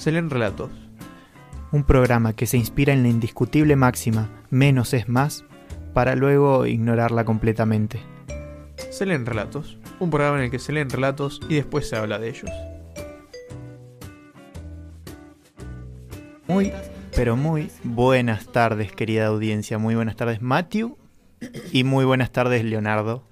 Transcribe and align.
Se 0.00 0.10
leen 0.10 0.30
relatos. 0.30 0.70
Un 1.72 1.84
programa 1.84 2.32
que 2.32 2.46
se 2.46 2.56
inspira 2.56 2.94
en 2.94 3.02
la 3.02 3.10
indiscutible 3.10 3.76
máxima 3.76 4.30
menos 4.48 4.94
es 4.94 5.10
más 5.10 5.44
para 5.92 6.16
luego 6.16 6.64
ignorarla 6.64 7.26
completamente. 7.26 8.00
Se 8.90 9.04
leen 9.04 9.26
relatos. 9.26 9.76
Un 9.98 10.08
programa 10.08 10.38
en 10.38 10.44
el 10.44 10.50
que 10.50 10.58
se 10.58 10.72
leen 10.72 10.88
relatos 10.88 11.42
y 11.50 11.56
después 11.56 11.86
se 11.86 11.96
habla 11.96 12.18
de 12.18 12.30
ellos. 12.30 12.50
Muy, 16.48 16.72
pero 17.14 17.36
muy 17.36 17.70
buenas 17.84 18.46
tardes, 18.46 18.92
querida 18.92 19.26
audiencia. 19.26 19.76
Muy 19.76 19.96
buenas 19.96 20.16
tardes, 20.16 20.40
Matthew. 20.40 20.96
Y 21.72 21.84
muy 21.84 22.06
buenas 22.06 22.32
tardes, 22.32 22.64
Leonardo. 22.64 23.29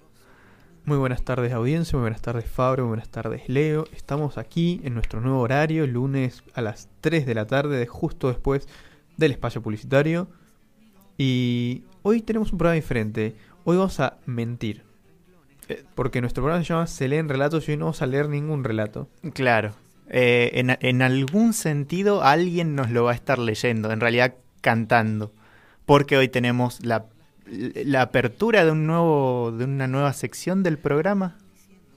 Muy 0.88 0.96
buenas 0.96 1.22
tardes 1.22 1.52
audiencia, 1.52 1.98
muy 1.98 2.04
buenas 2.04 2.22
tardes 2.22 2.46
Fabro, 2.46 2.84
muy 2.84 2.92
buenas 2.92 3.10
tardes 3.10 3.46
Leo. 3.46 3.84
Estamos 3.94 4.38
aquí 4.38 4.80
en 4.84 4.94
nuestro 4.94 5.20
nuevo 5.20 5.40
horario, 5.40 5.86
lunes 5.86 6.42
a 6.54 6.62
las 6.62 6.88
3 7.02 7.26
de 7.26 7.34
la 7.34 7.46
tarde, 7.46 7.86
justo 7.86 8.28
después 8.28 8.66
del 9.18 9.32
espacio 9.32 9.60
publicitario. 9.60 10.28
Y 11.18 11.82
hoy 12.00 12.22
tenemos 12.22 12.52
un 12.52 12.58
programa 12.58 12.76
diferente. 12.76 13.36
Hoy 13.64 13.76
vamos 13.76 14.00
a 14.00 14.16
mentir. 14.24 14.82
Eh, 15.68 15.84
porque 15.94 16.22
nuestro 16.22 16.42
programa 16.42 16.64
se 16.64 16.72
llama 16.72 16.86
Se 16.86 17.06
leen 17.06 17.28
relatos 17.28 17.68
y 17.68 17.72
hoy 17.72 17.76
no 17.76 17.84
vamos 17.84 18.00
a 18.00 18.06
leer 18.06 18.30
ningún 18.30 18.64
relato. 18.64 19.10
Claro. 19.34 19.74
Eh, 20.08 20.52
en, 20.54 20.78
en 20.80 21.02
algún 21.02 21.52
sentido 21.52 22.22
alguien 22.22 22.74
nos 22.74 22.90
lo 22.90 23.04
va 23.04 23.12
a 23.12 23.14
estar 23.14 23.38
leyendo, 23.38 23.92
en 23.92 24.00
realidad 24.00 24.36
cantando. 24.62 25.34
Porque 25.84 26.16
hoy 26.16 26.28
tenemos 26.28 26.82
la 26.82 27.04
la 27.50 28.02
apertura 28.02 28.64
de 28.64 28.70
un 28.70 28.86
nuevo 28.86 29.52
de 29.52 29.64
una 29.64 29.86
nueva 29.86 30.12
sección 30.12 30.62
del 30.62 30.78
programa. 30.78 31.36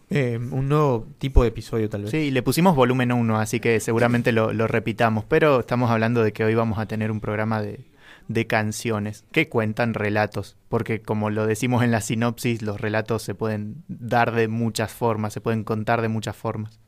Eh, 0.10 0.38
un 0.38 0.68
nuevo 0.68 1.08
tipo 1.20 1.42
de 1.44 1.50
episodio 1.50 1.90
tal 1.90 2.04
vez. 2.04 2.12
Sí, 2.12 2.32
le 2.32 2.44
pusimos 2.44 2.76
volumen 2.76 3.14
1, 3.14 3.40
así 3.40 3.62
que 3.62 3.80
seguramente 3.80 4.34
lo, 4.34 4.52
lo, 4.52 4.68
repitamos, 4.68 5.24
pero 5.24 5.62
estamos 5.62 5.90
hablando 5.90 6.22
de 6.22 6.34
que 6.34 6.44
hoy 6.44 6.54
vamos 6.54 6.80
a 6.80 6.86
tener 6.86 7.12
un 7.12 7.22
programa 7.22 7.62
de, 7.62 7.86
de 8.28 8.48
canciones 8.48 9.26
que 9.32 9.50
cuentan 9.50 9.94
relatos, 9.94 10.58
porque 10.70 11.02
como 11.02 11.30
lo 11.30 11.48
decimos 11.48 11.84
en 11.84 11.92
la 11.92 12.02
sinopsis, 12.02 12.62
los 12.62 12.80
relatos 12.82 13.24
se 13.24 13.36
pueden 13.36 13.84
dar 13.88 14.34
de 14.34 14.48
muchas 14.48 14.92
formas, 14.92 15.34
se 15.34 15.42
pueden 15.42 15.64
contar 15.64 16.02
de 16.02 16.10
muchas 16.10 16.36
formas. 16.36 16.80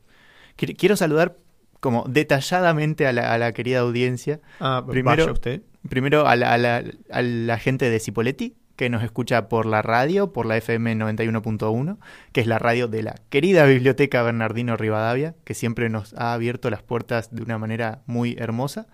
Quiero 0.56 0.96
saludar 0.96 1.36
como 1.80 2.04
detalladamente 2.08 3.06
a 3.06 3.12
la, 3.12 3.32
a 3.32 3.38
la 3.38 3.52
querida 3.52 3.80
audiencia. 3.80 4.40
Ah, 4.60 4.84
primero 4.88 5.32
usted. 5.32 5.62
Primero 5.88 6.26
a 6.26 6.36
la, 6.36 6.52
a, 6.52 6.58
la, 6.58 6.84
a 7.10 7.22
la, 7.22 7.58
gente 7.58 7.90
de 7.90 8.00
Cipoletti, 8.00 8.54
que 8.76 8.90
nos 8.90 9.02
escucha 9.02 9.48
por 9.48 9.66
la 9.66 9.82
radio, 9.82 10.32
por 10.32 10.46
la 10.46 10.56
FM 10.56 10.96
91.1, 10.96 11.98
que 12.32 12.40
es 12.40 12.46
la 12.46 12.58
radio 12.58 12.88
de 12.88 13.02
la 13.02 13.14
querida 13.28 13.66
Biblioteca 13.66 14.22
Bernardino 14.22 14.76
Rivadavia, 14.76 15.34
que 15.44 15.54
siempre 15.54 15.88
nos 15.90 16.14
ha 16.14 16.32
abierto 16.32 16.70
las 16.70 16.82
puertas 16.82 17.34
de 17.34 17.42
una 17.42 17.58
manera 17.58 18.02
muy 18.06 18.36
hermosa, 18.38 18.86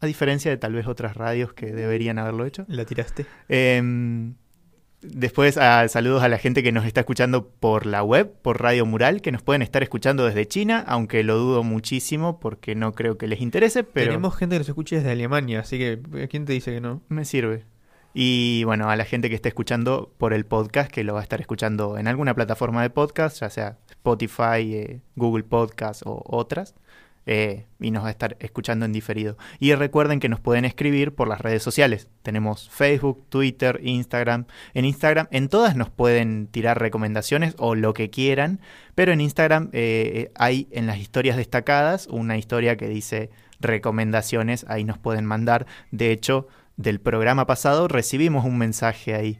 a 0.00 0.06
diferencia 0.06 0.50
de 0.50 0.56
tal 0.56 0.72
vez 0.74 0.86
otras 0.88 1.16
radios 1.16 1.52
que 1.52 1.72
deberían 1.72 2.18
haberlo 2.18 2.44
hecho. 2.44 2.64
¿La 2.68 2.84
tiraste? 2.84 3.24
Eh, 3.48 3.80
Después, 5.02 5.58
a, 5.58 5.88
saludos 5.88 6.22
a 6.22 6.28
la 6.28 6.38
gente 6.38 6.62
que 6.62 6.70
nos 6.70 6.84
está 6.86 7.00
escuchando 7.00 7.48
por 7.48 7.86
la 7.86 8.04
web, 8.04 8.32
por 8.40 8.62
Radio 8.62 8.86
Mural, 8.86 9.20
que 9.20 9.32
nos 9.32 9.42
pueden 9.42 9.60
estar 9.60 9.82
escuchando 9.82 10.24
desde 10.24 10.46
China, 10.46 10.84
aunque 10.86 11.24
lo 11.24 11.36
dudo 11.36 11.64
muchísimo 11.64 12.38
porque 12.38 12.76
no 12.76 12.92
creo 12.92 13.18
que 13.18 13.26
les 13.26 13.40
interese. 13.40 13.82
Pero 13.82 14.06
Tenemos 14.06 14.36
gente 14.36 14.54
que 14.54 14.60
nos 14.60 14.68
escucha 14.68 14.96
desde 14.96 15.10
Alemania, 15.10 15.60
así 15.60 15.76
que 15.76 16.00
¿quién 16.28 16.44
te 16.44 16.52
dice 16.52 16.72
que 16.72 16.80
no? 16.80 17.02
Me 17.08 17.24
sirve. 17.24 17.64
Y 18.14 18.62
bueno, 18.64 18.90
a 18.90 18.96
la 18.96 19.04
gente 19.04 19.28
que 19.28 19.34
está 19.34 19.48
escuchando 19.48 20.12
por 20.18 20.32
el 20.32 20.44
podcast, 20.44 20.90
que 20.90 21.02
lo 21.02 21.14
va 21.14 21.20
a 21.20 21.22
estar 21.22 21.40
escuchando 21.40 21.98
en 21.98 22.06
alguna 22.06 22.34
plataforma 22.34 22.82
de 22.82 22.90
podcast, 22.90 23.40
ya 23.40 23.50
sea 23.50 23.78
Spotify, 23.90 24.74
eh, 24.74 25.00
Google 25.16 25.44
Podcast 25.44 26.02
o 26.04 26.22
otras. 26.26 26.74
Eh, 27.24 27.66
y 27.78 27.92
nos 27.92 28.02
va 28.02 28.08
a 28.08 28.10
estar 28.10 28.36
escuchando 28.40 28.84
en 28.84 28.92
diferido. 28.92 29.36
Y 29.60 29.74
recuerden 29.74 30.18
que 30.18 30.28
nos 30.28 30.40
pueden 30.40 30.64
escribir 30.64 31.14
por 31.14 31.28
las 31.28 31.40
redes 31.40 31.62
sociales. 31.62 32.08
Tenemos 32.22 32.68
Facebook, 32.68 33.24
Twitter, 33.28 33.80
Instagram. 33.82 34.46
En 34.74 34.84
Instagram, 34.84 35.28
en 35.30 35.48
todas 35.48 35.76
nos 35.76 35.88
pueden 35.88 36.48
tirar 36.48 36.80
recomendaciones 36.80 37.54
o 37.58 37.76
lo 37.76 37.94
que 37.94 38.10
quieran, 38.10 38.60
pero 38.94 39.12
en 39.12 39.20
Instagram 39.20 39.70
eh, 39.72 40.32
hay 40.34 40.66
en 40.72 40.86
las 40.86 40.98
historias 40.98 41.36
destacadas 41.36 42.08
una 42.08 42.36
historia 42.36 42.76
que 42.76 42.88
dice 42.88 43.30
recomendaciones, 43.60 44.66
ahí 44.68 44.82
nos 44.82 44.98
pueden 44.98 45.24
mandar. 45.24 45.66
De 45.92 46.10
hecho, 46.10 46.48
del 46.76 47.00
programa 47.00 47.46
pasado 47.46 47.86
recibimos 47.88 48.44
un 48.44 48.58
mensaje 48.58 49.14
ahí, 49.14 49.38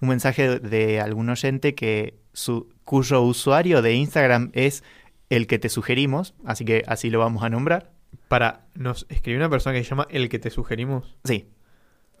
un 0.00 0.08
mensaje 0.08 0.60
de 0.60 1.00
algún 1.00 1.28
oyente 1.28 1.74
que 1.74 2.14
su, 2.32 2.68
cuyo 2.84 3.22
usuario 3.22 3.82
de 3.82 3.94
Instagram 3.94 4.50
es 4.52 4.84
el 5.30 5.46
que 5.46 5.58
te 5.58 5.68
sugerimos, 5.68 6.34
así 6.44 6.64
que 6.64 6.84
así 6.86 7.10
lo 7.10 7.18
vamos 7.18 7.42
a 7.42 7.50
nombrar. 7.50 7.92
Para, 8.28 8.66
nos 8.74 9.06
escribió 9.08 9.40
una 9.40 9.50
persona 9.50 9.76
que 9.76 9.82
se 9.82 9.90
llama 9.90 10.06
El 10.10 10.28
que 10.28 10.38
te 10.38 10.50
sugerimos. 10.50 11.16
Sí, 11.24 11.48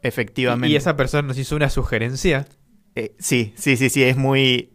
efectivamente. 0.02 0.68
¿Y 0.68 0.76
esa 0.76 0.96
persona 0.96 1.26
nos 1.26 1.38
hizo 1.38 1.56
una 1.56 1.70
sugerencia? 1.70 2.46
Eh, 2.94 3.14
sí, 3.18 3.52
sí, 3.56 3.76
sí, 3.76 3.90
sí, 3.90 4.02
es 4.02 4.16
muy... 4.16 4.73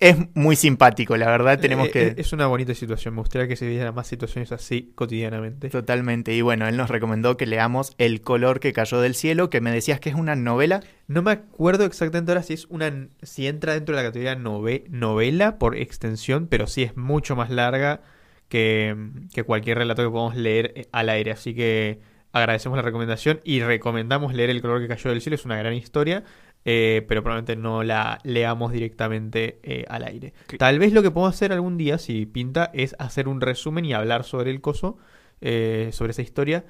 Es 0.00 0.16
muy 0.34 0.56
simpático, 0.56 1.16
la 1.16 1.26
verdad. 1.26 1.60
Tenemos 1.60 1.88
eh, 1.88 1.90
que. 1.90 2.14
Es 2.16 2.32
una 2.32 2.48
bonita 2.48 2.74
situación. 2.74 3.14
Me 3.14 3.20
gustaría 3.20 3.46
que 3.46 3.54
se 3.54 3.68
vieran 3.68 3.94
más 3.94 4.08
situaciones 4.08 4.50
así 4.50 4.92
cotidianamente. 4.96 5.68
Totalmente. 5.68 6.34
Y 6.34 6.40
bueno, 6.40 6.66
él 6.66 6.76
nos 6.76 6.90
recomendó 6.90 7.36
que 7.36 7.46
leamos 7.46 7.92
El 7.96 8.20
color 8.20 8.58
que 8.58 8.72
cayó 8.72 9.00
del 9.00 9.14
cielo, 9.14 9.50
que 9.50 9.60
me 9.60 9.70
decías 9.70 10.00
que 10.00 10.08
es 10.08 10.16
una 10.16 10.34
novela. 10.34 10.82
No 11.06 11.22
me 11.22 11.30
acuerdo 11.30 11.84
exactamente 11.84 12.32
ahora 12.32 12.42
si 12.42 12.54
es 12.54 12.66
una. 12.70 13.08
si 13.22 13.46
entra 13.46 13.74
dentro 13.74 13.94
de 13.94 14.02
la 14.02 14.08
categoría 14.08 14.34
nove, 14.34 14.84
novela 14.88 15.58
por 15.58 15.76
extensión, 15.76 16.48
pero 16.48 16.66
sí 16.66 16.82
es 16.82 16.96
mucho 16.96 17.36
más 17.36 17.48
larga 17.48 18.00
que, 18.48 18.96
que 19.32 19.44
cualquier 19.44 19.78
relato 19.78 20.02
que 20.02 20.10
podamos 20.10 20.34
leer 20.34 20.88
al 20.90 21.08
aire. 21.08 21.30
Así 21.30 21.54
que 21.54 22.00
agradecemos 22.32 22.76
la 22.76 22.82
recomendación 22.82 23.40
y 23.44 23.60
recomendamos 23.60 24.34
leer 24.34 24.50
El 24.50 24.60
color 24.60 24.80
que 24.80 24.88
cayó 24.88 25.10
del 25.10 25.20
cielo. 25.20 25.36
Es 25.36 25.44
una 25.44 25.56
gran 25.56 25.74
historia. 25.74 26.24
Eh, 26.70 27.02
pero 27.08 27.22
probablemente 27.22 27.56
no 27.56 27.82
la 27.82 28.18
leamos 28.24 28.72
directamente 28.72 29.58
eh, 29.62 29.86
al 29.88 30.04
aire. 30.04 30.34
Tal 30.58 30.78
vez 30.78 30.92
lo 30.92 31.02
que 31.02 31.10
podemos 31.10 31.34
hacer 31.34 31.50
algún 31.50 31.78
día, 31.78 31.96
si 31.96 32.26
pinta, 32.26 32.70
es 32.74 32.94
hacer 32.98 33.26
un 33.26 33.40
resumen 33.40 33.86
y 33.86 33.94
hablar 33.94 34.22
sobre 34.22 34.50
el 34.50 34.60
coso, 34.60 34.98
eh, 35.40 35.88
sobre 35.92 36.10
esa 36.10 36.20
historia, 36.20 36.66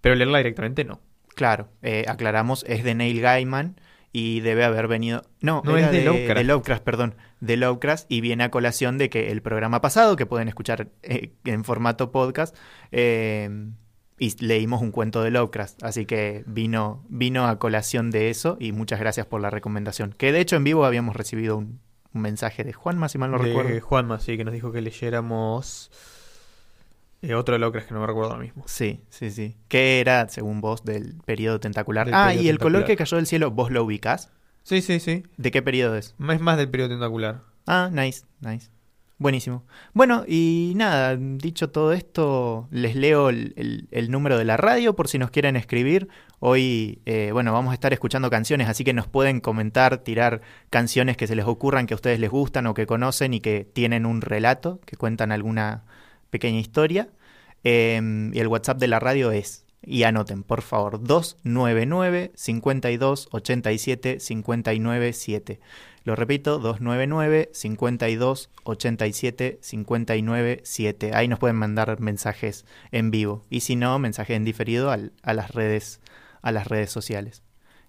pero 0.00 0.14
leerla 0.14 0.38
directamente 0.38 0.86
no. 0.86 1.02
Claro, 1.34 1.68
eh, 1.82 2.06
aclaramos, 2.08 2.64
es 2.66 2.84
de 2.84 2.94
Neil 2.94 3.20
Gaiman 3.20 3.78
y 4.12 4.40
debe 4.40 4.64
haber 4.64 4.88
venido... 4.88 5.24
No, 5.42 5.60
no 5.62 5.76
era 5.76 5.88
es 5.88 5.92
de, 5.92 5.98
de, 5.98 6.04
Lovecraft. 6.06 6.38
de 6.38 6.44
Lovecraft, 6.44 6.82
perdón, 6.82 7.14
de 7.40 7.56
Lovecraft 7.58 8.06
y 8.08 8.22
viene 8.22 8.44
a 8.44 8.50
colación 8.50 8.96
de 8.96 9.10
que 9.10 9.30
el 9.30 9.42
programa 9.42 9.82
pasado, 9.82 10.16
que 10.16 10.24
pueden 10.24 10.48
escuchar 10.48 10.88
en 11.02 11.64
formato 11.64 12.12
podcast, 12.12 12.56
y 14.24 14.34
leímos 14.44 14.80
un 14.80 14.90
cuento 14.90 15.22
de 15.22 15.30
Lovecraft, 15.30 15.82
así 15.82 16.06
que 16.06 16.44
vino, 16.46 17.04
vino 17.08 17.46
a 17.46 17.58
colación 17.58 18.10
de 18.10 18.30
eso 18.30 18.56
y 18.58 18.72
muchas 18.72 19.00
gracias 19.00 19.26
por 19.26 19.40
la 19.40 19.50
recomendación. 19.50 20.14
Que 20.16 20.32
de 20.32 20.40
hecho 20.40 20.56
en 20.56 20.64
vivo 20.64 20.84
habíamos 20.84 21.14
recibido 21.14 21.58
un, 21.58 21.80
un 22.14 22.22
mensaje 22.22 22.64
de 22.64 22.72
Juanma, 22.72 23.08
si 23.08 23.18
mal 23.18 23.30
no 23.30 23.38
de 23.38 23.44
recuerdo. 23.44 23.80
Juanma, 23.80 24.20
sí, 24.20 24.36
que 24.36 24.44
nos 24.44 24.54
dijo 24.54 24.72
que 24.72 24.80
leyéramos 24.80 25.90
eh, 27.20 27.34
otro 27.34 27.54
de 27.54 27.58
Lovecraft 27.58 27.88
que 27.88 27.94
no 27.94 28.00
me 28.00 28.06
recuerdo 28.06 28.30
ahora 28.30 28.42
mismo. 28.42 28.64
Sí, 28.66 29.02
sí, 29.08 29.30
sí. 29.30 29.56
Que 29.68 30.00
era, 30.00 30.28
según 30.28 30.60
vos, 30.60 30.84
del 30.84 31.16
periodo 31.24 31.60
tentacular. 31.60 32.06
Del 32.06 32.14
ah, 32.14 32.26
periodo 32.28 32.44
y 32.44 32.48
el 32.48 32.58
color 32.58 32.84
que 32.84 32.96
cayó 32.96 33.16
del 33.16 33.26
cielo, 33.26 33.50
¿vos 33.50 33.70
lo 33.70 33.84
ubicás? 33.84 34.30
Sí, 34.62 34.80
sí, 34.80 35.00
sí. 35.00 35.24
¿De 35.36 35.50
qué 35.50 35.62
periodo 35.62 35.96
es? 35.96 36.14
Es 36.28 36.40
más 36.40 36.56
del 36.56 36.70
periodo 36.70 36.90
tentacular. 36.90 37.42
Ah, 37.66 37.90
nice, 37.92 38.24
nice. 38.40 38.70
Buenísimo. 39.16 39.64
Bueno, 39.92 40.24
y 40.26 40.72
nada, 40.74 41.16
dicho 41.16 41.70
todo 41.70 41.92
esto, 41.92 42.66
les 42.72 42.96
leo 42.96 43.28
el, 43.28 44.08
número 44.10 44.36
de 44.36 44.44
la 44.44 44.56
radio 44.56 44.96
por 44.96 45.06
si 45.06 45.18
nos 45.18 45.30
quieren 45.30 45.54
escribir. 45.54 46.08
Hoy, 46.40 47.00
eh, 47.06 47.30
bueno, 47.32 47.52
vamos 47.52 47.70
a 47.70 47.74
estar 47.74 47.92
escuchando 47.92 48.28
canciones, 48.28 48.68
así 48.68 48.82
que 48.82 48.92
nos 48.92 49.06
pueden 49.06 49.40
comentar, 49.40 49.98
tirar 49.98 50.42
canciones 50.68 51.16
que 51.16 51.28
se 51.28 51.36
les 51.36 51.46
ocurran, 51.46 51.86
que 51.86 51.94
a 51.94 51.96
ustedes 51.96 52.18
les 52.18 52.28
gustan 52.30 52.66
o 52.66 52.74
que 52.74 52.86
conocen 52.86 53.34
y 53.34 53.40
que 53.40 53.64
tienen 53.64 54.04
un 54.04 54.20
relato, 54.20 54.80
que 54.84 54.96
cuentan 54.96 55.30
alguna 55.30 55.84
pequeña 56.30 56.58
historia. 56.58 57.08
Eh, 57.62 58.30
y 58.32 58.38
el 58.40 58.48
WhatsApp 58.48 58.78
de 58.78 58.88
la 58.88 58.98
radio 58.98 59.30
es, 59.30 59.64
y 59.86 60.02
anoten, 60.02 60.42
por 60.42 60.62
favor, 60.62 61.02
299 61.02 62.32
52 62.34 63.28
87 63.30 64.20
59 64.20 65.12
7. 65.12 65.60
Lo 66.04 66.14
repito, 66.16 66.58
299 66.58 67.50
52 67.52 68.50
87 68.64 69.58
59 69.62 70.60
7. 70.62 71.10
Ahí 71.14 71.28
nos 71.28 71.38
pueden 71.38 71.56
mandar 71.56 71.98
mensajes 72.00 72.66
en 72.92 73.10
vivo. 73.10 73.46
Y 73.50 73.60
si 73.60 73.74
no, 73.76 73.98
mensajes 73.98 74.36
en 74.36 74.44
diferido 74.44 74.90
al, 74.90 75.12
a, 75.22 75.32
las 75.32 75.50
redes, 75.52 76.00
a 76.42 76.52
las 76.52 76.66
redes 76.68 76.90
sociales. 76.90 77.42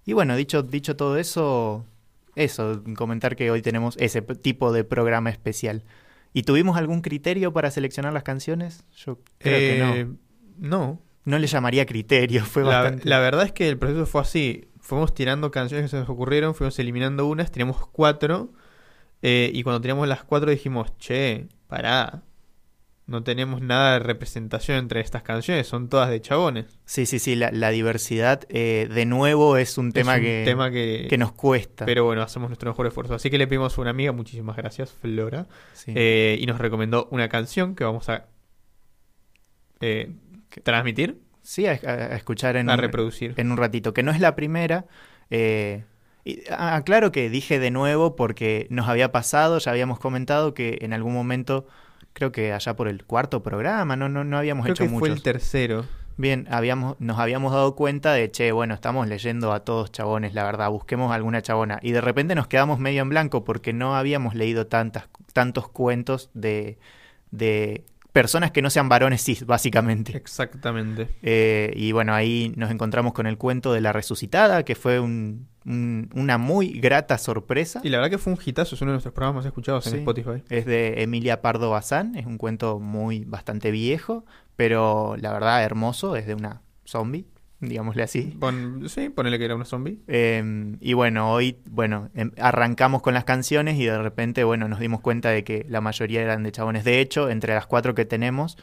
Y 0.05 0.13
bueno, 0.13 0.35
dicho, 0.37 0.63
dicho 0.63 0.95
todo 0.95 1.17
eso, 1.17 1.85
eso, 2.35 2.83
comentar 2.95 3.35
que 3.35 3.51
hoy 3.51 3.61
tenemos 3.61 3.95
ese 3.99 4.21
tipo 4.21 4.71
de 4.71 4.83
programa 4.83 5.29
especial. 5.29 5.83
¿Y 6.31 6.43
tuvimos 6.43 6.77
algún 6.77 7.01
criterio 7.01 7.51
para 7.53 7.71
seleccionar 7.71 8.13
las 8.13 8.23
canciones? 8.23 8.83
Yo 8.95 9.19
creo 9.39 9.57
Eh, 9.57 9.97
que 9.97 10.05
no. 10.05 10.17
No. 10.57 11.01
No 11.25 11.39
le 11.39 11.47
llamaría 11.47 11.85
criterio, 11.85 12.45
fue 12.45 12.63
La, 12.63 12.81
bastante... 12.81 13.09
la 13.09 13.19
verdad 13.19 13.45
es 13.45 13.51
que 13.51 13.67
el 13.67 13.77
proceso 13.79 14.05
fue 14.05 14.21
así. 14.21 14.67
Fuimos 14.85 15.13
tirando 15.15 15.49
canciones 15.49 15.85
que 15.85 15.89
se 15.89 15.99
nos 15.99 16.07
ocurrieron, 16.09 16.53
fuimos 16.53 16.77
eliminando 16.77 17.25
unas, 17.25 17.51
teníamos 17.51 17.87
cuatro. 17.87 18.53
eh, 19.23 19.49
y 19.53 19.63
cuando 19.63 19.81
teníamos 19.81 20.07
las 20.07 20.23
cuatro 20.23 20.51
dijimos, 20.51 20.95
che, 20.99 21.47
pará. 21.67 22.21
no 23.07 23.23
tenemos 23.23 23.61
nada 23.61 23.93
de 23.93 23.99
representación 23.99 24.77
entre 24.77 24.99
estas 25.01 25.23
canciones, 25.23 25.65
son 25.67 25.89
todas 25.89 26.09
de 26.11 26.21
chabones. 26.21 26.65
Sí, 26.85 27.05
sí, 27.07 27.17
sí, 27.19 27.35
la, 27.35 27.51
la 27.51 27.69
diversidad 27.71 28.43
eh, 28.49 28.87
de 28.93 29.05
nuevo 29.05 29.57
es 29.57 29.77
un 29.79 29.91
tema, 29.91 30.13
es 30.15 30.19
un 30.19 30.25
que, 30.25 30.43
tema 30.45 30.69
que, 30.71 31.07
que 31.09 31.17
nos 31.17 31.31
cuesta. 31.31 31.85
Pero 31.85 32.03
bueno, 32.05 32.21
hacemos 32.21 32.49
nuestro 32.49 32.69
mejor 32.71 32.85
esfuerzo. 32.87 33.15
Así 33.15 33.29
que 33.31 33.37
le 33.39 33.47
pedimos 33.47 33.75
a 33.77 33.81
una 33.81 33.89
amiga, 33.91 34.11
muchísimas 34.11 34.55
gracias, 34.55 34.91
Flora, 34.91 35.47
Sí. 35.73 35.93
eh, 35.95 36.37
y 36.39 36.45
nos 36.45 36.59
recomendó 36.59 37.07
una 37.11 37.27
canción 37.29 37.73
que 37.75 37.83
vamos 37.83 38.07
a 38.09 38.27
eh, 39.81 40.11
transmitir, 40.63 41.21
Sí, 41.45 41.67
a, 41.67 41.73
escuchar 42.15 42.57
en 42.57 42.69
a 42.69 42.73
un, 42.73 42.79
reproducir. 42.79 43.33
en 43.37 43.51
un 43.51 43.57
ratito, 43.57 43.93
que 43.93 44.03
no 44.03 44.11
es 44.11 44.19
la 44.19 44.35
primera. 44.35 44.85
eh, 45.29 45.83
y 46.27 46.41
aclaro 46.49 47.11
que 47.11 47.29
dije 47.29 47.59
de 47.59 47.69
nuevo 47.69 48.15
porque 48.15 48.65
nos 48.71 48.89
había 48.89 49.11
pasado, 49.11 49.59
ya 49.59 49.69
habíamos 49.69 49.99
comentado 49.99 50.55
que 50.55 50.79
en 50.81 50.91
algún 50.91 51.13
momento, 51.13 51.67
creo 52.13 52.31
que 52.31 52.51
allá 52.51 52.75
por 52.75 52.87
el 52.87 53.05
cuarto 53.05 53.43
programa, 53.43 53.95
no, 53.95 54.09
no, 54.09 54.23
no 54.23 54.35
habíamos 54.39 54.63
Creo 54.63 54.73
hecho 54.73 54.83
que 54.85 54.89
fue 54.89 54.99
muchos. 55.01 55.17
el 55.17 55.21
tercero. 55.23 55.85
Bien, 56.17 56.47
habíamos, 56.49 56.95
nos 56.99 57.19
habíamos 57.19 57.53
dado 57.53 57.75
cuenta 57.75 58.13
de, 58.13 58.31
che, 58.31 58.51
bueno, 58.51 58.73
estamos 58.73 59.07
leyendo 59.07 59.53
a 59.53 59.59
todos 59.65 59.91
chabones, 59.91 60.33
la 60.33 60.45
verdad, 60.45 60.71
busquemos 60.71 61.11
alguna 61.13 61.43
chabona. 61.43 61.77
Y 61.83 61.91
de 61.91 62.01
repente 62.01 62.33
nos 62.33 62.47
quedamos 62.47 62.79
medio 62.79 63.03
en 63.03 63.09
blanco 63.09 63.43
porque 63.43 63.71
no 63.73 63.95
habíamos 63.95 64.33
leído 64.33 64.65
tantas, 64.65 65.07
tantos 65.33 65.67
cuentos 65.67 66.31
de, 66.33 66.79
de 67.29 67.83
personas 68.15 68.51
que 68.51 68.61
no 68.61 68.69
sean 68.69 68.87
varones 68.87 69.21
cis, 69.25 69.45
básicamente. 69.45 70.15
Exactamente. 70.15 71.09
Eh, 71.21 71.73
y 71.75 71.91
bueno, 71.91 72.13
ahí 72.13 72.53
nos 72.55 72.71
encontramos 72.71 73.11
con 73.11 73.27
el 73.27 73.37
cuento 73.37 73.73
de 73.73 73.81
la 73.81 73.91
resucitada, 73.91 74.63
que 74.63 74.73
fue 74.75 75.01
un- 75.01 75.49
un- 75.65 76.09
una 76.15 76.37
muy 76.37 76.79
grata 76.79 77.17
sorpresa. 77.17 77.81
Y 77.83 77.89
la 77.89 77.97
verdad 77.97 78.11
que 78.11 78.17
fue 78.17 78.31
un 78.31 78.39
hitazo, 78.43 78.75
es 78.75 78.81
uno 78.81 78.91
de 78.91 78.95
nuestros 78.95 79.13
programas 79.13 79.41
más 79.43 79.45
escuchados 79.47 79.85
en. 79.87 79.95
Spotify. 79.99 80.41
Es 80.49 80.65
de 80.65 81.03
Emilia 81.03 81.41
Pardo 81.41 81.71
Bazán, 81.71 82.15
es 82.15 82.25
un 82.25 82.37
cuento 82.37 82.79
muy 82.79 83.25
bastante 83.25 83.69
viejo, 83.69 84.23
pero 84.55 85.17
la 85.19 85.33
verdad 85.33 85.61
hermoso, 85.65 86.15
es 86.15 86.25
de 86.25 86.35
una 86.35 86.61
zombie, 86.85 87.25
digámosle 87.69 88.03
así. 88.03 88.35
Pon- 88.39 88.87
sí, 88.89 89.09
ponele 89.09 89.37
que 89.37 89.45
era 89.45 89.55
una 89.55 89.65
zombie. 89.65 89.99
Eh, 90.07 90.75
y 90.79 90.93
bueno, 90.93 91.31
hoy, 91.31 91.57
bueno, 91.69 92.09
em- 92.15 92.31
arrancamos 92.39 93.01
con 93.01 93.13
las 93.13 93.23
canciones 93.23 93.77
y 93.79 93.85
de 93.85 93.97
repente, 94.01 94.43
bueno, 94.43 94.67
nos 94.67 94.79
dimos 94.79 95.01
cuenta 95.01 95.29
de 95.29 95.43
que 95.43 95.65
la 95.69 95.81
mayoría 95.81 96.21
eran 96.21 96.43
de 96.43 96.51
chabones. 96.51 96.83
De 96.83 96.99
hecho, 96.99 97.29
entre 97.29 97.53
las 97.53 97.65
cuatro 97.67 97.95
que 97.95 98.05
tenemos, 98.05 98.57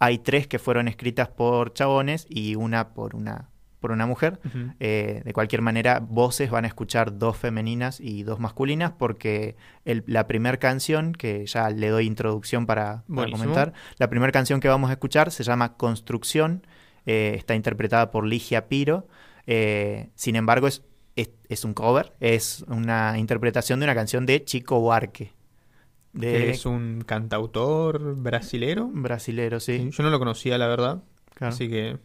hay 0.00 0.18
tres 0.18 0.46
que 0.46 0.58
fueron 0.58 0.86
escritas 0.88 1.28
por 1.28 1.72
chabones 1.72 2.26
y 2.30 2.54
una 2.54 2.90
por 2.94 3.16
una, 3.16 3.48
por 3.80 3.90
una 3.92 4.06
mujer. 4.06 4.38
Eh, 4.80 5.22
de 5.24 5.32
cualquier 5.32 5.60
manera, 5.62 5.98
voces 6.00 6.50
van 6.50 6.64
a 6.64 6.68
escuchar 6.68 7.18
dos 7.18 7.36
femeninas 7.36 8.00
y 8.00 8.22
dos 8.22 8.38
masculinas 8.38 8.92
porque 8.96 9.56
el- 9.84 10.04
la 10.06 10.26
primera 10.28 10.56
canción, 10.58 11.12
que 11.12 11.46
ya 11.46 11.70
le 11.70 11.88
doy 11.88 12.06
introducción 12.06 12.66
para, 12.66 13.02
comentar, 13.32 13.72
la 13.98 14.08
primera 14.10 14.30
canción 14.32 14.60
que 14.60 14.68
vamos 14.68 14.90
a 14.90 14.92
escuchar 14.94 15.30
se 15.32 15.42
llama 15.44 15.76
Construcción, 15.76 16.64
eh, 17.08 17.34
está 17.36 17.54
interpretada 17.54 18.10
por 18.10 18.26
Ligia 18.26 18.68
Piro, 18.68 19.08
eh, 19.46 20.10
sin 20.14 20.36
embargo 20.36 20.66
es, 20.68 20.82
es, 21.16 21.30
es 21.48 21.64
un 21.64 21.74
cover, 21.74 22.12
es 22.20 22.64
una 22.68 23.18
interpretación 23.18 23.80
de 23.80 23.84
una 23.86 23.94
canción 23.94 24.26
de 24.26 24.44
Chico 24.44 24.78
Buarque, 24.80 25.32
de 26.12 26.50
es 26.50 26.66
un 26.66 27.02
cantautor 27.06 28.14
brasilero. 28.16 28.88
brasilero, 28.92 29.60
sí. 29.60 29.88
Yo 29.92 30.02
no 30.02 30.10
lo 30.10 30.18
conocía, 30.18 30.58
la 30.58 30.66
verdad. 30.66 31.02
claro. 31.34 31.54
Así 31.54 31.68
que 31.68 31.98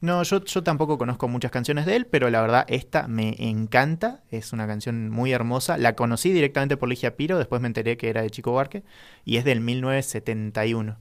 No, 0.00 0.22
yo, 0.22 0.44
yo 0.44 0.62
tampoco 0.62 0.96
conozco 0.98 1.28
muchas 1.28 1.50
canciones 1.50 1.84
de 1.86 1.96
él, 1.96 2.06
pero 2.06 2.30
la 2.30 2.40
verdad 2.40 2.64
esta 2.68 3.06
me 3.08 3.34
encanta. 3.38 4.22
Es 4.30 4.52
una 4.52 4.66
canción 4.66 5.10
muy 5.10 5.32
hermosa. 5.32 5.76
La 5.78 5.94
conocí 5.94 6.32
directamente 6.32 6.76
por 6.78 6.88
Ligia 6.88 7.16
Piro, 7.16 7.38
después 7.38 7.60
me 7.60 7.68
enteré 7.68 7.96
que 7.98 8.08
era 8.10 8.22
de 8.22 8.30
Chico 8.30 8.52
Barque 8.52 8.82
y 9.24 9.36
es 9.36 9.44
del 9.44 9.60
1971. 9.60 10.98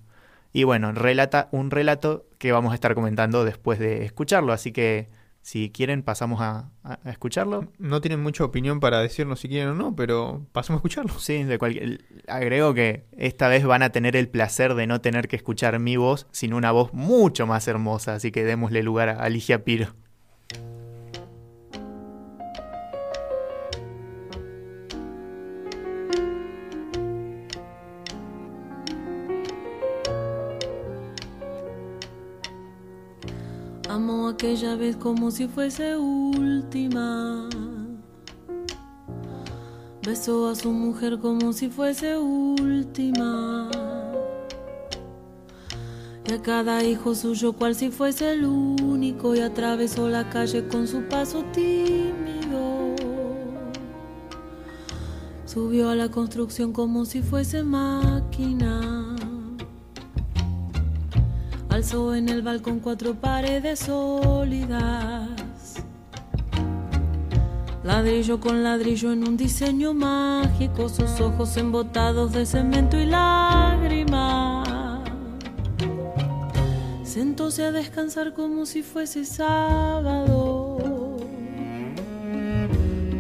Y 0.51 0.63
bueno, 0.63 0.92
relata 0.92 1.50
un 1.51 1.72
relato 1.72 2.25
que 2.38 2.51
vamos 2.51 2.72
a 2.72 2.75
estar 2.75 2.96
comentando 2.96 3.46
después 3.46 3.80
de 3.80 4.06
escucharlo, 4.06 4.54
así 4.54 4.72
que 4.72 5.10
si 5.42 5.69
quieren 5.69 6.04
pasamos 6.04 6.42
a, 6.42 6.69
escucharlo. 7.06 7.72
no 7.78 8.01
tienen 8.01 8.22
mucha 8.22 8.44
opinión 8.44 8.80
para 8.80 9.00
decirnos 9.00 9.40
si 9.40 9.48
quieren 9.48 9.69
o 9.69 9.75
no, 9.75 9.96
pero 9.96 10.46
pasemos 10.51 10.78
a 10.78 10.80
escucharlo. 10.80 11.18
Sí, 11.19 11.44
de 11.44 11.57
cualquier... 11.57 12.04
agrego 12.28 12.74
que 12.74 13.06
esta 13.18 13.48
vez 13.48 13.66
van 13.66 13.84
a 13.84 13.92
tener 13.92 14.16
el 14.16 14.28
placer 14.28 14.74
de 14.75 14.88
no 14.88 15.01
tener 15.01 15.28
que 15.28 15.36
escuchar 15.36 15.80
mi 15.80 15.98
voz, 15.98 16.28
sino 16.31 16.57
una 16.57 16.72
voz 16.72 16.94
mucho 16.94 17.48
más 17.48 17.68
hermosa, 17.68 18.16
así 18.16 18.31
que 18.31 18.44
démosle 18.44 18.84
lugar 18.84 19.10
a, 19.10 19.24
a 19.24 19.30
Ligia 19.30 19.63
Piro. 19.63 19.95
Aquella 34.09 34.75
vez 34.75 34.95
como 34.95 35.29
si 35.29 35.47
fuese 35.47 35.95
última. 35.95 37.47
Besó 40.01 40.50
a 40.50 40.56
su 40.56 40.71
mujer 40.71 41.19
como 41.19 41.53
si 41.53 41.69
fuese 41.69 42.17
última. 42.17 43.69
Y 46.25 46.33
a 46.33 46.41
cada 46.41 46.83
hijo 46.83 47.13
suyo 47.13 47.53
cual 47.53 47.75
si 47.75 47.91
fuese 47.91 48.31
el 48.31 48.45
único. 48.45 49.35
Y 49.35 49.41
atravesó 49.41 50.09
la 50.09 50.29
calle 50.29 50.67
con 50.67 50.88
su 50.88 51.03
paso 51.03 51.44
tímido. 51.53 52.95
Subió 55.45 55.89
a 55.89 55.95
la 55.95 56.09
construcción 56.09 56.73
como 56.73 57.06
si 57.06 57.21
fuese 57.21 57.61
máquina. 57.63 58.99
Alzó 61.80 62.14
en 62.14 62.28
el 62.28 62.42
balcón 62.42 62.81
cuatro 62.81 63.16
paredes 63.16 63.80
sólidas. 63.80 65.30
Ladrillo 67.86 68.42
con 68.42 68.64
ladrillo 68.64 69.14
en 69.14 69.26
un 69.26 69.38
diseño 69.38 69.94
mágico, 69.94 70.90
sus 70.90 71.22
ojos 71.22 71.56
embotados 71.56 72.34
de 72.34 72.46
cemento 72.46 73.00
y 73.00 73.06
lágrimas. 73.06 74.68
Sentóse 77.06 77.64
a 77.64 77.72
descansar 77.72 78.34
como 78.34 78.66
si 78.66 78.84
fuese 78.84 79.24
sábado. 79.24 81.16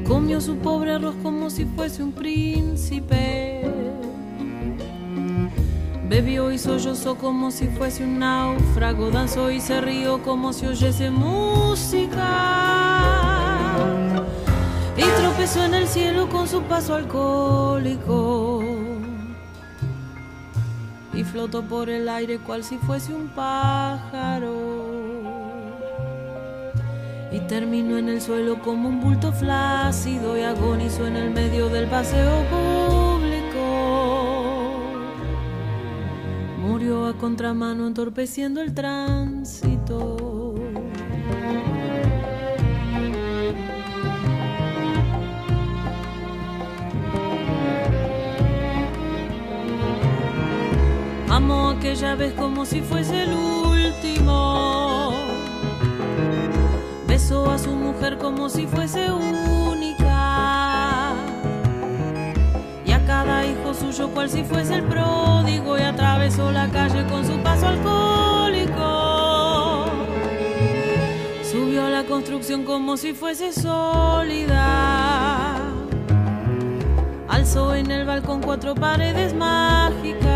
Comió 0.05 0.41
su 0.41 0.57
pobre 0.57 0.95
arroz 0.95 1.15
como 1.23 1.49
si 1.49 1.63
fuese 1.63 2.03
un 2.03 2.11
príncipe. 2.11 3.48
Bebió 6.09 6.51
y 6.51 6.57
sollozó 6.57 7.15
como 7.17 7.51
si 7.51 7.67
fuese 7.67 8.03
un 8.03 8.17
náufrago, 8.17 9.11
danzó 9.11 9.51
y 9.51 9.61
se 9.61 9.79
rió 9.79 10.23
como 10.23 10.53
si 10.53 10.65
oyese 10.65 11.11
música. 11.11 12.25
Y 14.97 15.03
tropezó 15.21 15.63
en 15.63 15.75
el 15.75 15.87
cielo 15.87 16.27
con 16.27 16.47
su 16.47 16.63
paso 16.63 16.95
alcohólico. 16.95 18.63
Y 21.13 21.23
flotó 21.23 21.61
por 21.61 21.91
el 21.91 22.09
aire 22.09 22.39
cual 22.39 22.63
si 22.63 22.79
fuese 22.79 23.13
un 23.13 23.27
pájaro. 23.27 24.55
Y 27.31 27.39
terminó 27.41 27.99
en 27.99 28.09
el 28.09 28.19
suelo 28.19 28.59
como 28.63 28.89
un 28.89 28.99
bulto 28.99 29.31
flácido 29.31 30.35
y 30.35 30.41
agonizó 30.41 31.05
en 31.05 31.17
el 31.17 31.29
medio 31.29 31.69
del 31.69 31.85
paseo 31.85 32.43
público. 32.49 33.38
A 36.89 37.13
contramano 37.13 37.85
entorpeciendo 37.85 38.61
el 38.61 38.73
tránsito. 38.73 40.55
Amó 51.29 51.69
aquella 51.69 52.15
vez 52.15 52.33
como 52.33 52.65
si 52.65 52.81
fuese 52.81 53.21
el 53.21 53.33
último. 53.33 55.13
Besó 57.07 57.51
a 57.51 57.59
su 57.59 57.69
mujer 57.69 58.17
como 58.17 58.49
si 58.49 58.65
fuese 58.65 59.11
única. 59.11 60.08
Suyo 63.79 64.09
cual 64.09 64.29
si 64.29 64.43
fuese 64.43 64.75
el 64.75 64.83
pródigo. 64.83 65.77
Y 65.77 65.81
atravesó 65.81 66.51
la 66.51 66.67
calle 66.69 67.05
con 67.07 67.25
su 67.25 67.37
paso 67.39 67.67
alcohólico. 67.67 69.85
Subió 71.49 71.85
a 71.85 71.89
la 71.89 72.03
construcción 72.03 72.65
como 72.65 72.97
si 72.97 73.13
fuese 73.13 73.53
sólida. 73.53 75.55
Alzó 77.27 77.75
en 77.75 77.91
el 77.91 78.05
balcón 78.05 78.41
cuatro 78.41 78.75
paredes 78.75 79.33
mágicas. 79.33 80.27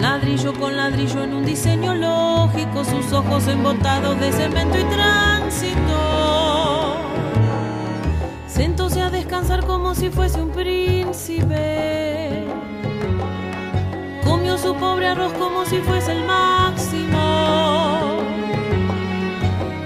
Ladrillo 0.00 0.52
con 0.54 0.76
ladrillo 0.76 1.22
en 1.22 1.34
un 1.34 1.46
diseño 1.46 1.94
lógico, 1.94 2.84
sus 2.84 3.12
ojos 3.12 3.46
embotados 3.48 4.18
de 4.20 4.32
cemento 4.32 4.78
y 4.78 4.84
tránsito. 4.84 6.03
Descansar 9.44 9.66
como 9.66 9.94
si 9.94 10.08
fuese 10.08 10.40
un 10.40 10.48
príncipe. 10.52 12.46
comiendo 14.24 14.56
su 14.56 14.74
pobre 14.74 15.08
arroz 15.08 15.34
como 15.34 15.66
si 15.66 15.82
fuese 15.82 16.12
el 16.12 16.24
máximo. 16.24 18.22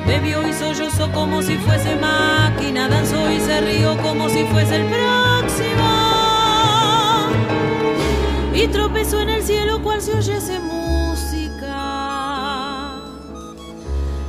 Bebió 0.07 0.47
y 0.47 0.53
sollozó 0.53 1.11
como 1.11 1.43
si 1.43 1.57
fuese 1.57 1.97
máquina, 1.97 2.87
danzó 2.87 3.29
y 3.33 3.41
se 3.41 3.61
rió 3.62 3.97
como 4.00 4.29
si 4.29 4.45
fuese 4.45 4.77
el 4.77 4.87
próximo. 4.87 5.88
Y 8.55 8.69
tropezó 8.69 9.21
en 9.23 9.31
el 9.31 9.43
cielo 9.43 9.83
cual 9.83 10.00
si 10.00 10.12
oyese 10.12 10.61
música. 10.61 11.75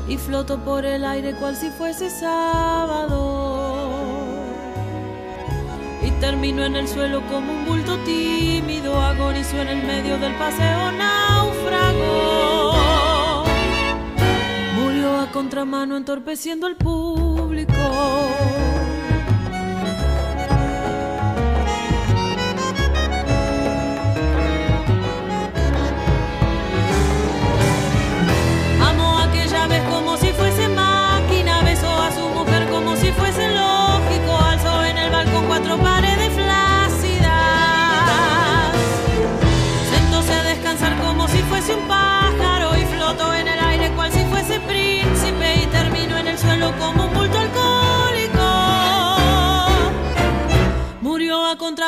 Y 0.07 0.17
flotó 0.17 0.57
por 0.57 0.85
el 0.85 1.05
aire 1.05 1.35
cual 1.35 1.55
si 1.55 1.69
fuese 1.69 2.09
sábado. 2.09 3.48
Terminó 6.29 6.63
en 6.63 6.75
el 6.75 6.87
suelo 6.87 7.25
como 7.25 7.51
un 7.51 7.65
bulto 7.65 7.97
tímido, 8.05 9.01
agonizó 9.01 9.57
en 9.57 9.67
el 9.69 9.83
medio 9.83 10.19
del 10.19 10.31
paseo 10.35 10.91
náufrago. 10.91 12.75
Murió 14.75 15.21
a 15.21 15.31
contramano 15.31 15.97
entorpeciendo 15.97 16.67
al 16.67 16.75
público. 16.75 17.73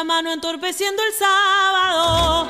Contramano 0.01 0.33
entorpeciendo 0.33 0.99
el 1.07 1.13
sábado. 1.13 2.47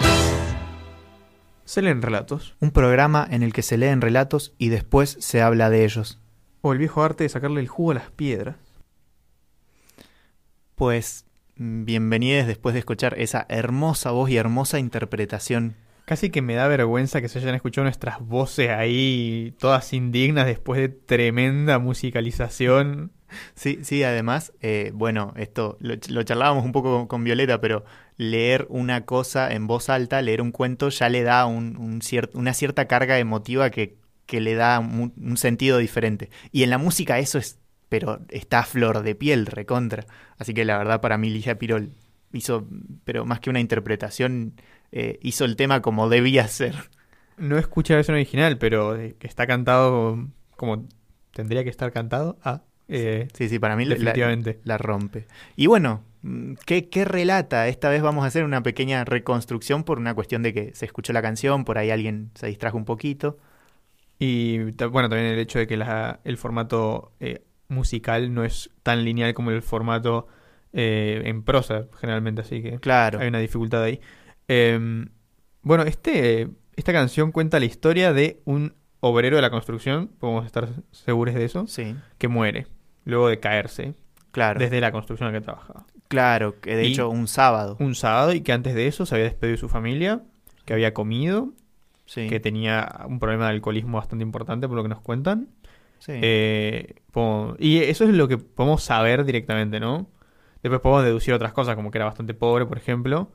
Se 1.65 1.81
leen 1.81 2.01
relatos. 2.01 2.55
Un 2.61 2.71
programa 2.71 3.27
en 3.29 3.43
el 3.43 3.51
que 3.51 3.61
se 3.61 3.77
leen 3.77 3.99
relatos 3.99 4.53
y 4.57 4.69
después 4.69 5.17
se 5.19 5.41
habla 5.41 5.69
de 5.69 5.83
ellos. 5.83 6.21
O 6.61 6.71
el 6.71 6.77
viejo 6.77 7.03
arte 7.03 7.25
de 7.25 7.29
sacarle 7.29 7.59
el 7.59 7.67
jugo 7.67 7.91
a 7.91 7.95
las 7.95 8.09
piedras. 8.09 8.55
Pues 10.75 11.25
bienvenidos 11.57 12.47
después 12.47 12.71
de 12.71 12.79
escuchar 12.79 13.19
esa 13.19 13.45
hermosa 13.49 14.11
voz 14.11 14.29
y 14.29 14.37
hermosa 14.37 14.79
interpretación. 14.79 15.75
Casi 16.05 16.29
que 16.29 16.41
me 16.41 16.55
da 16.55 16.69
vergüenza 16.69 17.19
que 17.19 17.27
se 17.27 17.39
hayan 17.39 17.55
escuchado 17.55 17.83
nuestras 17.83 18.21
voces 18.21 18.69
ahí, 18.69 19.55
todas 19.59 19.91
indignas 19.91 20.45
después 20.45 20.79
de 20.79 20.87
tremenda 20.87 21.79
musicalización. 21.79 23.11
Sí, 23.55 23.79
sí, 23.83 24.03
además, 24.03 24.53
eh, 24.61 24.91
bueno, 24.93 25.33
esto 25.35 25.77
lo, 25.79 25.95
charlábamos 26.23 26.65
un 26.65 26.71
poco 26.71 27.07
con, 27.07 27.23
Violeta, 27.23 27.61
pero 27.61 27.83
leer 28.17 28.65
una 28.69 29.05
cosa 29.05 29.51
en 29.51 29.67
voz 29.67 29.89
alta, 29.89 30.21
leer 30.21 30.41
un 30.41 30.51
cuento, 30.51 30.89
ya 30.89 31.09
le 31.09 31.23
da 31.23 31.45
una 31.45 32.53
cierta 32.53 32.85
carga 32.87 33.19
emotiva 33.19 33.69
que, 33.69 33.97
que 34.25 34.41
le 34.41 34.55
da 34.55 34.79
un, 34.79 35.37
sentido 35.37 35.77
diferente. 35.77 36.29
Y 36.51 36.63
en 36.63 36.69
la 36.69 36.77
música 36.77 37.19
eso 37.19 37.37
es, 37.37 37.59
pero 37.89 38.19
está 38.29 38.59
a 38.59 38.63
flor 38.63 39.03
de 39.03 39.15
piel, 39.15 39.45
recontra. 39.45 40.05
Así 40.37 40.53
que 40.53 40.65
la 40.65 40.77
verdad 40.77 41.01
para 41.01 41.17
mí 41.17 41.29
Ligia 41.29 41.59
Pirol 41.59 41.91
hizo, 42.33 42.67
pero 43.03 43.25
más 43.25 43.39
que 43.39 43.49
una 43.49 43.59
interpretación, 43.59 44.53
eh, 44.91 45.19
hizo 45.21 45.45
el 45.45 45.55
tema 45.55 45.81
como 45.81 46.09
debía 46.09 46.47
ser. 46.47 46.75
No 47.37 47.57
escuché 47.57 47.93
la 47.93 47.97
versión 47.97 48.15
original, 48.15 48.57
pero 48.57 48.95
está 48.95 49.47
cantado 49.47 50.27
como 50.55 50.87
tendría 51.33 51.63
que 51.63 51.69
estar 51.69 51.91
cantado. 51.91 52.37
Ah, 52.43 52.61
eh, 52.91 53.27
Sí, 53.33 53.49
sí, 53.49 53.57
para 53.59 53.75
mí 53.75 53.85
la- 53.85 53.95
definitivamente. 53.95 54.59
la 54.63 54.77
rompe. 54.77 55.25
Y 55.55 55.67
bueno, 55.67 56.03
¿qué, 56.65 56.89
¿qué 56.89 57.05
relata? 57.05 57.67
Esta 57.67 57.89
vez 57.89 58.01
vamos 58.01 58.23
a 58.23 58.27
hacer 58.27 58.43
una 58.43 58.61
pequeña 58.61 59.03
reconstrucción 59.05 59.83
por 59.83 59.97
una 59.97 60.13
cuestión 60.13 60.43
de 60.43 60.53
que 60.53 60.75
se 60.75 60.85
escuchó 60.85 61.13
la 61.13 61.21
canción, 61.21 61.65
por 61.65 61.77
ahí 61.77 61.89
alguien 61.89 62.29
se 62.35 62.47
distrajo 62.47 62.77
un 62.77 62.85
poquito. 62.85 63.37
Y 64.19 64.59
bueno, 64.59 65.09
también 65.09 65.25
el 65.33 65.39
hecho 65.39 65.57
de 65.59 65.65
que 65.67 65.77
la- 65.77 66.19
el 66.23 66.37
formato 66.37 67.13
eh, 67.19 67.43
musical 67.69 68.33
no 68.33 68.43
es 68.43 68.69
tan 68.83 69.03
lineal 69.03 69.33
como 69.33 69.51
el 69.51 69.61
formato 69.61 70.27
eh, 70.73 71.21
en 71.25 71.43
prosa, 71.43 71.87
generalmente, 71.99 72.41
así 72.41 72.61
que 72.61 72.79
Claro, 72.79 73.19
hay 73.19 73.27
una 73.27 73.39
dificultad 73.39 73.83
ahí. 73.83 73.99
Em, 74.47 75.07
bueno, 75.63 75.83
este, 75.83 76.49
esta 76.75 76.93
canción 76.93 77.31
cuenta 77.31 77.59
la 77.59 77.65
historia 77.65 78.13
de 78.13 78.41
un 78.45 78.73
obrero 78.99 79.35
de 79.35 79.41
la 79.41 79.49
construcción, 79.49 80.07
podemos 80.19 80.45
estar 80.45 80.69
seguros 80.91 81.33
de 81.35 81.43
eso, 81.45 81.65
sí, 81.67 81.95
que 82.17 82.27
muere 82.27 82.67
luego 83.05 83.27
de 83.27 83.39
caerse 83.39 83.95
claro, 84.31 84.59
desde 84.59 84.81
la 84.81 84.91
construcción 84.91 85.27
en 85.29 85.33
la 85.35 85.39
que 85.39 85.45
trabajaba. 85.45 85.85
claro, 86.07 86.59
que 86.59 86.75
de 86.75 86.85
Y- 86.87 86.93
hecho 86.93 87.09
un 87.09 87.27
sábado, 87.27 87.77
Un 87.79 87.95
sábado 87.95 88.33
y 88.33 88.41
que 88.41 88.51
antes 88.53 88.75
de 88.75 88.87
eso 88.87 89.05
se 89.05 89.15
había 89.15 89.25
despedido 89.25 89.53
de 89.55 89.57
su 89.59 89.69
familia, 89.69 90.21
que 90.65 90.73
había 90.73 90.93
comido, 90.93 91.49
sí, 92.05 92.27
que 92.29 92.39
tenía 92.39 93.05
un 93.07 93.19
problema 93.19 93.45
de 93.45 93.51
alcoholismo 93.51 93.97
bastante 93.97 94.23
importante 94.23 94.67
por 94.67 94.77
lo 94.77 94.83
que 94.83 94.89
nos 94.89 95.01
cuentan. 95.01 95.49
sí, 95.99 96.13
Eh, 96.21 96.95
y 97.59 97.77
eso 97.79 98.03
es 98.05 98.11
lo 98.11 98.27
que 98.27 98.37
podemos 98.37 98.83
saber 98.83 99.25
directamente, 99.25 99.79
¿no? 99.79 100.07
Después 100.63 100.81
podemos 100.81 101.03
deducir 101.03 101.33
otras 101.33 101.53
cosas, 101.53 101.75
como 101.75 101.91
que 101.91 101.97
era 101.97 102.05
bastante 102.05 102.33
pobre, 102.33 102.65
por 102.65 102.77
ejemplo. 102.77 103.31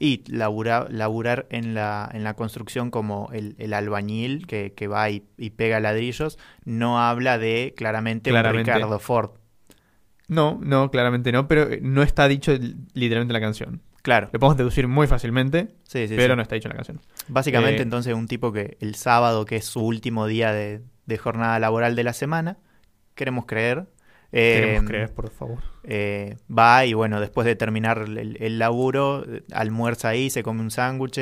Y 0.00 0.24
labura- 0.26 0.88
laburar 0.90 1.46
en 1.50 1.74
la, 1.74 2.10
en 2.12 2.24
la 2.24 2.34
construcción 2.34 2.90
como 2.90 3.28
el, 3.32 3.54
el 3.58 3.72
albañil 3.74 4.46
que, 4.48 4.72
que 4.74 4.88
va 4.88 5.08
y, 5.10 5.22
y 5.38 5.50
pega 5.50 5.78
ladrillos, 5.78 6.38
no 6.64 6.98
habla 7.00 7.38
de 7.38 7.74
claramente, 7.76 8.30
Claramente. 8.30 8.70
un 8.72 8.76
Ricardo 8.76 8.98
Ford. 8.98 9.30
No, 10.26 10.58
no, 10.62 10.90
claramente 10.90 11.32
no, 11.32 11.46
pero 11.48 11.70
eh, 11.70 11.80
no 11.82 12.02
está 12.02 12.28
dicho 12.28 12.52
li- 12.52 12.76
literalmente 12.94 13.32
en 13.36 13.40
la 13.40 13.46
canción. 13.46 13.82
Claro, 14.02 14.30
Lo 14.32 14.38
podemos 14.40 14.56
deducir 14.56 14.88
muy 14.88 15.06
fácilmente, 15.06 15.74
sí, 15.82 16.08
sí, 16.08 16.14
pero 16.16 16.32
sí. 16.32 16.36
no 16.36 16.42
está 16.42 16.54
dicho 16.54 16.68
en 16.68 16.70
la 16.70 16.76
canción. 16.76 17.00
Básicamente, 17.28 17.80
Eh, 17.80 17.82
entonces, 17.82 18.14
un 18.14 18.26
tipo 18.28 18.52
que 18.52 18.78
el 18.80 18.94
sábado, 18.94 19.44
que 19.44 19.56
es 19.56 19.66
su 19.66 19.84
último 19.84 20.26
día 20.26 20.52
de, 20.52 20.80
de 21.04 21.18
jornada 21.18 21.58
laboral 21.58 21.94
de 21.96 22.04
la 22.04 22.14
semana, 22.14 22.56
queremos 23.14 23.44
creer. 23.44 23.86
Eh, 24.32 24.52
Queremos 24.54 24.84
creer, 24.84 25.14
por 25.14 25.30
favor. 25.30 25.58
eh, 25.82 26.36
va 26.50 26.84
y 26.86 26.92
bueno, 26.94 27.20
después 27.20 27.46
de 27.46 27.56
terminar 27.56 27.98
el, 28.06 28.36
el 28.40 28.58
laburo, 28.58 29.24
almuerza 29.52 30.08
ahí, 30.10 30.30
se 30.30 30.42
come 30.42 30.60
un 30.60 30.70
sándwich 30.70 31.18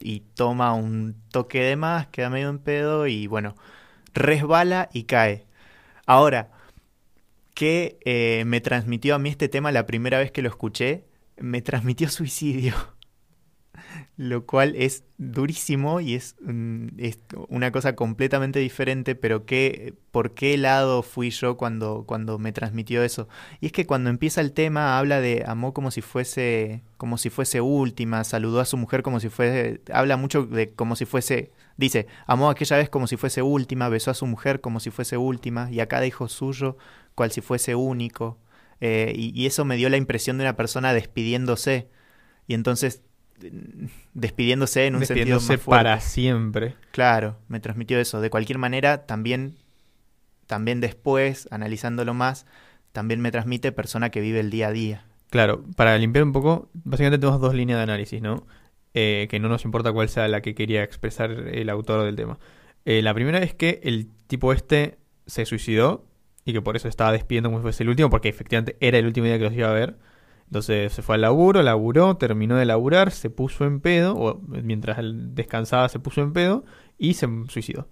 y 0.00 0.20
toma 0.34 0.74
un 0.74 1.16
toque 1.30 1.62
de 1.62 1.76
más, 1.76 2.06
queda 2.08 2.30
medio 2.30 2.48
en 2.48 2.58
pedo 2.58 3.06
y 3.06 3.26
bueno, 3.26 3.54
resbala 4.14 4.88
y 4.92 5.04
cae. 5.04 5.46
Ahora, 6.06 6.50
¿qué 7.54 7.98
eh, 8.04 8.44
me 8.46 8.60
transmitió 8.60 9.14
a 9.14 9.18
mí 9.18 9.28
este 9.28 9.48
tema 9.48 9.72
la 9.72 9.86
primera 9.86 10.18
vez 10.18 10.30
que 10.32 10.42
lo 10.42 10.48
escuché? 10.48 11.04
Me 11.38 11.62
transmitió 11.62 12.08
suicidio. 12.10 12.74
Lo 14.22 14.44
cual 14.44 14.74
es 14.76 15.04
durísimo 15.16 15.98
y 16.00 16.14
es, 16.14 16.36
mm, 16.42 16.88
es 16.98 17.18
una 17.48 17.72
cosa 17.72 17.96
completamente 17.96 18.58
diferente, 18.58 19.14
pero 19.14 19.46
¿qué, 19.46 19.94
¿por 20.10 20.34
qué 20.34 20.58
lado 20.58 21.02
fui 21.02 21.30
yo 21.30 21.56
cuando, 21.56 22.04
cuando 22.06 22.38
me 22.38 22.52
transmitió 22.52 23.02
eso? 23.02 23.28
Y 23.62 23.66
es 23.66 23.72
que 23.72 23.86
cuando 23.86 24.10
empieza 24.10 24.42
el 24.42 24.52
tema 24.52 24.98
habla 24.98 25.22
de 25.22 25.44
amó 25.46 25.72
como 25.72 25.90
si 25.90 26.02
fuese, 26.02 26.82
como 26.98 27.16
si 27.16 27.30
fuese 27.30 27.62
última, 27.62 28.22
saludó 28.24 28.60
a 28.60 28.66
su 28.66 28.76
mujer 28.76 29.02
como 29.02 29.20
si 29.20 29.30
fuese, 29.30 29.80
habla 29.90 30.18
mucho 30.18 30.44
de 30.44 30.70
como 30.74 30.96
si 30.96 31.06
fuese, 31.06 31.50
dice, 31.78 32.06
amó 32.26 32.50
aquella 32.50 32.76
vez 32.76 32.90
como 32.90 33.06
si 33.06 33.16
fuese 33.16 33.40
última, 33.40 33.88
besó 33.88 34.10
a 34.10 34.14
su 34.14 34.26
mujer 34.26 34.60
como 34.60 34.80
si 34.80 34.90
fuese 34.90 35.16
última, 35.16 35.70
y 35.72 35.80
a 35.80 35.86
cada 35.88 36.06
hijo 36.06 36.28
suyo 36.28 36.76
cual 37.14 37.32
si 37.32 37.40
fuese 37.40 37.74
único. 37.74 38.38
Eh, 38.82 39.14
y, 39.16 39.46
eso 39.46 39.64
me 39.64 39.76
dio 39.76 39.88
la 39.88 39.96
impresión 39.96 40.36
de 40.38 40.44
una 40.44 40.56
persona 40.56 40.92
despidiéndose. 40.92 41.88
Y 42.46 42.54
entonces, 42.54 43.02
despidiéndose 44.14 44.86
en 44.86 44.94
un 44.96 45.00
sentido 45.00 45.16
Despidiéndose 45.16 45.52
más 45.54 45.62
fuerte. 45.62 45.78
para 45.84 46.00
siempre. 46.00 46.74
Claro, 46.92 47.36
me 47.48 47.60
transmitió 47.60 47.98
eso. 47.98 48.20
De 48.20 48.30
cualquier 48.30 48.58
manera, 48.58 49.06
también, 49.06 49.56
también 50.46 50.80
después, 50.80 51.48
analizándolo 51.50 52.14
más, 52.14 52.46
también 52.92 53.20
me 53.20 53.30
transmite 53.30 53.72
persona 53.72 54.10
que 54.10 54.20
vive 54.20 54.40
el 54.40 54.50
día 54.50 54.68
a 54.68 54.72
día. 54.72 55.04
Claro, 55.30 55.64
para 55.76 55.96
limpiar 55.96 56.24
un 56.24 56.32
poco, 56.32 56.68
básicamente 56.74 57.18
tenemos 57.18 57.40
dos 57.40 57.54
líneas 57.54 57.78
de 57.78 57.82
análisis, 57.84 58.20
¿no? 58.20 58.46
Eh, 58.94 59.28
que 59.30 59.38
no 59.38 59.48
nos 59.48 59.64
importa 59.64 59.92
cuál 59.92 60.08
sea 60.08 60.26
la 60.26 60.40
que 60.40 60.54
quería 60.56 60.82
expresar 60.82 61.30
el 61.30 61.70
autor 61.70 62.04
del 62.04 62.16
tema. 62.16 62.38
Eh, 62.84 63.02
la 63.02 63.14
primera 63.14 63.38
es 63.38 63.54
que 63.54 63.80
el 63.84 64.08
tipo 64.26 64.52
este 64.52 64.98
se 65.26 65.46
suicidó 65.46 66.04
y 66.44 66.52
que 66.52 66.62
por 66.62 66.74
eso 66.74 66.88
estaba 66.88 67.12
despidiendo 67.12 67.50
como 67.50 67.60
si 67.60 67.62
fuese 67.62 67.82
el 67.84 67.90
último, 67.90 68.10
porque 68.10 68.28
efectivamente 68.28 68.76
era 68.80 68.98
el 68.98 69.06
último 69.06 69.26
día 69.26 69.38
que 69.38 69.44
los 69.44 69.52
iba 69.52 69.70
a 69.70 69.74
ver. 69.74 69.96
Entonces 70.50 70.92
se 70.92 71.02
fue 71.02 71.14
al 71.14 71.20
laburo, 71.20 71.62
laburó, 71.62 72.16
terminó 72.16 72.56
de 72.56 72.64
laburar, 72.64 73.12
se 73.12 73.30
puso 73.30 73.64
en 73.66 73.80
pedo, 73.80 74.16
o 74.16 74.40
mientras 74.48 74.98
él 74.98 75.32
descansaba 75.36 75.88
se 75.88 76.00
puso 76.00 76.22
en 76.22 76.32
pedo 76.32 76.64
y 76.98 77.14
se 77.14 77.28
suicidó. 77.48 77.88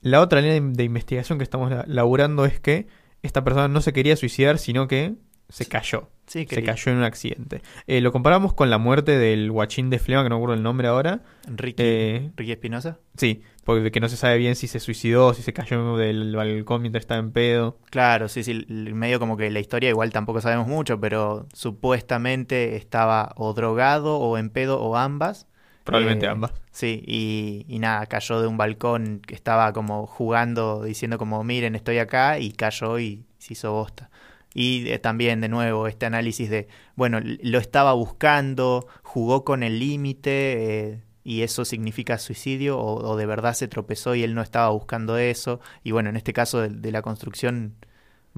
La 0.00 0.20
otra 0.20 0.40
línea 0.40 0.60
de, 0.60 0.84
investigación 0.84 1.38
que 1.38 1.44
estamos 1.44 1.70
la- 1.70 1.84
laburando 1.86 2.44
es 2.46 2.58
que 2.60 2.86
esta 3.22 3.44
persona 3.44 3.68
no 3.68 3.80
se 3.80 3.92
quería 3.92 4.16
suicidar, 4.16 4.58
sino 4.58 4.88
que 4.88 5.14
se 5.48 5.66
cayó. 5.66 6.08
Sí, 6.26 6.46
Se 6.48 6.62
cayó 6.64 6.90
en 6.90 6.98
un 6.98 7.04
accidente. 7.04 7.62
Eh, 7.86 8.00
lo 8.00 8.12
comparamos 8.12 8.52
con 8.52 8.68
la 8.70 8.78
muerte 8.78 9.16
del 9.16 9.50
guachín 9.52 9.90
de 9.90 9.98
Flema, 10.00 10.22
que 10.24 10.28
no 10.28 10.36
me 10.36 10.40
acuerdo 10.40 10.54
el 10.54 10.62
nombre 10.62 10.88
ahora. 10.88 11.22
Ricky, 11.46 11.82
Eh, 11.82 12.30
Ricky 12.34 12.52
Espinosa. 12.52 12.98
Sí, 13.16 13.42
porque 13.66 13.90
que 13.90 14.00
no 14.00 14.08
se 14.08 14.16
sabe 14.16 14.38
bien 14.38 14.54
si 14.54 14.68
se 14.68 14.78
suicidó, 14.80 15.34
si 15.34 15.42
se 15.42 15.52
cayó 15.52 15.96
del 15.96 16.34
balcón 16.36 16.82
mientras 16.82 17.02
estaba 17.02 17.20
en 17.20 17.32
pedo. 17.32 17.78
Claro, 17.90 18.28
sí, 18.28 18.44
sí, 18.44 18.64
medio 18.68 19.18
como 19.18 19.36
que 19.36 19.50
la 19.50 19.58
historia 19.58 19.90
igual 19.90 20.12
tampoco 20.12 20.40
sabemos 20.40 20.68
mucho, 20.68 21.00
pero 21.00 21.48
supuestamente 21.52 22.76
estaba 22.76 23.32
o 23.36 23.52
drogado 23.54 24.18
o 24.18 24.38
en 24.38 24.50
pedo 24.50 24.80
o 24.80 24.96
ambas. 24.96 25.48
Probablemente 25.82 26.26
Eh, 26.26 26.28
ambas. 26.28 26.52
Sí, 26.70 27.02
y, 27.06 27.64
y 27.68 27.78
nada, 27.80 28.06
cayó 28.06 28.40
de 28.40 28.46
un 28.46 28.56
balcón 28.56 29.20
que 29.26 29.34
estaba 29.34 29.72
como 29.72 30.06
jugando, 30.06 30.84
diciendo 30.84 31.18
como, 31.18 31.42
miren, 31.44 31.74
estoy 31.74 31.98
acá, 31.98 32.38
y 32.38 32.52
cayó 32.52 32.98
y 33.00 33.26
se 33.38 33.54
hizo 33.54 33.72
bosta. 33.72 34.10
Y 34.54 34.88
eh, 34.90 34.98
también, 34.98 35.40
de 35.40 35.48
nuevo, 35.48 35.86
este 35.86 36.06
análisis 36.06 36.50
de, 36.50 36.68
bueno, 36.94 37.20
lo 37.22 37.58
estaba 37.58 37.92
buscando, 37.94 38.86
jugó 39.02 39.44
con 39.44 39.62
el 39.62 39.78
límite, 39.78 40.90
eh, 40.92 41.02
y 41.26 41.42
eso 41.42 41.64
significa 41.64 42.18
suicidio, 42.18 42.78
o, 42.78 43.16
de 43.16 43.26
verdad 43.26 43.52
se 43.52 43.66
tropezó 43.66 44.14
y 44.14 44.22
él 44.22 44.36
no 44.36 44.42
estaba 44.42 44.68
buscando 44.68 45.18
eso. 45.18 45.58
Y 45.82 45.90
bueno, 45.90 46.08
en 46.08 46.16
este 46.16 46.32
caso 46.32 46.60
de, 46.60 46.92
la 46.92 47.02
construcción 47.02 47.74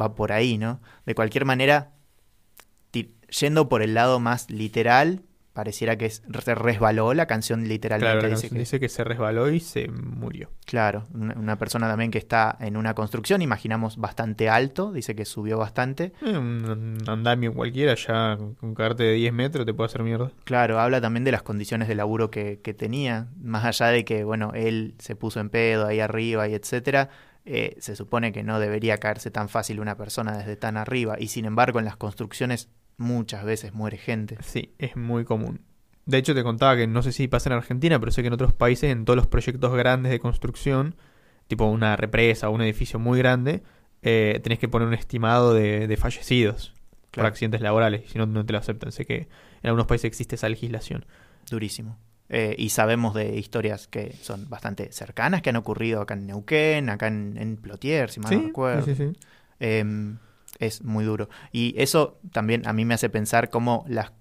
va 0.01 0.15
por 0.15 0.33
ahí, 0.33 0.57
¿no? 0.57 0.81
De 1.05 1.15
cualquier 1.15 1.45
manera, 1.45 1.93
yendo 3.29 3.69
por 3.69 3.83
el 3.83 3.93
lado 3.93 4.21
más 4.21 4.51
literal, 4.51 5.21
pareciera 5.59 5.97
que 5.99 6.09
se 6.09 6.55
resbaló 6.55 7.15
la 7.15 7.27
canción 7.27 7.67
literalmente. 7.67 8.13
Claro, 8.13 8.29
la 8.29 8.37
dice 8.37 8.49
que- 8.49 8.59
dice 8.61 8.79
que 8.79 8.89
se 8.89 9.03
resbaló 9.03 9.51
y 9.51 9.59
se 9.59 9.89
murió. 9.89 10.53
Claro, 10.67 11.09
una, 11.13 11.59
persona 11.59 11.89
también 11.89 12.13
que 12.13 12.19
está 12.19 12.57
en 12.61 12.77
una 12.77 12.95
construcción, 12.95 13.43
imaginamos 13.43 13.97
bastante 13.97 14.49
alto, 14.49 14.93
dice 14.93 15.17
que 15.17 15.25
subió 15.25 15.59
bastante. 15.59 16.13
Eh, 16.23 16.39
un 16.39 16.97
andamio 17.09 17.53
cualquiera, 17.53 17.97
ya 17.97 18.37
con 18.37 18.57
un 18.63 18.75
carte 18.77 19.03
de 19.03 19.15
10 19.15 19.33
metros 19.33 19.67
te 19.67 19.75
puede 19.75 19.87
hacer 19.89 20.05
mierda. 20.05 20.31
Claro, 20.45 20.79
habla 20.79 21.01
también 21.01 21.25
de 21.25 21.33
las 21.33 21.43
condiciones 21.43 21.89
de 21.89 21.97
laburo 21.97 22.31
que, 22.31 22.61
que 22.63 22.73
tenía, 22.73 23.27
más 23.43 23.65
allá 23.65 23.87
de 23.89 24.05
que, 24.05 24.23
bueno, 24.23 24.53
él 24.55 24.95
se 25.01 25.17
puso 25.17 25.41
en 25.41 25.51
pedo 25.51 25.89
ahí 25.89 25.99
arriba 25.99 26.47
y 26.47 26.55
etcétera. 26.55 27.09
eh, 27.51 27.77
se 27.81 27.97
supone 27.97 28.31
que 28.31 28.43
no 28.43 28.61
debería 28.61 28.99
caerse 28.99 29.31
tan 29.31 29.49
fácil 29.49 29.81
una 29.81 29.97
persona 29.97 30.37
desde 30.37 30.55
tan 30.57 30.77
arriba, 30.77 31.17
y 31.19 31.29
sin 31.29 31.47
embargo 31.47 31.79
en 31.79 31.87
las 31.87 31.97
construcciones 31.97 32.69
muchas 32.99 33.45
veces 33.45 33.73
muere 33.73 33.97
gente. 33.97 34.37
Sí, 34.43 34.75
es 34.79 34.97
muy 34.97 35.25
común. 35.25 35.61
De 36.05 36.19
hecho, 36.19 36.35
te 36.35 36.43
contaba 36.43 36.77
que 36.77 36.87
no 36.87 37.03
sé 37.03 37.13
si 37.13 37.29
pasa 37.29 37.49
en 37.49 37.55
Argentina, 37.55 37.99
pero 37.99 38.13
sé 38.13 38.23
que 38.23 38.29
en 38.29 38.35
otros 38.35 38.53
países, 38.53 38.91
en 38.91 39.05
todos 39.05 39.17
los 39.17 39.27
proyectos 39.27 39.75
grandes 39.75 40.13
de 40.13 40.19
construcción, 40.19 40.95
tipo 41.47 41.65
una 41.67 41.97
represa 41.97 42.49
o 42.49 42.53
un 42.53 42.63
edificio 42.63 42.99
muy 42.99 43.19
grande, 43.19 43.63
eh, 44.03 44.41
tenés 44.43 44.59
que 44.59 44.69
poner 44.69 44.89
un 44.89 44.95
estimado 44.95 45.55
de, 45.55 45.87
de 45.87 45.97
fallecidos 45.97 46.75
por 47.11 47.27
accidentes 47.27 47.61
laborales, 47.61 48.05
y 48.05 48.09
si 48.09 48.19
no, 48.19 48.27
no 48.27 48.45
te 48.45 48.53
lo 48.53 48.59
aceptan. 48.59 48.93
Sé 48.93 49.05
que 49.07 49.17
en 49.17 49.29
algunos 49.65 49.87
países 49.87 50.05
existe 50.07 50.37
esa 50.37 50.49
legislación. 50.49 51.05
Durísimo. 51.51 51.99
Eh, 52.31 52.55
y 52.59 52.69
sabemos 52.69 53.15
de 53.15 53.37
historias 53.39 53.89
que 53.89 54.13
son 54.21 54.49
bastante 54.51 54.93
cercanas, 54.93 55.41
que 55.41 55.51
han 55.51 55.57
ocurrido 55.57 56.03
acá 56.03 56.15
en 56.15 56.27
Neuquén, 56.27 56.91
acá 56.91 57.07
en, 57.07 57.37
en 57.39 57.57
Plotier, 57.57 58.11
si 58.11 58.21
mal 58.21 58.35
no 58.35 58.47
recuerdo. 58.47 58.85
sí, 58.85 58.95
sí, 58.95 59.13
sí. 59.13 59.19
Em, 60.59 60.67
es 60.67 60.83
muy 60.83 61.05
duro. 61.05 61.29
Y 61.53 61.75
eso 61.81 62.19
también 62.33 62.67
a 62.67 62.73
mí 62.73 62.85
me 62.85 62.95
hace 62.95 63.09
pensar 63.09 63.51
cómo 63.51 63.85
las, 63.89 64.13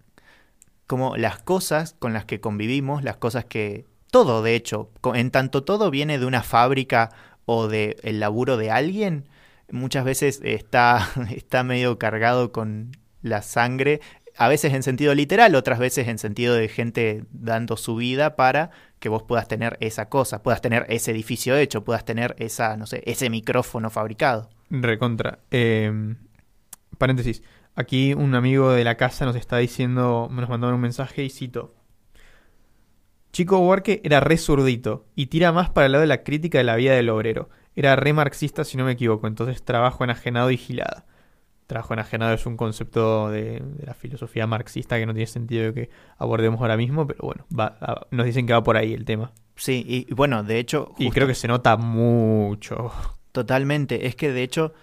cómo 0.86 1.18
las 1.18 1.40
cosas 1.40 1.96
con 2.00 2.14
las 2.14 2.26
que 2.26 2.40
convivimos, 2.40 3.04
las 3.04 3.18
cosas 3.18 3.46
que... 3.46 3.86
Todo, 4.10 4.42
de 4.42 4.56
hecho, 4.56 4.90
en 5.16 5.32
tanto 5.32 5.66
todo 5.66 5.92
viene 5.92 6.18
de 6.18 6.26
una 6.26 6.42
fábrica 6.42 7.10
o 7.46 7.68
de 7.68 7.98
el 8.04 8.22
laburo 8.22 8.56
de 8.56 8.72
alguien, 8.72 9.28
muchas 9.70 10.06
veces 10.06 10.40
está, 10.44 11.10
está 11.36 11.64
medio 11.64 12.00
cargado 12.00 12.54
con 12.54 12.92
la 13.22 13.42
sangre, 13.42 14.00
a 14.38 14.48
veces 14.48 14.74
en 14.74 14.84
sentido 14.84 15.14
literal, 15.14 15.56
otras 15.56 15.78
veces 15.78 16.08
en 16.08 16.20
sentido 16.20 16.54
de 16.54 16.70
gente 16.70 17.26
dando 17.32 17.76
su 17.76 17.96
vida 17.96 18.38
para 18.38 18.72
que 19.00 19.10
vos 19.10 19.24
puedas 19.24 19.48
tener 19.48 19.78
esa 19.82 20.10
cosa, 20.10 20.42
puedas 20.42 20.62
tener 20.62 20.86
ese 20.90 21.12
edificio 21.12 21.58
hecho, 21.58 21.84
puedas 21.84 22.06
tener 22.06 22.36
esa, 22.40 22.78
no 22.78 22.86
sé, 22.88 23.04
ese 23.06 23.30
micrófono 23.30 23.90
fabricado. 23.90 24.50
Recontra. 24.70 25.40
Eh, 25.52 26.16
paréntesis. 26.98 27.44
Aquí 27.76 28.14
un 28.14 28.36
amigo 28.36 28.72
de 28.72 28.84
la 28.84 28.96
casa 28.98 29.26
nos 29.26 29.36
está 29.36 29.58
diciendo, 29.58 30.28
nos 30.32 30.50
mandó 30.50 30.70
un 30.74 30.82
mensaje 30.82 31.24
y 31.24 31.30
cito. 31.30 31.74
Chico 33.32 33.60
Huarque 33.60 34.02
era 34.04 34.20
re 34.20 34.38
zurdito 34.38 35.06
y 35.16 35.28
tira 35.28 35.52
más 35.52 35.70
para 35.70 35.86
el 35.86 35.92
lado 35.92 36.02
de 36.02 36.08
la 36.08 36.24
crítica 36.24 36.58
de 36.58 36.64
la 36.64 36.76
vida 36.76 36.94
del 36.96 37.10
obrero. 37.10 37.50
Era 37.76 37.96
re 37.96 38.14
marxista 38.14 38.64
si 38.64 38.78
no 38.78 38.86
me 38.86 38.94
equivoco, 38.94 39.28
entonces 39.28 39.64
trabajo 39.64 40.04
enajenado 40.04 40.50
y 40.50 40.58
gilada. 40.58 41.06
Trabajo 41.68 41.94
enajenado 41.94 42.34
es 42.34 42.46
un 42.46 42.58
concepto 42.58 43.30
de, 43.30 43.60
de 43.60 43.86
la 43.86 43.94
filosofía 43.94 44.48
marxista 44.48 44.98
que 44.98 45.06
no 45.06 45.14
tiene 45.14 45.28
sentido 45.28 45.74
que 45.74 45.90
abordemos 46.18 46.62
ahora 46.62 46.78
mismo, 46.78 47.06
pero 47.06 47.20
bueno, 47.24 47.46
va, 47.58 48.08
nos 48.12 48.26
dicen 48.26 48.48
que 48.48 48.54
va 48.54 48.64
por 48.64 48.78
ahí 48.78 48.94
el 48.94 49.06
tema. 49.06 49.34
Sí, 49.56 49.84
y, 49.88 50.08
y 50.10 50.14
bueno, 50.14 50.44
de 50.44 50.60
hecho, 50.60 50.94
Y 50.98 51.10
creo 51.12 51.28
que 51.28 51.36
se 51.36 51.48
nota 51.48 51.78
mucho. 51.78 52.92
totalmente, 53.32 54.08
es 54.08 54.16
que 54.16 54.32
de 54.32 54.44
hecho, 54.44 54.74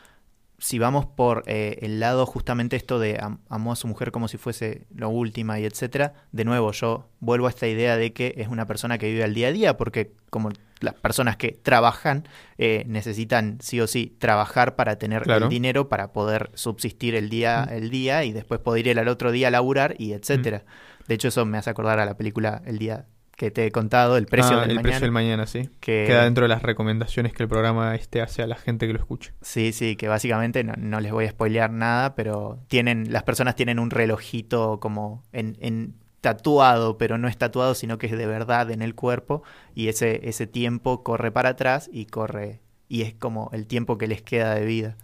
si 0.64 0.78
vamos 0.78 1.04
por 1.04 1.42
eh, 1.46 1.76
el 1.82 2.00
lado 2.00 2.24
justamente 2.24 2.76
esto 2.76 2.98
de 2.98 3.18
am- 3.20 3.40
amó 3.50 3.72
a 3.72 3.76
su 3.76 3.86
mujer 3.86 4.10
como 4.12 4.28
si 4.28 4.38
fuese 4.38 4.86
lo 4.94 5.10
última 5.10 5.60
y 5.60 5.66
etcétera, 5.66 6.14
de 6.32 6.46
nuevo 6.46 6.72
yo 6.72 7.06
vuelvo 7.20 7.48
a 7.48 7.50
esta 7.50 7.66
idea 7.66 7.98
de 7.98 8.14
que 8.14 8.32
es 8.38 8.48
una 8.48 8.66
persona 8.66 8.96
que 8.96 9.10
vive 9.10 9.24
al 9.24 9.34
día 9.34 9.48
a 9.48 9.52
día, 9.52 9.76
porque 9.76 10.12
como 10.30 10.48
las 10.80 10.94
personas 10.94 11.36
que 11.36 11.52
trabajan 11.52 12.26
eh, 12.56 12.84
necesitan 12.86 13.58
sí 13.60 13.78
o 13.82 13.86
sí 13.86 14.16
trabajar 14.18 14.74
para 14.74 14.96
tener 14.96 15.24
Claro. 15.24 15.44
el 15.44 15.50
dinero 15.50 15.90
para 15.90 16.12
poder 16.14 16.50
subsistir 16.54 17.14
el 17.14 17.28
día, 17.28 17.66
Mm. 17.68 17.72
el 17.74 17.90
día 17.90 18.24
y 18.24 18.32
después 18.32 18.58
poder 18.60 18.86
ir 18.86 18.98
al 18.98 19.08
otro 19.08 19.32
día 19.32 19.48
a 19.48 19.50
laburar 19.50 19.96
y 19.98 20.12
etcétera. 20.14 20.64
De 21.08 21.14
hecho, 21.14 21.28
eso 21.28 21.44
me 21.44 21.58
hace 21.58 21.68
acordar 21.68 22.00
a 22.00 22.06
la 22.06 22.16
película 22.16 22.62
El 22.64 22.78
día 22.78 23.04
que 23.36 23.50
te 23.50 23.66
he 23.66 23.70
contado, 23.72 24.16
El 24.16 24.26
precio 24.26 24.56
Ah, 24.56 24.60
del 24.60 24.70
el 24.70 24.76
mañana. 24.76 24.82
precio 24.82 25.00
del 25.02 25.10
mañana, 25.12 25.46
sí. 25.46 25.68
que- 25.80 26.04
Queda 26.06 26.24
dentro 26.24 26.44
de 26.44 26.48
las 26.48 26.62
recomendaciones 26.62 27.32
que 27.32 27.42
el 27.42 27.48
programa 27.48 27.94
este 27.94 28.20
hace 28.22 28.42
a 28.42 28.46
la 28.46 28.56
gente 28.56 28.86
que 28.86 28.92
lo 28.92 28.98
escucha. 28.98 29.32
Sí, 29.42 29.72
sí, 29.72 29.96
que 29.96 30.08
básicamente 30.08 30.62
no, 30.64 30.74
no 30.76 31.00
les 31.00 31.12
voy 31.12 31.24
a 31.26 31.30
spoilear 31.30 31.70
nada, 31.70 32.14
pero 32.14 32.58
tienen, 32.68 33.12
las 33.12 33.22
personas 33.24 33.56
tienen 33.56 33.78
un 33.78 33.90
relojito 33.90 34.78
como 34.80 35.22
en, 35.32 35.56
en 35.60 35.94
tatuado, 36.20 36.96
pero 36.98 37.18
no 37.18 37.28
es 37.28 37.36
tatuado, 37.36 37.74
sino 37.74 37.98
que 37.98 38.06
es 38.06 38.12
de 38.16 38.26
verdad 38.26 38.70
en 38.70 38.82
el 38.82 38.94
cuerpo, 38.94 39.42
y 39.74 39.88
ese, 39.88 40.28
ese 40.28 40.46
tiempo 40.46 41.02
corre 41.02 41.30
para 41.30 41.50
atrás 41.50 41.88
y 41.92 42.06
corre, 42.06 42.60
y 42.88 43.02
es 43.02 43.14
como 43.14 43.50
el 43.52 43.66
tiempo 43.66 43.98
que 43.98 44.06
les 44.06 44.22
queda 44.22 44.54
de 44.54 44.64
vida. 44.64 44.96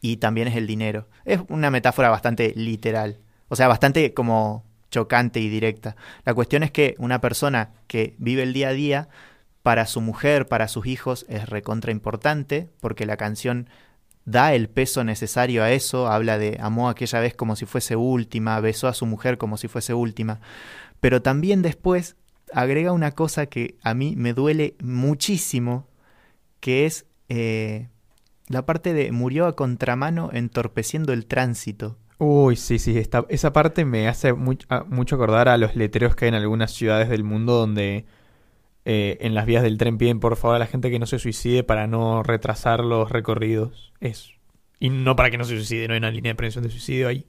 Y 0.00 0.18
también 0.18 0.46
es 0.46 0.56
el 0.56 0.66
dinero. 0.66 1.08
Es 1.24 1.40
una 1.48 1.70
metáfora 1.70 2.10
bastante 2.10 2.52
literal, 2.54 3.18
o 3.48 3.56
sea, 3.56 3.66
bastante 3.68 4.14
como 4.14 4.64
chocante 4.90 5.40
y 5.40 5.48
directa. 5.48 5.96
La 6.24 6.34
cuestión 6.34 6.62
es 6.62 6.70
que 6.70 6.94
una 6.98 7.20
persona 7.20 7.70
que 7.86 8.14
vive 8.18 8.42
el 8.42 8.52
día 8.52 8.68
a 8.68 8.72
día, 8.72 9.08
para 9.62 9.86
su 9.86 10.00
mujer, 10.00 10.46
para 10.46 10.68
sus 10.68 10.86
hijos, 10.86 11.26
es 11.28 11.48
recontra 11.48 11.90
importante, 11.90 12.68
porque 12.80 13.06
la 13.06 13.16
canción 13.16 13.68
da 14.24 14.54
el 14.54 14.68
peso 14.68 15.04
necesario 15.04 15.62
a 15.62 15.70
eso, 15.70 16.08
habla 16.08 16.36
de 16.36 16.58
amó 16.60 16.88
aquella 16.88 17.20
vez 17.20 17.34
como 17.34 17.56
si 17.56 17.64
fuese 17.64 17.96
última, 17.96 18.60
besó 18.60 18.88
a 18.88 18.94
su 18.94 19.06
mujer 19.06 19.38
como 19.38 19.56
si 19.56 19.68
fuese 19.68 19.94
última, 19.94 20.40
pero 21.00 21.22
también 21.22 21.62
después 21.62 22.16
agrega 22.52 22.92
una 22.92 23.12
cosa 23.12 23.46
que 23.46 23.76
a 23.82 23.94
mí 23.94 24.14
me 24.16 24.32
duele 24.32 24.76
muchísimo, 24.82 25.88
que 26.60 26.86
es 26.86 27.06
eh, 27.28 27.88
la 28.48 28.66
parte 28.66 28.92
de 28.92 29.12
murió 29.12 29.46
a 29.46 29.56
contramano 29.56 30.30
entorpeciendo 30.32 31.12
el 31.12 31.26
tránsito. 31.26 31.96
Uy, 32.18 32.56
sí, 32.56 32.78
sí, 32.78 32.96
esta- 32.98 33.26
esa 33.28 33.52
parte 33.52 33.84
me 33.84 34.08
hace 34.08 34.32
much- 34.32 34.64
a- 34.70 34.84
mucho 34.84 35.16
acordar 35.16 35.48
a 35.48 35.58
los 35.58 35.76
letreros 35.76 36.16
que 36.16 36.24
hay 36.24 36.30
en 36.30 36.34
algunas 36.34 36.72
ciudades 36.72 37.08
del 37.08 37.24
mundo 37.24 37.54
donde 37.54 38.06
eh, 38.88 39.18
en 39.20 39.34
las 39.34 39.46
vías 39.46 39.62
del 39.64 39.78
tren 39.78 39.98
piden 39.98 40.20
por 40.20 40.36
favor 40.36 40.56
a 40.56 40.58
la 40.60 40.66
gente 40.66 40.90
que 40.90 40.98
no 41.00 41.06
se 41.06 41.18
suicide 41.18 41.64
para 41.64 41.86
no 41.88 42.22
retrasar 42.22 42.84
los 42.84 43.10
recorridos. 43.10 43.92
Es. 44.00 44.30
Y 44.78 44.90
no 44.90 45.16
para 45.16 45.30
que 45.30 45.38
no 45.38 45.44
se 45.44 45.56
suicide, 45.56 45.88
no 45.88 45.94
hay 45.94 45.98
una 45.98 46.10
línea 46.10 46.30
de 46.32 46.36
prevención 46.36 46.62
de 46.62 46.70
suicidio 46.70 47.08
ahí. 47.08 47.26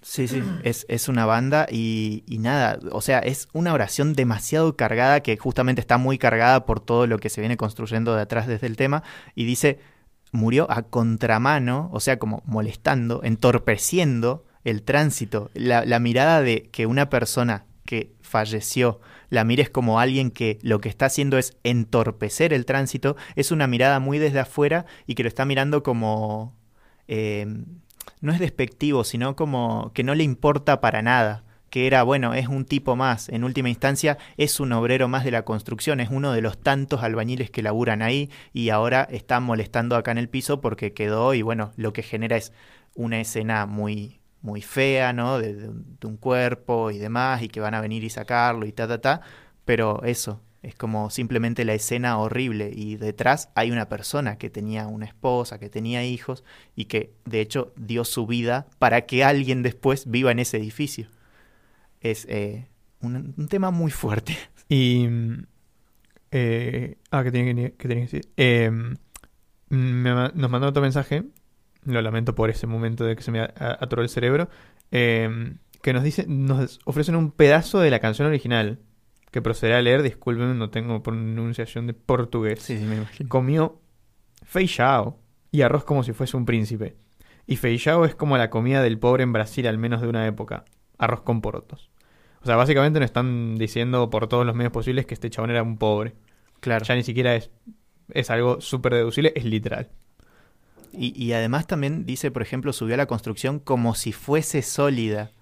Sí, 0.00 0.28
sí, 0.28 0.40
es, 0.62 0.86
es 0.88 1.08
una 1.08 1.26
banda 1.26 1.66
y, 1.68 2.22
y 2.28 2.38
nada, 2.38 2.78
o 2.92 3.00
sea, 3.00 3.18
es 3.18 3.48
una 3.52 3.72
oración 3.72 4.12
demasiado 4.12 4.76
cargada 4.76 5.20
que 5.24 5.36
justamente 5.36 5.80
está 5.80 5.98
muy 5.98 6.18
cargada 6.18 6.64
por 6.66 6.78
todo 6.78 7.08
lo 7.08 7.18
que 7.18 7.28
se 7.30 7.40
viene 7.40 7.56
construyendo 7.56 8.14
de 8.14 8.22
atrás 8.22 8.46
desde 8.46 8.68
el 8.68 8.76
tema 8.76 9.02
y 9.34 9.44
dice, 9.44 9.80
murió 10.32 10.70
a 10.70 10.82
contramano, 10.82 11.90
o 11.92 12.00
sea, 12.00 12.18
como 12.18 12.42
molestando, 12.46 13.22
entorpeciendo 13.22 14.44
el 14.64 14.82
tránsito. 14.82 15.50
La, 15.54 15.98
mirada 15.98 16.42
de 16.42 16.68
que 16.70 16.86
una 16.86 17.10
persona 17.10 17.64
que 17.84 18.12
falleció 18.20 19.00
la 19.30 19.44
mires 19.44 19.70
como 19.70 20.00
alguien 20.00 20.30
que 20.30 20.58
lo 20.62 20.80
que 20.80 20.88
está 20.88 21.06
haciendo 21.06 21.38
es 21.38 21.56
entorpecer 21.64 22.52
el 22.52 22.66
tránsito, 22.66 23.16
es 23.36 23.50
una 23.50 23.66
mirada 23.66 24.00
muy 24.00 24.18
desde 24.18 24.40
afuera 24.40 24.86
y 25.06 25.14
que 25.14 25.22
lo 25.22 25.28
está 25.28 25.44
mirando 25.44 25.82
como... 25.82 26.56
eh, 27.08 27.46
no 28.20 28.32
es 28.32 28.38
despectivo, 28.38 29.04
sino 29.04 29.36
como 29.36 29.92
que 29.92 30.02
no 30.02 30.14
le 30.14 30.24
importa 30.24 30.80
para 30.80 31.02
nada. 31.02 31.44
Que 31.70 31.86
era, 31.86 32.02
bueno, 32.02 32.34
es 32.34 32.48
un 32.48 32.64
tipo 32.64 32.96
más. 32.96 33.28
En 33.28 33.44
última 33.44 33.68
instancia, 33.68 34.18
es 34.36 34.60
un 34.60 34.72
obrero 34.72 35.08
más 35.08 35.24
de 35.24 35.30
la 35.30 35.44
construcción, 35.44 36.00
es 36.00 36.10
uno 36.10 36.32
de 36.32 36.40
los 36.40 36.58
tantos 36.58 37.02
albañiles 37.02 37.50
que 37.50 37.62
laburan 37.62 38.02
ahí 38.02 38.30
y 38.52 38.70
ahora 38.70 39.06
está 39.10 39.40
molestando 39.40 39.96
acá 39.96 40.12
en 40.12 40.18
el 40.18 40.28
piso 40.28 40.60
porque 40.60 40.92
quedó 40.92 41.34
y 41.34 41.42
bueno, 41.42 41.72
lo 41.76 41.92
que 41.92 42.02
genera 42.02 42.36
es 42.36 42.52
una 42.94 43.20
escena 43.20 43.66
muy, 43.66 44.20
muy 44.42 44.62
fea, 44.62 45.12
¿no? 45.12 45.38
De, 45.38 45.54
de 45.54 46.06
un, 46.06 46.16
cuerpo 46.16 46.90
y 46.90 46.98
demás, 46.98 47.42
y 47.42 47.48
que 47.48 47.60
van 47.60 47.74
a 47.74 47.80
venir 47.80 48.04
y 48.04 48.10
sacarlo 48.10 48.66
y 48.66 48.72
ta, 48.72 48.88
ta, 48.88 49.00
ta. 49.00 49.20
Pero 49.64 50.02
eso, 50.04 50.40
es 50.62 50.74
como 50.74 51.10
simplemente 51.10 51.64
la 51.64 51.74
escena 51.74 52.18
horrible 52.18 52.70
y 52.74 52.96
detrás 52.96 53.50
hay 53.54 53.70
una 53.70 53.88
persona 53.88 54.38
que 54.38 54.50
tenía 54.50 54.86
una 54.88 55.06
esposa, 55.06 55.58
que 55.58 55.70
tenía 55.70 56.04
hijos 56.04 56.42
y 56.74 56.86
que 56.86 57.12
de 57.24 57.40
hecho 57.40 57.72
dio 57.76 58.04
su 58.04 58.26
vida 58.26 58.66
para 58.78 59.02
que 59.02 59.24
alguien 59.24 59.62
después 59.62 60.10
viva 60.10 60.32
en 60.32 60.40
ese 60.40 60.56
edificio. 60.56 61.08
Es 62.00 62.26
eh, 62.28 62.68
un, 63.00 63.34
un 63.36 63.48
tema 63.48 63.70
muy 63.70 63.90
fuerte. 63.90 64.36
Y. 64.70 65.08
eh, 66.30 66.98
ah, 67.10 67.24
¿qué 67.24 67.30
tiene 67.32 67.72
que, 67.72 67.88
tenía 67.88 68.06
que 68.06 68.18
decir? 68.18 68.28
Eh, 68.36 68.70
me 69.70 70.10
nos 70.34 70.50
mandó 70.50 70.68
otro 70.68 70.82
mensaje. 70.82 71.24
Lo 71.84 72.02
lamento 72.02 72.34
por 72.34 72.50
ese 72.50 72.66
momento 72.66 73.04
de 73.04 73.16
que 73.16 73.22
se 73.22 73.30
me 73.30 73.40
atoró 73.40 74.02
el 74.02 74.08
cerebro. 74.08 74.48
eh, 74.90 75.54
que 75.82 75.92
nos 75.92 76.02
dice, 76.02 76.26
nos 76.28 76.80
ofrecen 76.84 77.14
un 77.16 77.30
pedazo 77.30 77.80
de 77.80 77.90
la 77.90 78.00
canción 78.00 78.28
original. 78.28 78.80
Que 79.30 79.42
procederé 79.42 79.76
a 79.76 79.82
leer, 79.82 80.02
disculpen, 80.02 80.58
no 80.58 80.70
tengo 80.70 81.02
pronunciación 81.02 81.86
de 81.86 81.94
portugués. 81.94 82.60
sí, 82.62 82.74
me 82.76 82.96
imagino. 82.96 83.28
Comió 83.28 83.80
feijão 84.42 85.16
y 85.50 85.62
arroz 85.62 85.84
como 85.84 86.02
si 86.02 86.12
fuese 86.12 86.36
un 86.36 86.46
príncipe. 86.46 86.96
Y 87.46 87.56
feijão 87.56 88.04
es 88.04 88.14
como 88.14 88.36
la 88.38 88.50
comida 88.50 88.82
del 88.82 88.98
pobre 88.98 89.22
en 89.24 89.32
Brasil, 89.32 89.66
al 89.66 89.78
menos 89.78 90.00
de 90.02 90.08
una 90.08 90.26
época. 90.26 90.64
Arroz 90.98 91.22
con 91.22 91.40
porotos. 91.40 91.90
O 92.42 92.46
sea, 92.46 92.56
básicamente 92.56 93.00
nos 93.00 93.06
están 93.06 93.56
diciendo 93.56 94.10
por 94.10 94.28
todos 94.28 94.46
los 94.46 94.54
medios 94.54 94.72
posibles 94.72 95.06
que 95.06 95.14
este 95.14 95.30
chabón 95.30 95.50
era 95.50 95.62
un 95.62 95.78
pobre. 95.78 96.14
Claro. 96.60 96.84
Ya 96.84 96.94
ni 96.94 97.02
siquiera 97.02 97.34
es, 97.34 97.50
es 98.10 98.30
algo 98.30 98.60
súper 98.60 98.94
deducible, 98.94 99.32
es 99.34 99.44
literal. 99.44 99.88
Y, 100.92 101.12
y 101.22 101.32
además 101.32 101.66
también 101.66 102.06
dice, 102.06 102.30
por 102.30 102.42
ejemplo, 102.42 102.72
subió 102.72 102.94
a 102.94 102.98
la 102.98 103.06
construcción 103.06 103.58
como 103.58 103.94
si 103.94 104.12
fuese 104.12 104.62
sólida. 104.62 105.32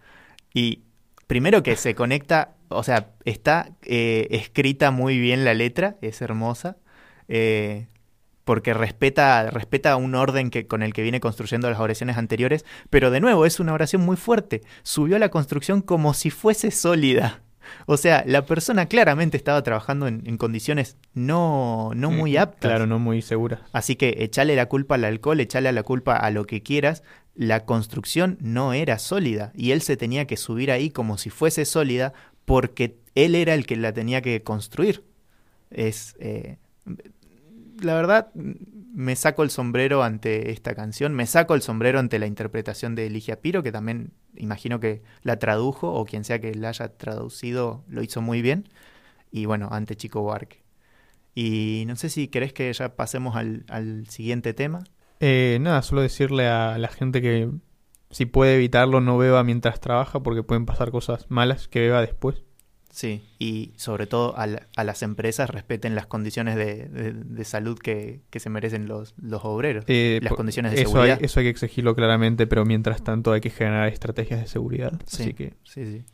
Y 0.53 0.83
primero 1.27 1.63
que 1.63 1.77
se 1.77 1.95
conecta, 1.95 2.55
o 2.69 2.83
sea, 2.83 3.15
está 3.25 3.71
eh, 3.83 4.29
escrita 4.31 4.91
muy 4.91 5.19
bien 5.19 5.45
la 5.45 5.55
letra, 5.55 5.97
es 6.01 6.23
hermosa, 6.23 6.77
eh, 7.29 7.89
porque 8.47 8.73
respeta, 8.75 9.51
respeta 9.51 9.97
un 9.97 10.15
orden 10.15 10.51
que, 10.51 10.69
con 10.69 10.85
el 10.85 10.93
que 10.93 11.03
viene 11.03 11.19
construyendo 11.19 11.69
las 11.69 11.81
oraciones 11.81 12.17
anteriores, 12.17 12.65
pero 12.91 13.11
de 13.11 13.19
nuevo 13.19 13.45
es 13.45 13.59
una 13.59 13.73
oración 13.73 14.03
muy 14.03 14.17
fuerte. 14.17 14.63
Subió 14.85 15.17
a 15.17 15.19
la 15.19 15.31
construcción 15.31 15.83
como 15.83 16.15
si 16.15 16.31
fuese 16.31 16.71
sólida. 16.71 17.43
O 17.87 17.97
sea, 17.97 18.23
la 18.25 18.47
persona 18.47 18.87
claramente 18.87 19.37
estaba 19.37 19.61
trabajando 19.65 20.07
en, 20.07 20.23
en 20.27 20.37
condiciones 20.39 20.97
no, 21.13 21.91
no 21.97 22.13
muy 22.13 22.37
Mm, 22.37 22.39
aptas. 22.39 22.61
Claro, 22.71 22.87
no 22.87 23.01
muy 23.01 23.21
segura. 23.21 23.67
Así 23.73 23.97
que 23.97 24.15
echale 24.21 24.55
la 24.55 24.67
culpa 24.67 24.95
al 24.95 25.05
alcohol, 25.05 25.41
echale 25.41 25.73
la 25.73 25.83
culpa 25.83 26.17
a 26.17 26.31
lo 26.31 26.47
que 26.47 26.63
quieras. 26.63 27.03
La 27.35 27.65
construcción 27.65 28.39
no 28.41 28.75
era 28.75 29.01
sólida 29.01 29.51
y 29.57 29.73
él 29.73 29.83
se 29.83 29.97
tenía 29.97 30.29
que 30.29 30.37
subir 30.37 30.71
ahí 30.71 30.91
como 30.91 31.19
si 31.19 31.31
fuese 31.31 31.65
sólida 31.65 32.13
porque 32.45 32.97
él 33.17 33.35
era 33.35 33.55
el 33.55 33.67
que 33.67 33.75
la 33.75 33.93
tenía 33.93 34.23
que 34.23 34.45
construir. 34.45 35.03
Es. 35.71 36.15
eh, 36.21 36.59
la 37.81 37.95
verdad, 37.95 38.33
me 38.35 39.17
saco 39.17 39.43
el 39.43 39.51
sombrero 39.51 40.03
ante 40.03 40.51
esta 40.51 40.75
canción, 40.75 41.15
me 41.15 41.27
saco 41.27 41.55
el 41.55 41.63
sombrero 41.63 41.99
ante 41.99 42.19
la 42.19 42.27
interpretación 42.27 42.95
de 42.95 43.11
Ligia 43.11 43.41
Piro, 43.41 43.63
que 43.63 43.73
también 43.73 44.13
imagino 44.37 44.81
que 44.81 45.03
la 45.23 45.39
tradujo 45.39 45.93
o 45.93 46.05
quien 46.05 46.25
sea 46.25 46.41
que 46.41 46.55
la 46.55 46.71
haya 46.71 46.89
traducido 46.97 47.85
lo 47.89 48.03
hizo 48.03 48.23
muy 48.23 48.43
bien. 48.43 48.69
Y 49.31 49.47
bueno, 49.47 49.69
ante 49.71 49.97
Chico 49.97 50.23
Buarque. 50.23 50.65
Y 51.35 51.85
no 51.87 51.97
sé 51.97 52.09
si 52.09 52.29
querés 52.29 52.53
que 52.53 52.73
ya 52.73 52.97
pasemos 52.97 53.37
al, 53.37 53.65
al 53.69 54.07
siguiente 54.09 54.55
tema. 54.55 54.85
Eh, 55.21 55.59
nada, 55.61 55.83
solo 55.83 56.01
decirle 56.01 56.49
a 56.49 56.79
la 56.79 56.89
gente 56.89 57.21
que 57.21 57.51
si 58.11 58.25
puede 58.25 58.55
evitarlo 58.55 59.03
no 59.03 59.19
beba 59.19 59.45
mientras 59.45 59.81
trabaja 59.81 60.21
porque 60.21 60.43
pueden 60.43 60.65
pasar 60.65 60.91
cosas 60.91 61.27
malas 61.29 61.69
que 61.69 61.81
beba 61.81 62.01
después. 62.01 62.46
Sí, 62.97 63.23
y 63.39 63.73
sobre 63.77 64.07
todo 64.07 64.39
a, 64.39 64.47
la- 64.47 64.69
a 64.75 64.83
las 64.83 65.03
empresas 65.03 65.51
respeten 65.51 65.95
las 65.95 66.07
condiciones 66.07 66.57
de, 66.57 66.89
de- 66.89 67.13
de 67.13 67.45
salud 67.45 67.79
que, 67.79 68.23
que 68.31 68.41
se 68.41 68.49
merecen 68.49 68.89
los, 68.89 69.13
los 69.21 69.45
obreros. 69.45 69.85
Eh, 69.87 70.19
Las 70.23 70.33
condiciones 70.33 70.73
de 70.73 70.81
eso 70.81 70.93
seguridad. 70.93 71.19
Hay, 71.21 71.27
eso 71.27 71.41
hay 71.41 71.45
que 71.45 71.51
exigirlo 71.51 71.95
claramente, 71.95 72.47
pero 72.47 72.65
mientras 72.65 73.05
tanto 73.05 73.33
hay 73.33 73.43
que 73.43 73.51
generar 73.51 73.89
estrategias 73.89 74.41
de 74.41 74.47
seguridad. 74.47 74.99
Sí. 75.07 75.25
Así 75.25 75.35
que 75.35 75.53
Sí, 75.65 75.85
sí. 75.85 76.05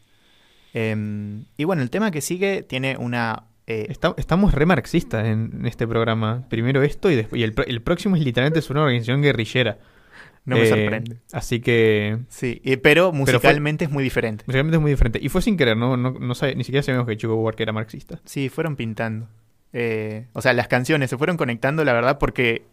Em, 0.74 1.44
y 1.56 1.62
bueno, 1.64 1.82
el 1.82 1.90
tema 1.90 2.10
que 2.10 2.20
sigue 2.20 2.62
tiene 2.64 2.96
una... 2.96 3.44
eh, 3.68 3.86
Está- 3.88 4.14
estamos 4.16 4.52
re 4.52 4.66
marxistas 4.66 5.26
en, 5.26 5.50
en 5.60 5.66
este 5.66 5.86
programa. 5.86 6.46
Primero 6.48 6.82
esto 6.82 7.10
y 7.12 7.14
después. 7.14 7.40
Y 7.40 7.44
el, 7.44 7.54
el 7.66 7.80
próximo 7.82 8.16
es 8.16 8.24
literalmente 8.24 8.58
es 8.58 8.70
una 8.70 8.82
organización 8.82 9.22
guerrillera. 9.22 9.78
No 10.44 10.56
me 10.56 10.62
Eh, 10.64 10.68
sorprende. 10.68 11.18
Así 11.32 11.60
que. 11.60 12.18
Sí, 12.28 12.60
eh, 12.64 12.76
pero 12.76 13.10
fue- 13.10 13.18
musicalmente 13.20 13.84
es 13.84 13.90
muy 13.90 14.02
diferente. 14.02 14.44
Realmente 14.48 14.76
es 14.76 14.80
muy 14.82 14.90
diferente. 14.90 15.18
Y 15.22 15.28
fue 15.28 15.42
sin 15.42 15.56
querer, 15.56 15.76
¿no? 15.76 15.96
no, 15.96 16.10
no 16.12 16.34
sabe- 16.34 16.54
ni 16.56 16.64
siquiera 16.64 16.82
sabíamos 16.82 17.06
que 17.08 17.16
Chico 17.16 17.36
Buarque 17.36 17.62
era 17.62 17.72
marxista. 17.72 18.20
Sí, 18.24 18.48
fueron 18.48 18.76
pintando. 18.76 19.28
Eh, 19.72 20.26
o 20.32 20.42
sea, 20.42 20.52
las 20.52 20.68
canciones 20.68 21.08
se 21.10 21.16
fueron 21.16 21.36
conectando, 21.36 21.84
la 21.84 21.92
verdad, 21.92 22.18
porque 22.18 22.64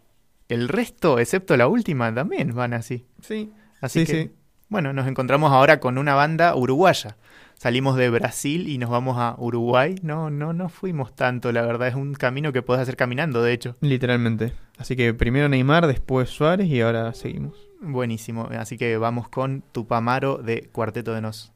el 0.48 0.68
resto, 0.68 1.18
excepto 1.18 1.56
la 1.56 1.68
última, 1.68 2.12
también 2.14 2.54
van 2.54 2.74
así. 2.74 3.06
Sí. 3.22 3.52
Así 3.80 4.00
Sí, 4.04 4.12
que, 4.12 4.22
sí. 4.24 4.30
bueno, 4.68 4.92
nos 4.92 5.06
encontramos 5.06 5.52
ahora 5.52 5.80
con 5.80 5.96
una 5.96 6.14
banda 6.14 6.54
uruguaya. 6.56 7.16
Salimos 7.62 7.94
de 7.96 8.08
Brasil 8.08 8.70
y 8.70 8.78
nos 8.78 8.88
vamos 8.88 9.18
a 9.18 9.34
Uruguay. 9.36 9.96
No, 10.00 10.30
no, 10.30 10.54
no 10.54 10.70
fuimos 10.70 11.14
tanto, 11.14 11.52
la 11.52 11.60
verdad. 11.60 11.88
Es 11.88 11.94
un 11.94 12.14
camino 12.14 12.54
que 12.54 12.62
puedes 12.62 12.80
hacer 12.80 12.96
caminando, 12.96 13.42
de 13.42 13.52
hecho. 13.52 13.76
Literalmente. 13.82 14.54
Así 14.78 14.96
que 14.96 15.12
primero 15.12 15.46
Neymar, 15.46 15.86
después 15.86 16.30
Suárez 16.30 16.68
y 16.68 16.80
ahora 16.80 17.12
seguimos. 17.12 17.58
Buenísimo. 17.82 18.48
Así 18.58 18.78
que 18.78 18.96
vamos 18.96 19.28
con 19.28 19.62
Tupamaro 19.72 20.38
de 20.38 20.70
Cuarteto 20.72 21.12
de 21.12 21.20
Nos. 21.20 21.52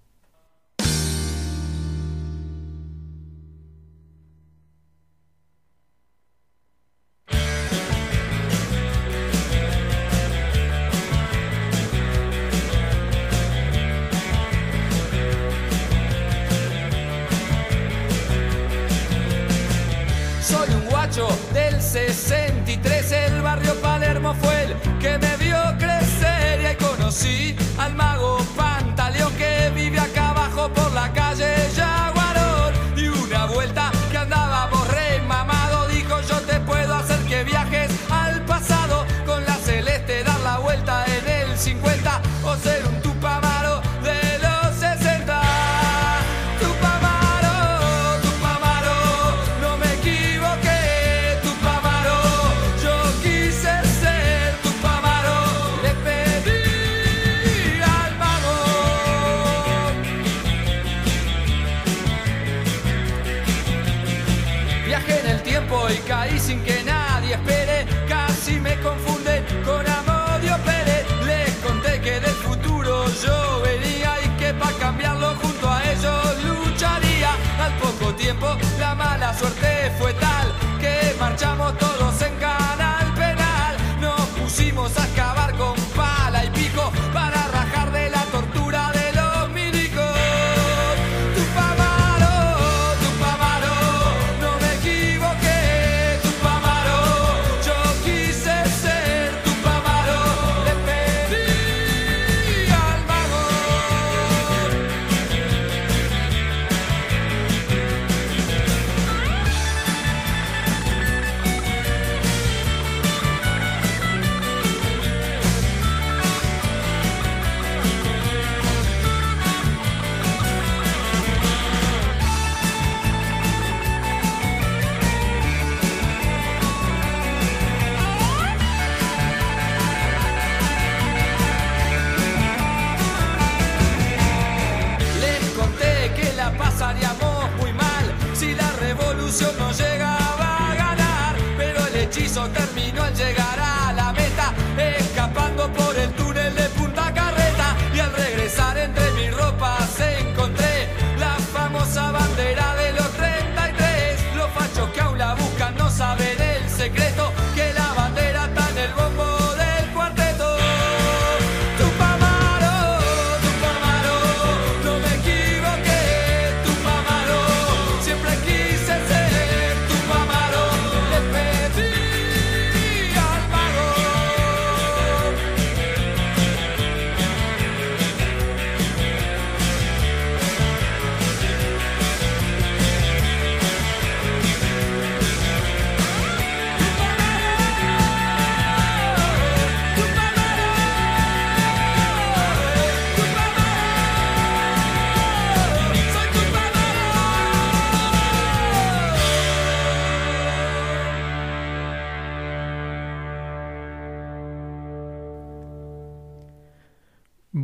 La 78.78 78.94
mala 78.94 79.32
suerte 79.38 79.92
fue 79.98 80.12
tal 80.14 80.52
que 80.80 81.14
marchamos 81.18 81.76
todos 81.78 82.03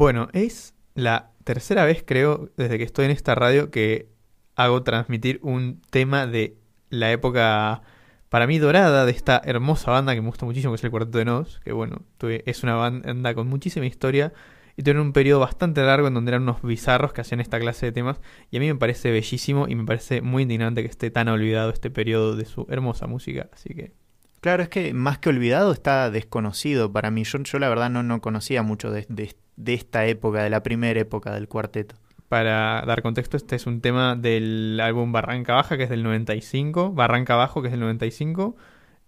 Bueno, 0.00 0.28
es 0.32 0.72
la 0.94 1.30
tercera 1.44 1.84
vez, 1.84 2.02
creo, 2.06 2.48
desde 2.56 2.78
que 2.78 2.84
estoy 2.84 3.04
en 3.04 3.10
esta 3.10 3.34
radio 3.34 3.70
que 3.70 4.08
hago 4.56 4.82
transmitir 4.82 5.40
un 5.42 5.82
tema 5.90 6.26
de 6.26 6.56
la 6.88 7.12
época, 7.12 7.82
para 8.30 8.46
mí, 8.46 8.58
dorada 8.58 9.04
de 9.04 9.12
esta 9.12 9.42
hermosa 9.44 9.90
banda 9.90 10.14
que 10.14 10.22
me 10.22 10.28
gusta 10.28 10.46
muchísimo, 10.46 10.72
que 10.72 10.76
es 10.76 10.84
el 10.84 10.90
Cuarteto 10.90 11.18
de 11.18 11.26
Nos, 11.26 11.60
que 11.60 11.72
bueno, 11.72 12.00
tuve- 12.16 12.42
es 12.46 12.62
una 12.62 12.76
banda 12.76 13.34
con 13.34 13.46
muchísima 13.48 13.84
historia 13.84 14.32
y 14.74 14.82
tuvieron 14.84 15.02
un 15.08 15.12
periodo 15.12 15.40
bastante 15.40 15.82
largo 15.82 16.08
en 16.08 16.14
donde 16.14 16.30
eran 16.30 16.44
unos 16.44 16.62
bizarros 16.62 17.12
que 17.12 17.20
hacían 17.20 17.42
esta 17.42 17.60
clase 17.60 17.84
de 17.84 17.92
temas 17.92 18.22
y 18.50 18.56
a 18.56 18.60
mí 18.60 18.68
me 18.68 18.76
parece 18.76 19.10
bellísimo 19.10 19.68
y 19.68 19.74
me 19.74 19.84
parece 19.84 20.22
muy 20.22 20.44
indignante 20.44 20.80
que 20.80 20.88
esté 20.88 21.10
tan 21.10 21.28
olvidado 21.28 21.68
este 21.68 21.90
periodo 21.90 22.36
de 22.36 22.46
su 22.46 22.66
hermosa 22.70 23.06
música, 23.06 23.50
así 23.52 23.74
que... 23.74 23.92
Claro, 24.40 24.62
es 24.62 24.70
que 24.70 24.94
más 24.94 25.18
que 25.18 25.28
olvidado 25.28 25.70
está 25.72 26.10
desconocido 26.10 26.90
para 26.90 27.10
mí. 27.10 27.24
Yo, 27.24 27.38
yo 27.42 27.58
la 27.58 27.68
verdad 27.68 27.90
no, 27.90 28.02
no 28.02 28.22
conocía 28.22 28.62
mucho 28.62 28.90
de, 28.90 29.04
de- 29.10 29.36
de 29.60 29.74
esta 29.74 30.06
época, 30.06 30.42
de 30.42 30.50
la 30.50 30.62
primera 30.62 30.98
época 30.98 31.32
del 31.34 31.48
cuarteto. 31.48 31.94
Para 32.28 32.82
dar 32.86 33.02
contexto, 33.02 33.36
este 33.36 33.56
es 33.56 33.66
un 33.66 33.80
tema 33.80 34.16
del 34.16 34.78
álbum 34.80 35.12
Barranca 35.12 35.54
Baja, 35.54 35.76
que 35.76 35.84
es 35.84 35.90
del 35.90 36.02
95. 36.02 36.92
Barranca 36.92 37.36
Bajo, 37.36 37.60
que 37.60 37.68
es 37.68 37.72
del 37.72 37.80
95. 37.80 38.56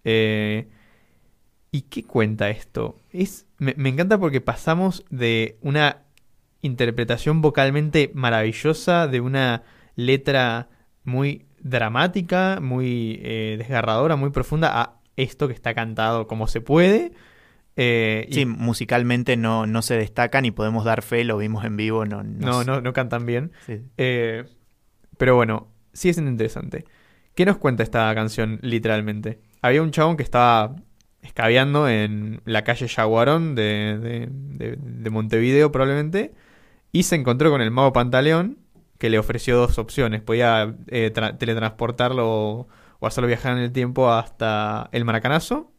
Eh, 0.05 0.69
¿Y 1.71 1.83
qué 1.83 2.05
cuenta 2.05 2.51
esto? 2.51 2.97
Es, 3.12 3.47
me, 3.59 3.75
encanta 3.88 4.19
porque 4.19 4.41
pasamos 4.41 5.05
de 5.09 5.57
una 5.62 6.03
interpretación 6.61 7.41
vocalmente 7.41 8.11
maravillosa, 8.12 9.07
de 9.09 9.21
una 9.21 9.62
letra 9.97 10.69
muy 11.05 11.47
dramática, 11.61 12.59
muy 12.61 13.21
eh, 13.23 13.55
desgarradora, 13.57 14.17
muy 14.17 14.31
profunda, 14.31 14.81
a 14.81 14.97
esto 15.17 15.49
que 15.49 15.55
está 15.55 15.75
cantado 15.75 16.27
como 16.27 16.47
se 16.47 16.61
puede. 16.61 17.12
Eh, 17.77 18.27
y- 18.29 18.35
Sí, 18.35 18.45
musicalmente 18.47 19.37
no, 19.37 19.67
no 19.67 19.83
se 19.83 19.97
destacan 19.97 20.45
y 20.45 20.51
podemos 20.51 20.85
dar 20.85 21.03
fe, 21.03 21.25
lo 21.25 21.39
vimos 21.39 21.65
en 21.65 21.77
vivo. 21.77 22.05
No, 22.05 22.23
no, 22.23 22.47
no, 22.47 22.61
sé. 22.61 22.67
no, 22.67 22.81
no 22.81 22.93
cantan 22.93 23.25
bien. 23.27 23.53
Sí. 23.67 23.81
Eh, 23.97 24.45
pero 25.19 25.37
bueno, 25.37 25.69
sigue 25.93 26.15
siendo 26.15 26.31
interesante. 26.31 26.85
¿Qué 27.35 27.47
nos 27.47 27.57
cuenta 27.57 27.83
esta 27.83 28.15
canción 28.15 28.59
literalmente? 28.63 29.41
Había 29.63 29.83
un 29.83 29.91
chabón 29.91 30.17
que 30.17 30.23
estaba 30.23 30.77
escabeando 31.23 31.89
en 31.89 32.43
la 32.45 32.63
calle 32.65 32.87
Yaguarón 32.89 33.55
de, 33.55 33.99
de- 34.01 34.29
de- 34.31 34.77
de 34.79 35.11
Montevideo 35.11 35.71
probablemente 35.73 36.35
y 36.91 37.05
se 37.05 37.15
encontró 37.17 37.51
con 37.51 37.61
el 37.63 37.71
mago 37.71 37.93
Pantaleón 37.93 38.59
que 38.99 39.09
le 39.09 39.19
ofreció 39.19 39.57
dos 39.57 39.79
opciones. 39.79 40.21
Podía 40.21 40.75
eh, 40.89 41.11
tra- 41.15 41.39
teletransportarlo 41.39 42.69
o 42.99 43.07
hacerlo 43.07 43.29
viajar 43.29 43.53
en 43.57 43.63
el 43.63 43.73
tiempo 43.73 44.11
hasta 44.13 44.89
el 44.93 45.05
Maracanazo, 45.05 45.72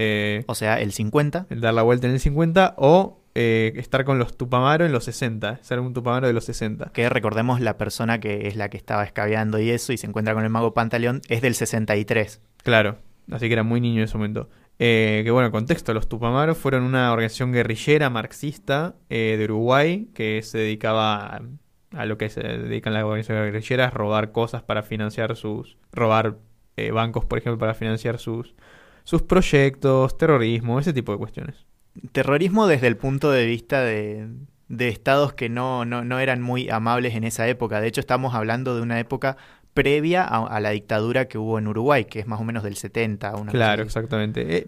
eh, 0.00 0.44
O 0.46 0.54
sea, 0.54 0.80
el 0.80 0.92
50. 0.92 1.46
el 1.50 1.60
dar 1.60 1.74
la 1.74 1.82
vuelta 1.82 2.06
en 2.06 2.14
el 2.14 2.20
50 2.20 2.74
o 2.78 3.20
eh, 3.34 3.72
estar 3.76 4.04
con 4.04 4.18
los 4.18 4.36
Tupamaro 4.36 4.84
en 4.84 4.92
los 4.92 5.04
60, 5.04 5.60
ser 5.62 5.78
un 5.78 5.92
Tupamaro 5.92 6.26
de 6.26 6.32
los 6.32 6.44
60. 6.44 6.90
Que 6.92 7.08
recordemos 7.08 7.60
la 7.60 7.76
persona 7.76 8.18
que 8.18 8.48
es 8.48 8.56
la 8.56 8.70
que 8.70 8.76
estaba 8.76 9.04
escabeando 9.04 9.60
y 9.60 9.70
eso 9.70 9.92
y 9.92 9.98
se 9.98 10.06
encuentra 10.06 10.34
con 10.34 10.42
el 10.42 10.50
mago 10.50 10.74
Pantaleón 10.74 11.20
es 11.28 11.42
del 11.42 11.54
63. 11.54 12.40
Claro, 12.62 12.98
así 13.30 13.46
que 13.46 13.52
era 13.52 13.62
muy 13.62 13.80
niño 13.80 13.98
en 13.98 14.04
ese 14.04 14.16
momento. 14.16 14.48
Eh, 14.78 15.20
que 15.24 15.30
bueno, 15.30 15.50
contexto, 15.50 15.92
los 15.92 16.08
Tupamaros 16.08 16.56
fueron 16.56 16.84
una 16.84 17.12
organización 17.12 17.52
guerrillera 17.52 18.08
marxista 18.08 18.94
eh, 19.10 19.36
de 19.38 19.44
Uruguay 19.44 20.08
que 20.14 20.40
se 20.42 20.56
dedicaba 20.56 21.36
a, 21.36 21.42
a 21.92 22.06
lo 22.06 22.16
que 22.16 22.30
se 22.30 22.40
dedican 22.40 22.94
las 22.94 23.04
organizaciones 23.04 23.52
guerrilleras, 23.52 23.92
robar 23.92 24.32
cosas 24.32 24.62
para 24.62 24.82
financiar 24.82 25.36
sus... 25.36 25.76
robar 25.92 26.38
eh, 26.76 26.92
bancos, 26.92 27.26
por 27.26 27.38
ejemplo, 27.38 27.58
para 27.58 27.74
financiar 27.74 28.18
sus, 28.18 28.54
sus 29.04 29.22
proyectos, 29.22 30.16
terrorismo, 30.16 30.78
ese 30.78 30.92
tipo 30.92 31.12
de 31.12 31.18
cuestiones. 31.18 31.66
Terrorismo 32.12 32.66
desde 32.66 32.86
el 32.86 32.96
punto 32.96 33.30
de 33.30 33.46
vista 33.46 33.82
de, 33.82 34.28
de 34.68 34.88
estados 34.88 35.32
que 35.32 35.48
no, 35.48 35.84
no, 35.84 36.04
no 36.04 36.18
eran 36.18 36.40
muy 36.40 36.70
amables 36.70 37.14
en 37.14 37.24
esa 37.24 37.48
época. 37.48 37.80
De 37.80 37.88
hecho, 37.88 38.00
estamos 38.00 38.34
hablando 38.34 38.76
de 38.76 38.82
una 38.82 39.00
época 39.00 39.36
previa 39.74 40.24
a, 40.24 40.46
a 40.46 40.60
la 40.60 40.70
dictadura 40.70 41.26
que 41.26 41.38
hubo 41.38 41.58
en 41.58 41.68
Uruguay, 41.68 42.04
que 42.04 42.20
es 42.20 42.26
más 42.26 42.40
o 42.40 42.44
menos 42.44 42.62
del 42.62 42.76
70. 42.76 43.36
Una 43.36 43.52
Claro, 43.52 43.82
exactamente. 43.82 44.58
Eh, 44.58 44.66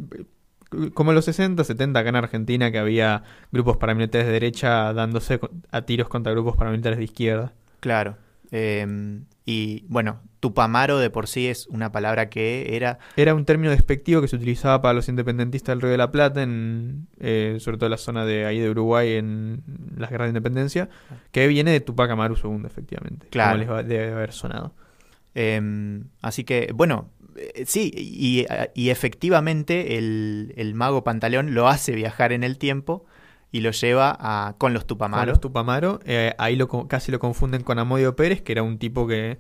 como 0.95 1.11
en 1.11 1.15
los 1.15 1.25
60, 1.27 1.63
70 1.65 2.01
acá 2.01 2.09
en 2.09 2.17
Argentina 2.17 2.71
que 2.71 2.79
había 2.79 3.23
grupos 3.51 3.77
paramilitares 3.77 4.27
de 4.27 4.33
derecha 4.33 4.93
dándose 4.93 5.39
a 5.71 5.83
tiros 5.83 6.09
contra 6.09 6.33
grupos 6.33 6.57
paramilitares 6.57 6.99
de 6.99 7.05
izquierda. 7.05 7.53
Claro. 7.81 8.17
Eh, 8.51 9.21
y 9.45 9.85
bueno, 9.89 10.21
Tupamaro 10.43 10.99
de 10.99 11.09
por 11.09 11.29
sí 11.29 11.47
es 11.47 11.69
una 11.69 11.93
palabra 11.93 12.29
que 12.29 12.75
era 12.75 12.99
Era 13.17 13.33
un 13.33 13.45
término 13.45 13.71
despectivo 13.71 14.21
que 14.21 14.27
se 14.27 14.35
utilizaba 14.35 14.83
para 14.83 14.93
los 14.95 15.09
independentistas 15.09 15.69
del 15.75 15.81
Río 15.83 15.93
de 15.93 15.97
la 15.99 16.11
Plata, 16.11 16.43
en, 16.43 17.07
eh, 17.21 17.59
sobre 17.61 17.77
todo 17.77 17.87
en 17.87 17.91
la 17.93 17.97
zona 17.97 18.27
de 18.27 18.45
ahí 18.45 18.59
de 18.59 18.69
Uruguay, 18.69 19.13
en 19.13 19.63
las 19.97 20.11
guerras 20.11 20.27
de 20.27 20.31
independencia, 20.31 20.89
que 21.31 21.47
viene 21.47 21.71
de 21.71 21.79
Tupac 21.81 22.11
Amaru 22.11 22.35
II, 22.43 22.67
efectivamente. 22.67 23.29
Claro. 23.31 23.53
Como 23.53 23.61
les 23.61 23.71
va- 23.71 23.83
debe 23.85 24.13
haber 24.13 24.33
sonado. 24.33 24.75
Eh, 25.37 26.03
así 26.23 26.43
que, 26.43 26.73
bueno, 26.75 27.09
eh, 27.37 27.63
sí, 27.65 27.93
y, 27.97 28.45
y 28.75 28.91
efectivamente 28.91 29.97
el, 29.97 30.53
el 30.57 30.75
mago 30.75 31.05
Pantaleón 31.05 31.55
lo 31.55 31.69
hace 31.69 31.93
viajar 31.95 32.33
en 32.33 32.43
el 32.45 32.59
tiempo 32.59 33.05
y 33.51 33.61
lo 33.61 33.71
lleva 33.71 34.17
a, 34.19 34.57
con 34.59 34.73
los 34.75 34.83
Con 34.83 34.89
Tupamaro. 34.89 35.31
los 35.31 35.41
Tupamaro, 35.41 36.01
eh, 36.05 36.35
ahí 36.39 36.57
lo, 36.57 36.69
casi 36.89 37.13
lo 37.13 37.19
confunden 37.21 37.63
con 37.63 37.79
Amodio 37.79 38.17
Pérez, 38.17 38.43
que 38.43 38.53
era 38.53 38.63
un 38.63 38.79
tipo 38.79 39.07
que, 39.07 39.39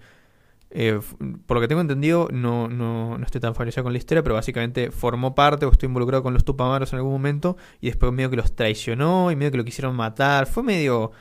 eh, 0.74 0.98
por 1.46 1.56
lo 1.56 1.60
que 1.60 1.68
tengo 1.68 1.80
entendido, 1.80 2.28
no, 2.32 2.66
no, 2.68 3.18
no 3.18 3.24
estoy 3.24 3.40
tan 3.40 3.54
familiarizado 3.54 3.84
con 3.84 3.92
la 3.92 3.98
historia, 3.98 4.22
pero 4.22 4.34
básicamente 4.34 4.90
formó 4.90 5.34
parte 5.34 5.66
o 5.66 5.70
estuvo 5.70 5.88
involucrado 5.88 6.22
con 6.22 6.32
los 6.34 6.44
Tupamaros 6.44 6.92
en 6.92 6.96
algún 6.98 7.12
momento 7.12 7.56
y 7.80 7.86
después 7.88 8.10
medio 8.12 8.30
que 8.30 8.36
los 8.36 8.56
traicionó 8.56 9.30
y 9.30 9.36
medio 9.36 9.50
que 9.50 9.58
lo 9.58 9.64
quisieron 9.64 9.94
matar. 9.94 10.46
Fue 10.46 10.62
medio, 10.62 11.12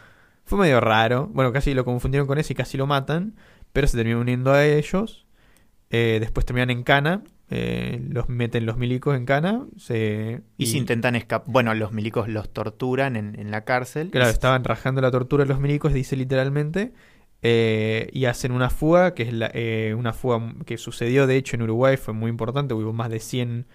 fue 0.45 0.57
medio 0.57 0.79
raro. 0.79 1.29
Bueno, 1.33 1.51
casi 1.51 1.73
lo 1.73 1.83
confundieron 1.85 2.27
con 2.27 2.37
ese 2.37 2.53
y 2.53 2.55
casi 2.55 2.77
lo 2.77 2.87
matan, 2.87 3.35
pero 3.73 3.87
se 3.87 3.97
terminó 3.97 4.19
uniendo 4.21 4.51
a 4.53 4.65
ellos. 4.65 5.25
Eh, 5.89 6.17
después 6.21 6.45
terminan 6.45 6.69
en 6.69 6.83
Cana, 6.83 7.21
eh, 7.49 8.01
los 8.09 8.29
meten 8.29 8.65
los 8.65 8.77
milicos 8.77 9.17
en 9.17 9.25
Cana. 9.25 9.65
Se, 9.77 10.41
Y 10.57 10.67
se 10.67 10.77
intentan 10.77 11.17
escapar. 11.17 11.51
Bueno, 11.51 11.73
los 11.73 11.91
milicos 11.91 12.29
los 12.29 12.47
torturan 12.53 13.17
en, 13.17 13.37
en 13.37 13.51
la 13.51 13.65
cárcel. 13.65 14.09
Claro, 14.11 14.29
Y- 14.29 14.31
estaban 14.31 14.63
rajando 14.63 15.01
la 15.01 15.11
tortura 15.11 15.43
de 15.43 15.49
los 15.49 15.59
milicos, 15.59 15.91
dice 15.91 16.15
literalmente, 16.15 16.93
eh, 17.41 18.09
y 18.13 18.25
hacen 18.25 18.51
una 18.51 18.69
fuga, 18.69 19.13
que 19.13 19.23
es 19.23 19.33
la, 19.33 19.49
eh, 19.53 19.95
una 19.97 20.13
fuga 20.13 20.53
que 20.65 20.77
sucedió 20.77 21.27
de 21.27 21.37
hecho 21.37 21.55
en 21.55 21.63
Uruguay, 21.63 21.97
fue 21.97 22.13
muy 22.13 22.29
importante, 22.29 22.73
hubo 22.73 22.93
más 22.93 23.09
de 23.09 23.19
100 23.19 23.67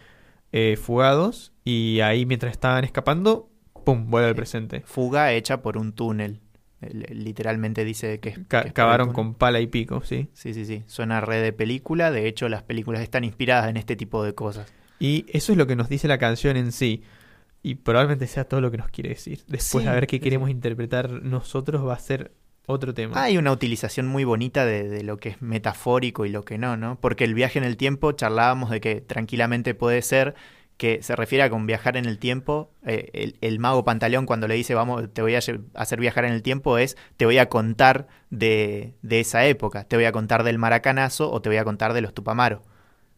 eh, 0.53 0.77
fugados, 0.81 1.53
y 1.65 2.01
ahí 2.01 2.27
mientras 2.27 2.53
estaban 2.53 2.85
escapando, 2.85 3.51
¡pum!, 3.85 4.11
vuelve 4.11 4.29
al 4.29 4.35
presente. 4.37 4.83
Fuga 4.87 5.33
hecha 5.33 5.63
por 5.63 5.77
un 5.77 5.93
túnel. 5.93 6.41
Literalmente 6.81 7.85
dice 7.85 8.21
que 8.21 8.29
es. 8.31 8.39
Ca- 8.49 8.65
que 8.65 8.73
cavaron 8.73 9.13
con 9.13 9.35
pala 9.35 9.61
y 9.61 9.67
pico, 9.67 10.03
¿sí? 10.05 10.29
Sí, 10.35 10.53
sí, 10.55 10.65
sí. 10.67 10.83
Suena 10.87 11.21
red 11.21 11.43
de 11.43 11.53
película. 11.53 12.11
De 12.11 12.29
hecho, 12.29 12.49
las 12.49 12.63
películas 12.63 13.01
están 13.03 13.25
inspiradas 13.25 13.71
en 13.71 13.77
este 13.77 13.97
tipo 13.97 14.23
de 14.23 14.35
cosas. 14.35 14.73
Y 15.01 15.25
eso 15.33 15.53
es 15.53 15.59
lo 15.59 15.67
que 15.67 15.75
nos 15.75 15.89
dice 15.89 16.07
la 16.07 16.19
canción 16.19 16.57
en 16.57 16.73
sí. 16.73 17.03
Y 17.63 17.77
probablemente 17.77 18.27
sea 18.27 18.45
todo 18.45 18.61
lo 18.61 18.71
que 18.71 18.77
nos 18.77 18.91
quiere 18.91 19.11
decir. 19.11 19.43
Después 19.49 19.85
Sí, 19.85 19.89
a 19.89 19.93
ver 19.95 20.07
qué 20.07 20.17
sí, 20.17 20.21
queremos 20.21 20.51
interpretar 20.51 21.11
nosotros 21.11 21.85
va 21.85 21.95
a 21.95 21.99
ser 21.99 22.33
otro 22.67 22.93
tema. 22.95 23.23
Hay 23.23 23.39
una 23.39 23.53
utilización 23.53 24.07
muy 24.07 24.25
bonita 24.25 24.65
de, 24.65 24.89
de 24.89 25.03
lo 25.03 25.17
que 25.19 25.31
es 25.31 25.43
metafórico 25.43 26.27
y 26.27 26.29
lo 26.31 26.45
que 26.45 26.59
no, 26.59 26.77
¿no? 26.77 26.99
Porque 27.01 27.25
el 27.25 27.35
viaje 27.35 27.59
en 27.59 27.65
el 27.65 27.77
tiempo 27.77 28.13
charlábamos 28.13 28.71
de 28.71 28.81
que 28.81 29.01
tranquilamente 29.01 29.75
puede 29.75 30.03
ser 30.03 30.35
que 30.77 31.03
se 31.03 31.17
refiere 31.17 31.43
a 31.43 31.49
con 31.49 31.67
viajar 31.67 31.97
en 31.97 32.05
el 32.05 32.19
tiempo. 32.19 32.71
eh, 32.85 33.09
el, 33.15 33.37
el 33.41 33.59
mago 33.59 33.85
Pantaleón 33.85 34.27
cuando 34.27 34.47
le 34.47 34.55
dice 34.57 34.75
vamos, 34.75 35.05
te 35.13 35.23
voy 35.23 35.35
a 35.35 35.39
hacer 35.39 36.01
viajar 36.01 36.27
en 36.27 36.33
el 36.33 36.43
tiempo 36.43 36.77
es 36.77 36.97
te 37.17 37.25
voy 37.25 37.39
a 37.39 37.49
contar 37.49 38.09
de, 38.29 38.93
de 39.01 39.21
esa 39.21 39.47
época, 39.47 39.85
te 39.85 39.97
voy 39.97 40.05
a 40.05 40.13
contar 40.13 40.43
del 40.45 40.59
maracanazo 40.59 41.31
o 41.33 41.41
te 41.41 41.49
voy 41.49 41.57
a 41.59 41.65
contar 41.65 41.95
de 41.95 42.03
los 42.03 42.13
Tupamaro. 42.13 42.63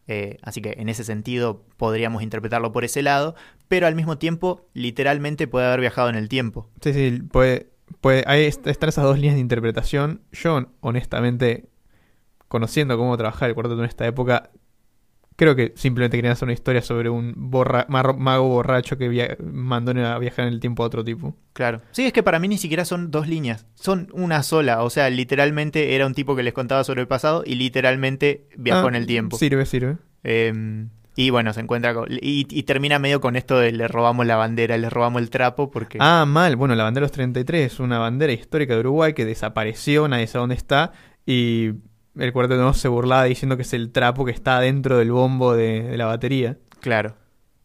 Eh, 0.06 0.38
así 0.42 0.62
que 0.62 0.76
en 0.78 0.88
ese 0.88 1.04
sentido 1.04 1.64
podríamos 1.76 2.22
interpretarlo 2.22 2.72
por 2.72 2.84
ese 2.84 3.02
lado, 3.02 3.34
pero 3.66 3.86
al 3.86 3.94
mismo 3.94 4.16
tiempo 4.18 4.66
literalmente 4.72 5.46
puede 5.48 5.66
haber 5.66 5.80
viajado 5.80 6.08
en 6.08 6.14
el 6.14 6.28
tiempo. 6.28 6.70
Sí, 6.80 6.92
sí, 6.94 7.20
puede, 7.30 7.66
puede, 8.00 8.24
ahí 8.26 8.44
est- 8.44 8.66
están 8.66 8.88
esas 8.88 9.04
dos 9.04 9.16
líneas 9.16 9.34
de 9.34 9.40
interpretación. 9.40 10.20
Yo, 10.32 10.66
honestamente, 10.80 11.68
conociendo 12.48 12.96
cómo 12.96 13.16
trabajar 13.16 13.48
el 13.48 13.54
cuarteto 13.54 13.78
en 13.80 13.84
esta 13.86 14.06
época, 14.06 14.50
creo 15.36 15.54
que 15.54 15.72
simplemente 15.76 16.16
querían 16.16 16.32
hacer 16.32 16.46
una 16.46 16.52
historia 16.54 16.82
sobre 16.82 17.10
un 17.10 17.32
borra- 17.36 17.86
mago 17.88 18.48
borracho 18.48 18.98
que 18.98 19.08
via- 19.08 19.36
mandó 19.42 19.92
a 19.92 20.18
viajar 20.18 20.46
en 20.48 20.52
el 20.54 20.60
tiempo 20.60 20.82
a 20.82 20.86
otro 20.86 21.04
tipo. 21.04 21.36
Claro. 21.52 21.80
Sí, 21.92 22.06
es 22.06 22.12
que 22.12 22.22
para 22.22 22.38
mí 22.38 22.48
ni 22.48 22.58
siquiera 22.58 22.84
son 22.84 23.10
dos 23.10 23.28
líneas, 23.28 23.66
son 23.74 24.08
una 24.12 24.42
sola. 24.42 24.82
O 24.82 24.90
sea, 24.90 25.10
literalmente 25.10 25.94
era 25.94 26.06
un 26.06 26.14
tipo 26.14 26.34
que 26.34 26.42
les 26.42 26.54
contaba 26.54 26.82
sobre 26.84 27.02
el 27.02 27.08
pasado 27.08 27.42
y 27.46 27.54
literalmente 27.54 28.48
viajó 28.56 28.86
Ah, 28.86 28.88
en 28.90 28.94
el 28.96 29.06
tiempo. 29.06 29.36
Sirve, 29.36 29.64
sirve. 29.66 29.98
Eh, 30.24 30.86
y 31.18 31.30
bueno, 31.30 31.52
se 31.52 31.58
encuentra 31.58 31.94
con... 31.94 32.06
Y, 32.12 32.46
y 32.48 32.62
termina 32.62 33.00
medio 33.00 33.20
con 33.20 33.34
esto 33.34 33.58
de 33.58 33.72
le 33.72 33.88
robamos 33.88 34.24
la 34.24 34.36
bandera, 34.36 34.78
le 34.78 34.88
robamos 34.88 35.20
el 35.20 35.30
trapo, 35.30 35.68
porque... 35.68 35.98
Ah, 36.00 36.24
mal. 36.28 36.54
Bueno, 36.54 36.76
la 36.76 36.84
bandera 36.84 37.06
de 37.06 37.08
los 37.08 37.12
33 37.12 37.72
es 37.72 37.80
una 37.80 37.98
bandera 37.98 38.32
histórica 38.32 38.74
de 38.74 38.78
Uruguay 38.78 39.14
que 39.14 39.24
desapareció, 39.24 40.06
nadie 40.06 40.28
sabe 40.28 40.42
dónde 40.42 40.54
está. 40.54 40.92
Y 41.26 41.72
el 42.16 42.32
cuarteto 42.32 42.62
no 42.62 42.72
se 42.72 42.86
burlaba 42.86 43.24
diciendo 43.24 43.56
que 43.56 43.62
es 43.62 43.72
el 43.72 43.90
trapo 43.90 44.24
que 44.24 44.30
está 44.30 44.60
dentro 44.60 44.96
del 44.96 45.10
bombo 45.10 45.56
de, 45.56 45.82
de 45.82 45.96
la 45.96 46.06
batería. 46.06 46.56
Claro. 46.78 47.16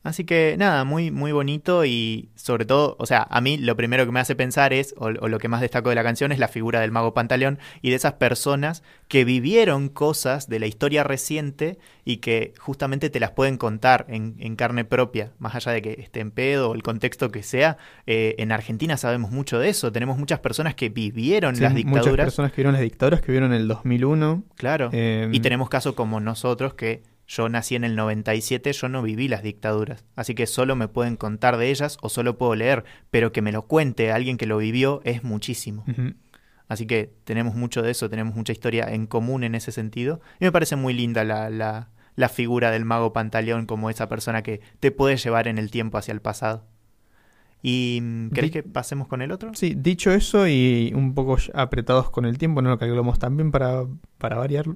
Así 0.04 0.26
que 0.26 0.56
nada, 0.58 0.84
muy, 0.84 1.12
muy 1.12 1.32
bonito 1.32 1.86
y 1.86 2.30
sobre 2.36 2.66
todo, 2.66 2.98
o 3.00 3.06
sea, 3.06 3.26
a 3.30 3.40
mí 3.40 3.58
lo 3.58 3.78
primero 3.78 4.06
que 4.06 4.12
me 4.12 4.20
hace 4.20 4.36
pensar 4.36 4.74
es, 4.74 4.94
o, 4.98 5.06
o 5.06 5.28
lo 5.30 5.40
que 5.40 5.48
más 5.48 5.62
destaco 5.62 5.88
de 5.90 5.96
la 5.96 6.04
canción 6.04 6.34
es 6.34 6.40
la 6.40 6.50
figura 6.50 6.82
del 6.82 6.92
mago 6.92 7.14
Pantaleón 7.14 7.58
y 7.82 7.90
de 7.90 7.96
esas 7.96 8.14
personas 8.14 8.84
que 9.08 9.24
vivieron 9.24 9.88
cosas 9.88 10.50
de 10.50 10.60
la 10.60 10.66
historia 10.68 11.06
reciente 11.06 11.78
y 12.04 12.18
que 12.18 12.54
justamente 12.60 13.10
te 13.10 13.22
las 13.22 13.32
pueden 13.32 13.58
contar 13.58 14.06
en, 14.10 14.36
en 14.40 14.58
carne 14.58 14.84
propia, 14.84 15.32
más 15.40 15.56
allá 15.56 15.72
de 15.72 15.82
que 15.82 15.94
esté 16.02 16.20
en 16.20 16.32
pedo 16.32 16.72
o 16.72 16.76
el 16.76 16.84
contexto 16.84 17.32
que 17.32 17.42
sea. 17.42 17.78
Eh, 18.06 18.36
en 18.40 18.52
Argentina 18.52 18.98
sabemos 18.98 19.32
mucho 19.32 19.58
de 19.58 19.70
eso, 19.70 19.92
tenemos 19.94 20.18
muchas 20.18 20.40
personas 20.40 20.76
que 20.76 20.90
vivieron 20.90 21.56
Sí, 21.56 21.62
las 21.62 21.72
Muchas 21.72 21.86
dictaduras, 21.94 22.26
personas 22.26 22.52
que 22.52 22.58
vieron 22.58 22.74
las 22.74 22.82
dictaduras 22.82 23.22
que 23.22 23.32
vieron 23.32 23.54
en 23.54 23.62
el 23.62 23.68
2001. 23.70 24.44
claro. 24.58 24.90
eh, 24.92 25.30
Y 25.32 25.40
tenemos 25.40 25.70
casos 25.70 25.94
como 25.94 26.20
nosotros 26.20 26.74
que 26.74 27.02
yo 27.28 27.48
nací 27.50 27.76
en 27.76 27.84
el 27.84 27.96
97, 27.96 28.74
yo 28.74 28.90
no 28.90 29.02
viví 29.02 29.28
las 29.28 29.44
dictaduras, 29.44 30.04
así 30.16 30.36
que 30.36 30.46
solo 30.46 30.76
me 30.76 30.88
pueden 30.88 31.16
contar 31.16 31.58
de 31.58 31.70
ellas 31.70 31.98
o 32.02 32.10
solo 32.10 32.38
puedo 32.38 32.56
leer, 32.56 32.84
pero 33.12 33.32
que 33.32 33.42
me 33.42 33.52
lo 33.52 33.64
cuente 33.64 34.12
alguien 34.12 34.38
que 34.38 34.46
lo 34.46 34.58
vivió 34.58 35.02
es 35.06 35.24
muchísimo. 35.24 35.86
Así 36.68 36.86
que 36.88 37.14
tenemos 37.24 37.56
mucho 37.56 37.82
de 37.82 37.92
eso, 37.92 38.10
tenemos 38.10 38.36
mucha 38.36 38.52
historia 38.54 38.86
en 38.94 39.06
común 39.06 39.44
en 39.44 39.54
ese 39.54 39.72
sentido. 39.72 40.22
Y 40.40 40.46
me 40.46 40.52
parece 40.52 40.76
muy 40.76 40.94
linda 40.94 41.24
la, 41.24 41.50
la, 41.50 41.90
la 42.16 42.30
figura 42.30 42.72
del 42.72 42.86
mago 42.86 43.14
Pantaleón 43.14 43.66
como 43.68 43.90
esa 43.90 44.10
persona 44.10 44.42
que 44.44 44.62
te 44.80 44.92
puede 44.92 45.18
llevar 45.18 45.48
en 45.48 45.58
el 45.58 45.70
tiempo 45.70 45.98
hacia 45.98 46.14
el 46.14 46.22
pasado. 46.22 46.66
¿Y 47.62 48.00
mm, 48.02 48.30
querés 48.32 48.52
que 48.52 48.64
pasemos 48.64 49.08
con 49.08 49.22
el 49.22 49.32
otro? 49.32 49.52
Sí, 49.54 49.76
dicho 49.78 50.12
eso 50.12 50.48
y 50.48 50.92
un 50.96 51.14
poco 51.14 51.38
apretados 51.54 52.10
con 52.10 52.26
el 52.26 52.38
tiempo, 52.38 52.62
no 52.62 52.70
lo 52.70 52.78
calculamos 52.80 53.20
también 53.20 53.52
para, 53.52 53.86
para 54.18 54.38
variarlo. 54.38 54.76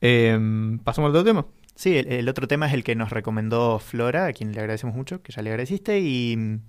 eh, 0.00 0.38
Pasamos 0.82 1.10
al 1.10 1.16
otro 1.16 1.24
tema. 1.24 1.46
Sí, 1.74 1.96
el, 1.96 2.28
otro 2.28 2.46
tema 2.46 2.66
es 2.66 2.72
el 2.74 2.84
que 2.84 2.94
nos 2.94 3.10
recomendó 3.10 3.78
Flora, 3.80 4.26
a 4.26 4.32
quien 4.32 4.52
le 4.52 4.60
agradecemos 4.60 4.94
mucho, 4.94 5.22
que 5.22 5.32
ya 5.32 5.42
le 5.42 5.50
agradeciste, 5.50 5.98
y, 6.00 6.60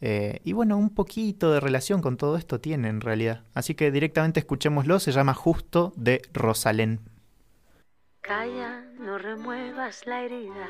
eh, 0.00 0.40
y 0.44 0.52
bueno, 0.52 0.78
un 0.78 0.90
poquito 0.90 1.50
de 1.52 1.60
relación 1.60 2.00
con 2.00 2.16
todo 2.16 2.36
esto 2.36 2.60
tiene 2.60 2.88
en 2.88 3.00
realidad. 3.00 3.42
Así 3.52 3.74
que 3.74 3.90
directamente 3.90 4.40
escuchémoslo, 4.40 5.00
se 5.00 5.12
llama 5.12 5.34
Justo 5.34 5.92
de 5.96 6.22
Rosalén. 6.32 7.00
Calla, 8.20 8.80
no 8.98 9.18
remuevas 9.18 10.06
la 10.06 10.22
herida, 10.22 10.66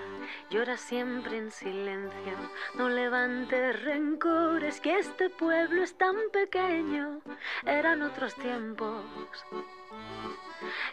llora 0.51 0.77
siempre 0.77 1.39
en 1.39 1.53
silencio, 1.53 2.33
no 2.77 2.89
levantes 2.89 3.81
rencores, 3.85 4.81
que 4.81 4.99
este 4.99 5.31
pueblo 5.31 5.85
es 5.85 5.97
tan 5.97 6.17
pequeño, 6.33 7.21
eran 7.65 8.03
otros 8.03 8.35
tiempos. 8.35 9.05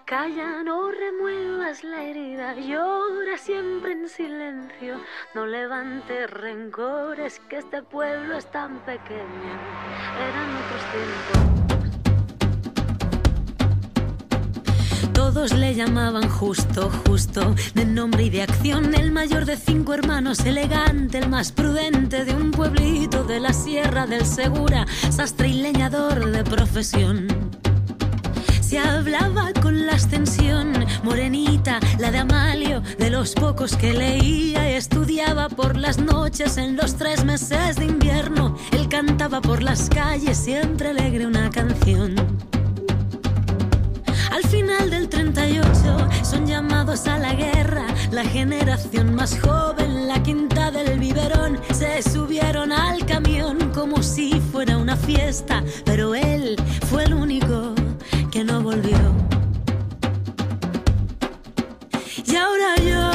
Calla, 0.06 0.64
no 0.64 0.92
remuevas 0.92 1.84
la 1.84 2.04
herida, 2.04 2.56
llora 2.56 3.38
siempre 3.38 3.94
en 3.94 4.10
silencio, 4.10 5.00
no 5.34 5.46
levantes 5.46 6.30
rencores, 6.30 7.40
que 7.50 7.58
este 7.60 7.82
pueblo 7.82 8.38
es 8.38 8.50
tan 8.52 8.80
pequeño, 8.80 9.60
eran 10.20 10.50
otros 10.58 10.82
tiempos. 10.92 11.52
Todos 15.14 15.54
le 15.54 15.74
llamaban 15.76 16.28
justo, 16.28 16.92
justo, 17.08 17.56
de 17.74 17.86
nombre 17.86 18.24
y 18.24 18.30
de 18.30 18.42
acción, 18.42 18.94
el 18.96 19.12
mayor 19.12 19.46
de 19.46 19.56
cinco 19.56 19.94
hermanos, 19.94 20.46
elegante, 20.46 21.20
el 21.20 21.30
más 21.30 21.54
prudente 21.54 22.26
de 22.26 22.36
un 22.36 22.52
pueblito 22.52 23.24
de 23.24 23.40
la 23.40 23.54
Sierra 23.54 24.06
del 24.08 24.26
Segura, 24.26 24.86
sastre 25.10 25.48
y 25.48 25.62
leñador 25.62 26.26
de 26.32 26.44
profesión. 26.44 27.28
Se 28.72 28.80
hablaba 28.80 29.52
con 29.62 29.86
la 29.86 29.96
ascensión, 29.96 30.72
morenita, 31.04 31.78
la 32.00 32.10
de 32.10 32.20
Amalio, 32.20 32.82
de 32.98 33.10
los 33.10 33.34
pocos 33.34 33.76
que 33.76 33.92
leía 33.92 34.72
y 34.72 34.76
estudiaba 34.76 35.50
por 35.50 35.76
las 35.76 35.98
noches 35.98 36.56
en 36.56 36.78
los 36.78 36.96
tres 36.96 37.26
meses 37.26 37.76
de 37.76 37.84
invierno. 37.84 38.56
Él 38.72 38.88
cantaba 38.88 39.42
por 39.42 39.62
las 39.62 39.90
calles, 39.90 40.38
siempre 40.38 40.92
alegre 40.92 41.26
una 41.26 41.50
canción. 41.50 42.16
Al 44.32 44.44
final 44.44 44.90
del 44.90 45.10
38 45.10 46.08
son 46.24 46.48
llamados 46.48 47.08
a 47.08 47.18
la 47.18 47.34
guerra, 47.34 47.86
la 48.12 48.24
generación 48.24 49.14
más 49.14 49.38
joven, 49.38 50.08
la 50.08 50.24
quinta 50.24 50.72
del 50.72 50.98
biberón, 50.98 51.60
se 51.74 52.02
subieron 52.02 52.72
al 52.72 53.06
camión 53.06 53.72
como 53.74 54.02
si 54.02 54.40
fuera 54.40 54.78
una 54.78 54.96
fiesta, 54.96 55.62
pero 55.84 56.16
él 56.16 56.56
fue 56.90 57.04
el 57.04 57.14
único 57.16 57.76
que 58.42 58.46
no 58.46 58.62
volvió. 58.64 58.98
Y 62.26 62.36
ahora 62.36 62.76
yo 62.78 63.11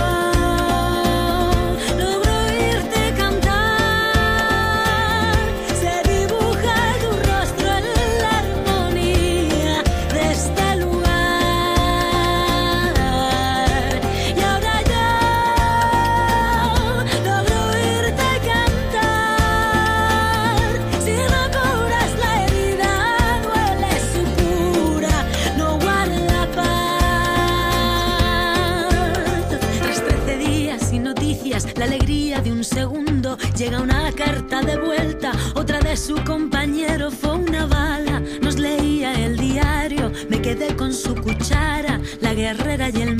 de 34.62 34.78
vuelta, 34.78 35.32
otra 35.54 35.80
de 35.80 35.96
su 35.96 36.14
compañero 36.24 37.10
fue 37.10 37.34
una 37.36 37.66
bala, 37.66 38.22
nos 38.40 38.58
leía 38.58 39.12
el 39.12 39.36
diario, 39.36 40.10
me 40.30 40.40
quedé 40.40 40.74
con 40.74 40.92
su 40.94 41.14
cuchara, 41.14 42.00
la 42.20 42.32
guerrera 42.32 42.88
y 42.88 43.02
el. 43.02 43.16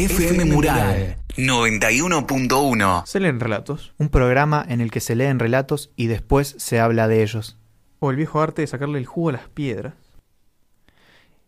FM 0.00 0.46
Mural 0.46 1.16
91.1. 1.36 3.04
Se 3.04 3.20
leen 3.20 3.38
relatos. 3.38 3.92
Un 3.98 4.08
programa 4.08 4.64
en 4.66 4.80
el 4.80 4.90
que 4.90 5.00
se 5.00 5.14
leen 5.14 5.38
relatos 5.38 5.90
y 5.94 6.06
después 6.06 6.54
se 6.56 6.80
habla 6.80 7.06
de 7.06 7.22
ellos. 7.22 7.58
O 7.98 8.10
el 8.10 8.16
viejo 8.16 8.40
arte 8.40 8.62
de 8.62 8.66
sacarle 8.66 8.98
el 8.98 9.04
jugo 9.04 9.28
a 9.28 9.32
las 9.32 9.48
piedras. 9.50 9.92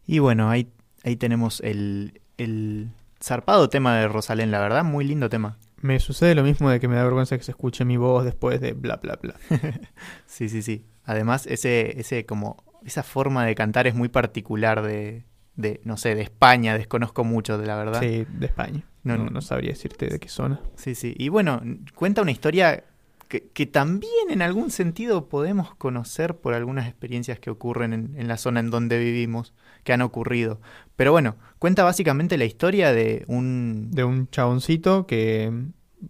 Y 0.07 0.18
bueno, 0.18 0.50
ahí, 0.50 0.70
ahí 1.03 1.16
tenemos 1.16 1.61
el, 1.61 2.20
el 2.36 2.90
zarpado 3.24 3.70
tema 3.70 3.96
de 3.96 4.07
Rosalén, 4.07 4.50
la 4.50 4.61
verdad, 4.61 4.84
muy 4.84 5.07
lindo 5.07 5.30
tema. 5.30 5.57
Me 5.80 5.98
sucede 5.98 6.34
lo 6.34 6.42
mismo 6.42 6.68
de 6.68 6.78
que 6.78 6.88
me 6.88 6.96
da 6.96 7.05
vergüenza 7.05 7.38
que 7.38 7.44
se 7.44 7.53
escuche 7.53 7.86
mi 7.86 7.96
voz 7.96 8.22
después 8.22 8.61
de 8.61 8.74
bla 8.74 8.96
bla 8.96 9.18
bla. 9.22 9.34
Sí, 10.26 10.50
sí, 10.50 10.61
sí. 10.61 10.84
Además, 11.07 11.46
ese, 11.46 11.98
ese 11.98 12.26
como, 12.26 12.62
esa 12.84 13.03
forma 13.03 13.46
de 13.46 13.55
cantar 13.55 13.86
es 13.86 13.94
muy 13.94 14.11
particular 14.11 14.82
de, 14.82 15.24
de, 15.57 15.80
no 15.84 15.96
sé, 15.96 16.14
de 16.14 16.22
España, 16.22 16.76
desconozco 16.76 17.24
mucho 17.24 17.59
de 17.59 17.66
la 17.66 17.76
verdad. 17.76 18.00
Sí, 18.00 18.26
de 18.28 18.46
España. 18.46 18.82
No, 19.05 19.16
No, 19.16 19.30
no. 19.30 19.40
sabría 19.40 19.70
decirte 19.70 20.07
de 20.07 20.18
qué 20.20 20.28
zona. 20.28 20.61
Sí, 20.76 20.94
sí. 20.94 21.14
Y 21.18 21.28
bueno, 21.28 21.61
cuenta 21.94 22.22
una 22.22 22.30
historia 22.30 22.84
que, 23.28 23.48
que 23.53 23.66
también 23.66 24.30
en 24.30 24.42
algún 24.42 24.70
sentido 24.70 25.28
podemos 25.28 25.74
conocer 25.74 26.36
por 26.36 26.55
algunas 26.55 26.86
experiencias 26.86 27.38
que 27.40 27.50
ocurren 27.50 27.92
en, 27.92 28.14
en 28.16 28.28
la 28.28 28.36
zona 28.36 28.61
en 28.61 28.70
donde 28.70 28.98
vivimos, 28.98 29.55
que 29.84 29.92
han 29.92 30.03
ocurrido. 30.03 30.61
Pero 30.96 31.11
bueno, 31.12 31.36
cuenta 31.59 31.82
básicamente 31.82 32.38
la 32.38 32.44
historia 32.44 32.92
de 32.92 33.24
un... 33.26 33.90
De 33.90 34.05
un 34.05 34.28
chaboncito 34.28 35.07
que 35.07 35.50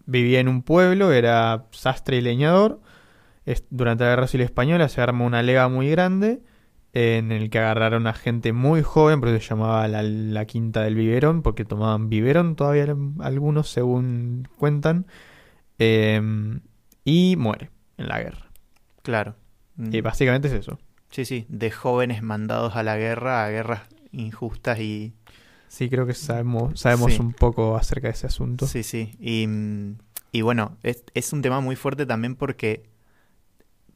vivía 0.07 0.41
en 0.41 0.49
un 0.49 0.63
pueblo, 0.63 1.13
era 1.13 1.67
sastre 1.71 2.19
y 2.19 2.21
leñador. 2.21 2.81
Es- 3.47 3.65
durante 3.71 4.05
la 4.05 4.11
Guerra 4.11 4.27
Civil 4.27 4.45
Española 4.45 4.89
se 4.89 5.01
armó 5.01 5.25
una 5.27 5.43
leva 5.43 5.69
muy 5.69 5.89
grande 5.91 6.43
en 6.95 7.33
el 7.33 7.49
que 7.51 7.59
agarraron 7.59 8.07
a 8.07 8.13
gente 8.13 8.53
muy 8.53 8.83
joven, 8.83 9.21
por 9.21 9.31
eso 9.31 9.41
se 9.41 9.49
llamaba 9.51 9.89
la, 9.89 10.03
la 10.03 10.45
Quinta 10.45 10.83
del 10.83 10.95
Biberón, 10.95 11.43
porque 11.43 11.65
tomaban 11.65 12.09
biberón 12.11 12.55
todavía 12.57 12.95
algunos, 13.21 13.69
según 13.71 14.49
cuentan, 14.59 15.07
eh, 15.79 16.21
y 17.05 17.37
muere 17.37 17.71
en 17.97 18.09
la 18.09 18.21
guerra. 18.21 18.47
Claro. 19.03 19.37
Y 19.79 20.01
básicamente 20.03 20.49
es 20.49 20.55
eso. 20.55 20.79
Sí, 21.11 21.25
sí, 21.25 21.47
de 21.49 21.71
jóvenes 21.71 22.23
mandados 22.23 22.77
a 22.77 22.83
la 22.83 22.97
guerra, 22.97 23.45
a 23.45 23.49
guerras 23.51 23.83
injustas 24.13 24.79
y... 24.81 25.15
Sí, 25.69 25.89
creo 25.89 26.07
que 26.07 26.15
sabemos, 26.15 26.79
sabemos 26.79 27.15
Sí. 27.15 27.21
un 27.21 27.33
poco 27.33 27.77
acerca 27.77 28.09
de 28.09 28.13
ese 28.13 28.27
asunto. 28.27 28.67
Sí, 28.67 28.83
sí. 28.83 29.15
Y, 29.19 29.47
mm, 29.47 29.97
y 30.31 30.43
bueno, 30.43 30.77
es, 30.83 31.05
es 31.15 31.33
un 31.33 31.41
tema 31.41 31.61
muy 31.61 31.77
fuerte 31.77 32.05
también 32.07 32.37
porque 32.37 32.83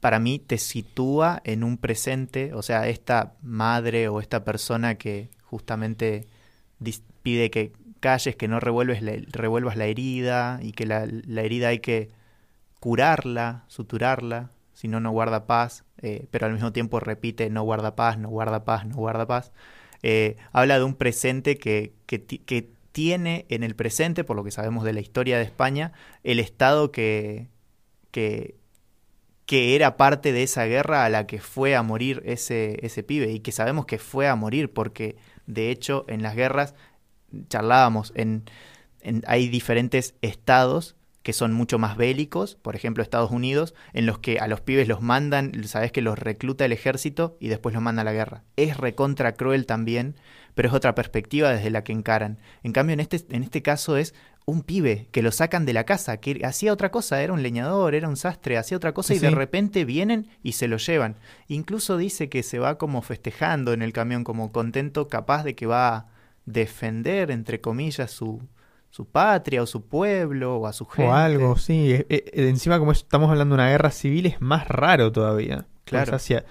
para 0.07 0.21
mí 0.21 0.39
te 0.39 0.57
sitúa 0.59 1.41
en 1.43 1.65
un 1.65 1.79
presente, 1.79 2.55
o 2.55 2.63
sea, 2.63 2.87
esta 2.87 3.35
madre 3.43 4.07
o 4.07 4.21
esta 4.21 4.45
persona 4.45 4.95
que 4.95 5.31
justamente 5.43 6.29
pide 7.25 7.51
que 7.51 7.73
calles, 7.99 8.37
que 8.37 8.47
no 8.47 8.61
revuelves 8.61 9.03
revuelvas 9.33 9.77
la 9.77 9.87
herida 9.87 10.61
y 10.63 10.71
que 10.71 10.87
la, 10.87 11.09
herida 11.43 11.71
hay 11.71 11.81
que 11.81 12.13
curarla, 12.79 13.65
suturarla, 13.67 14.51
si 14.75 14.87
no, 14.87 15.01
no 15.01 15.11
guarda 15.11 15.49
paz, 15.49 15.83
eh, 16.03 16.29
pero 16.31 16.47
al 16.47 16.53
mismo 16.53 16.73
tiempo 16.73 17.01
repite 17.01 17.51
no 17.51 17.65
guarda 17.65 17.97
paz, 17.97 18.17
no 18.17 18.29
guarda 18.29 18.65
paz, 18.65 18.87
no 18.87 18.95
guarda 18.95 19.27
paz. 19.27 19.51
Eh, 20.05 20.37
habla 20.53 20.79
de 20.79 20.85
un 20.85 20.95
presente 20.95 21.59
que, 21.59 21.95
que, 22.07 22.25
que 22.25 22.71
tiene 22.93 23.45
en 23.49 23.65
el 23.65 23.75
presente, 23.75 24.23
por 24.23 24.37
lo 24.37 24.45
que 24.45 24.53
sabemos 24.53 24.85
de 24.85 24.93
la 24.93 25.01
historia 25.01 25.37
de 25.37 25.43
España, 25.43 25.91
el 26.23 26.39
Estado 26.39 26.93
que, 26.93 27.49
que, 28.13 28.55
que 29.47 29.77
era 29.77 29.97
parte 29.97 30.33
de 30.33 30.43
esa 30.43 30.65
guerra 30.65 31.05
a 31.05 31.09
la 31.09 31.27
que 31.27 31.41
fue 31.41 31.77
a 31.77 31.83
morir 31.83 32.23
ese, 32.27 32.79
ese 32.83 33.03
pibe 33.03 33.31
y 33.31 33.41
que 33.41 33.53
sabemos 33.53 33.87
que 33.87 33.99
fue 33.99 34.29
a 34.29 34.35
morir 34.35 34.73
porque 34.73 35.17
de 35.47 35.71
hecho 35.71 36.05
en 36.09 36.23
las 36.23 36.35
guerras 36.35 36.75
charlábamos, 37.49 38.13
en, 38.17 38.45
hay 39.27 39.49
diferentes 39.49 40.15
estados 40.21 40.97
que 41.23 41.33
son 41.33 41.53
mucho 41.53 41.79
más 41.79 41.97
bélicos, 41.97 42.55
por 42.55 42.77
ejemplo 42.77 43.03
Estados 43.03 43.33
Unidos, 43.33 43.75
en 43.93 44.07
los 44.07 44.19
que 44.21 44.39
a 44.39 44.47
los 44.47 44.61
pibes 44.61 44.87
los 44.87 45.03
mandan, 45.03 45.65
sabes 45.65 45.91
que 45.91 46.01
los 46.01 46.17
recluta 46.19 46.65
el 46.65 46.73
ejército 46.73 47.37
y 47.41 47.49
después 47.49 47.75
los 47.75 47.83
manda 47.83 48.03
a 48.03 48.05
la 48.05 48.13
guerra. 48.13 48.45
Es 48.55 48.77
recontra 48.77 49.35
cruel 49.35 49.67
también, 49.67 50.15
pero 50.55 50.69
es 50.69 50.75
otra 50.75 50.95
perspectiva 50.95 51.51
desde 51.51 51.71
la 51.71 51.83
que 51.83 51.93
encaran. 51.93 52.39
En 52.63 52.73
cambio, 52.73 52.95
en 52.95 53.01
este, 53.01 53.25
en 53.31 53.43
este 53.43 53.61
caso 53.61 53.97
es 53.97 54.15
un 54.49 54.63
pibe 54.63 55.09
que 55.11 55.23
lo 55.23 55.33
sacan 55.33 55.67
de 55.67 55.73
la 55.73 55.85
casa, 55.85 56.17
que 56.19 56.41
hacía 56.45 56.73
otra 56.73 56.91
cosa, 56.93 57.21
era 57.21 57.33
un 57.33 57.43
leñador, 57.43 57.95
era 57.97 58.09
un 58.09 58.17
sastre, 58.17 58.57
hacía 58.57 58.77
otra 58.77 58.95
cosa 58.95 59.09
Sí, 59.09 59.15
y 59.19 59.19
de 59.19 59.29
sí. 59.31 59.35
repente 59.35 59.85
vienen 59.85 60.29
y 60.43 60.53
se 60.53 60.69
lo 60.69 60.77
llevan. 60.79 61.17
Incluso 61.49 61.97
dice 61.97 62.29
que 62.29 62.43
se 62.45 62.59
va 62.61 62.79
como 62.79 63.03
festejando 63.03 63.73
en 63.73 63.83
el 63.83 63.93
camión, 63.93 64.23
como 64.25 64.53
contento, 64.53 65.09
capaz 65.09 65.43
de 65.43 65.55
que 65.57 65.67
va 65.67 65.89
a 65.97 66.07
defender, 66.45 67.31
entre 67.33 67.61
comillas, 67.61 68.11
su, 68.13 68.41
su 68.91 69.05
patria 69.07 69.63
o 69.63 69.67
su 69.67 69.83
pueblo 69.85 70.57
o 70.59 70.67
a 70.69 70.73
su 70.73 70.87
gente. 70.87 71.11
O 71.11 71.15
algo, 71.15 71.57
sí. 71.57 71.93
Eh, 71.93 72.07
eh, 72.09 72.49
encima, 72.49 72.79
como 72.79 72.93
estamos 72.93 73.31
hablando 73.31 73.57
de 73.57 73.63
una 73.63 73.71
guerra 73.71 73.91
civil, 73.91 74.27
es 74.27 74.41
más 74.41 74.69
raro 74.69 75.11
todavía. 75.13 75.67
Claro. 75.85 76.13
Pues 76.13 76.23
hacia- 76.23 76.45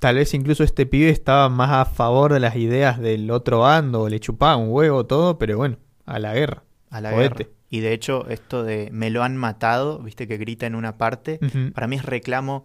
tal 0.00 0.16
vez 0.16 0.32
incluso 0.34 0.64
este 0.64 0.86
pibe 0.86 1.10
estaba 1.10 1.48
más 1.50 1.70
a 1.70 1.84
favor 1.84 2.32
de 2.32 2.40
las 2.40 2.56
ideas 2.56 2.98
del 2.98 3.30
otro 3.30 3.60
bando, 3.60 4.08
le 4.08 4.20
chupaba 4.20 4.56
un 4.56 4.70
huevo, 4.70 5.04
todo, 5.06 5.38
pero 5.38 5.58
bueno, 5.58 5.76
a 6.06 6.18
la 6.18 6.32
guerra. 6.34 6.62
A 6.90 7.00
la 7.00 7.10
Jodete. 7.10 7.44
guerra. 7.44 7.50
Y 7.68 7.80
de 7.80 7.92
hecho, 7.92 8.28
esto 8.28 8.62
de 8.62 8.88
me 8.92 9.10
lo 9.10 9.22
han 9.24 9.36
matado, 9.36 9.98
viste 10.00 10.28
que 10.28 10.36
grita 10.36 10.66
en 10.66 10.74
una 10.74 10.96
parte, 10.98 11.40
para 11.74 11.86
mí 11.86 11.96
es 11.96 12.04
reclamo 12.04 12.64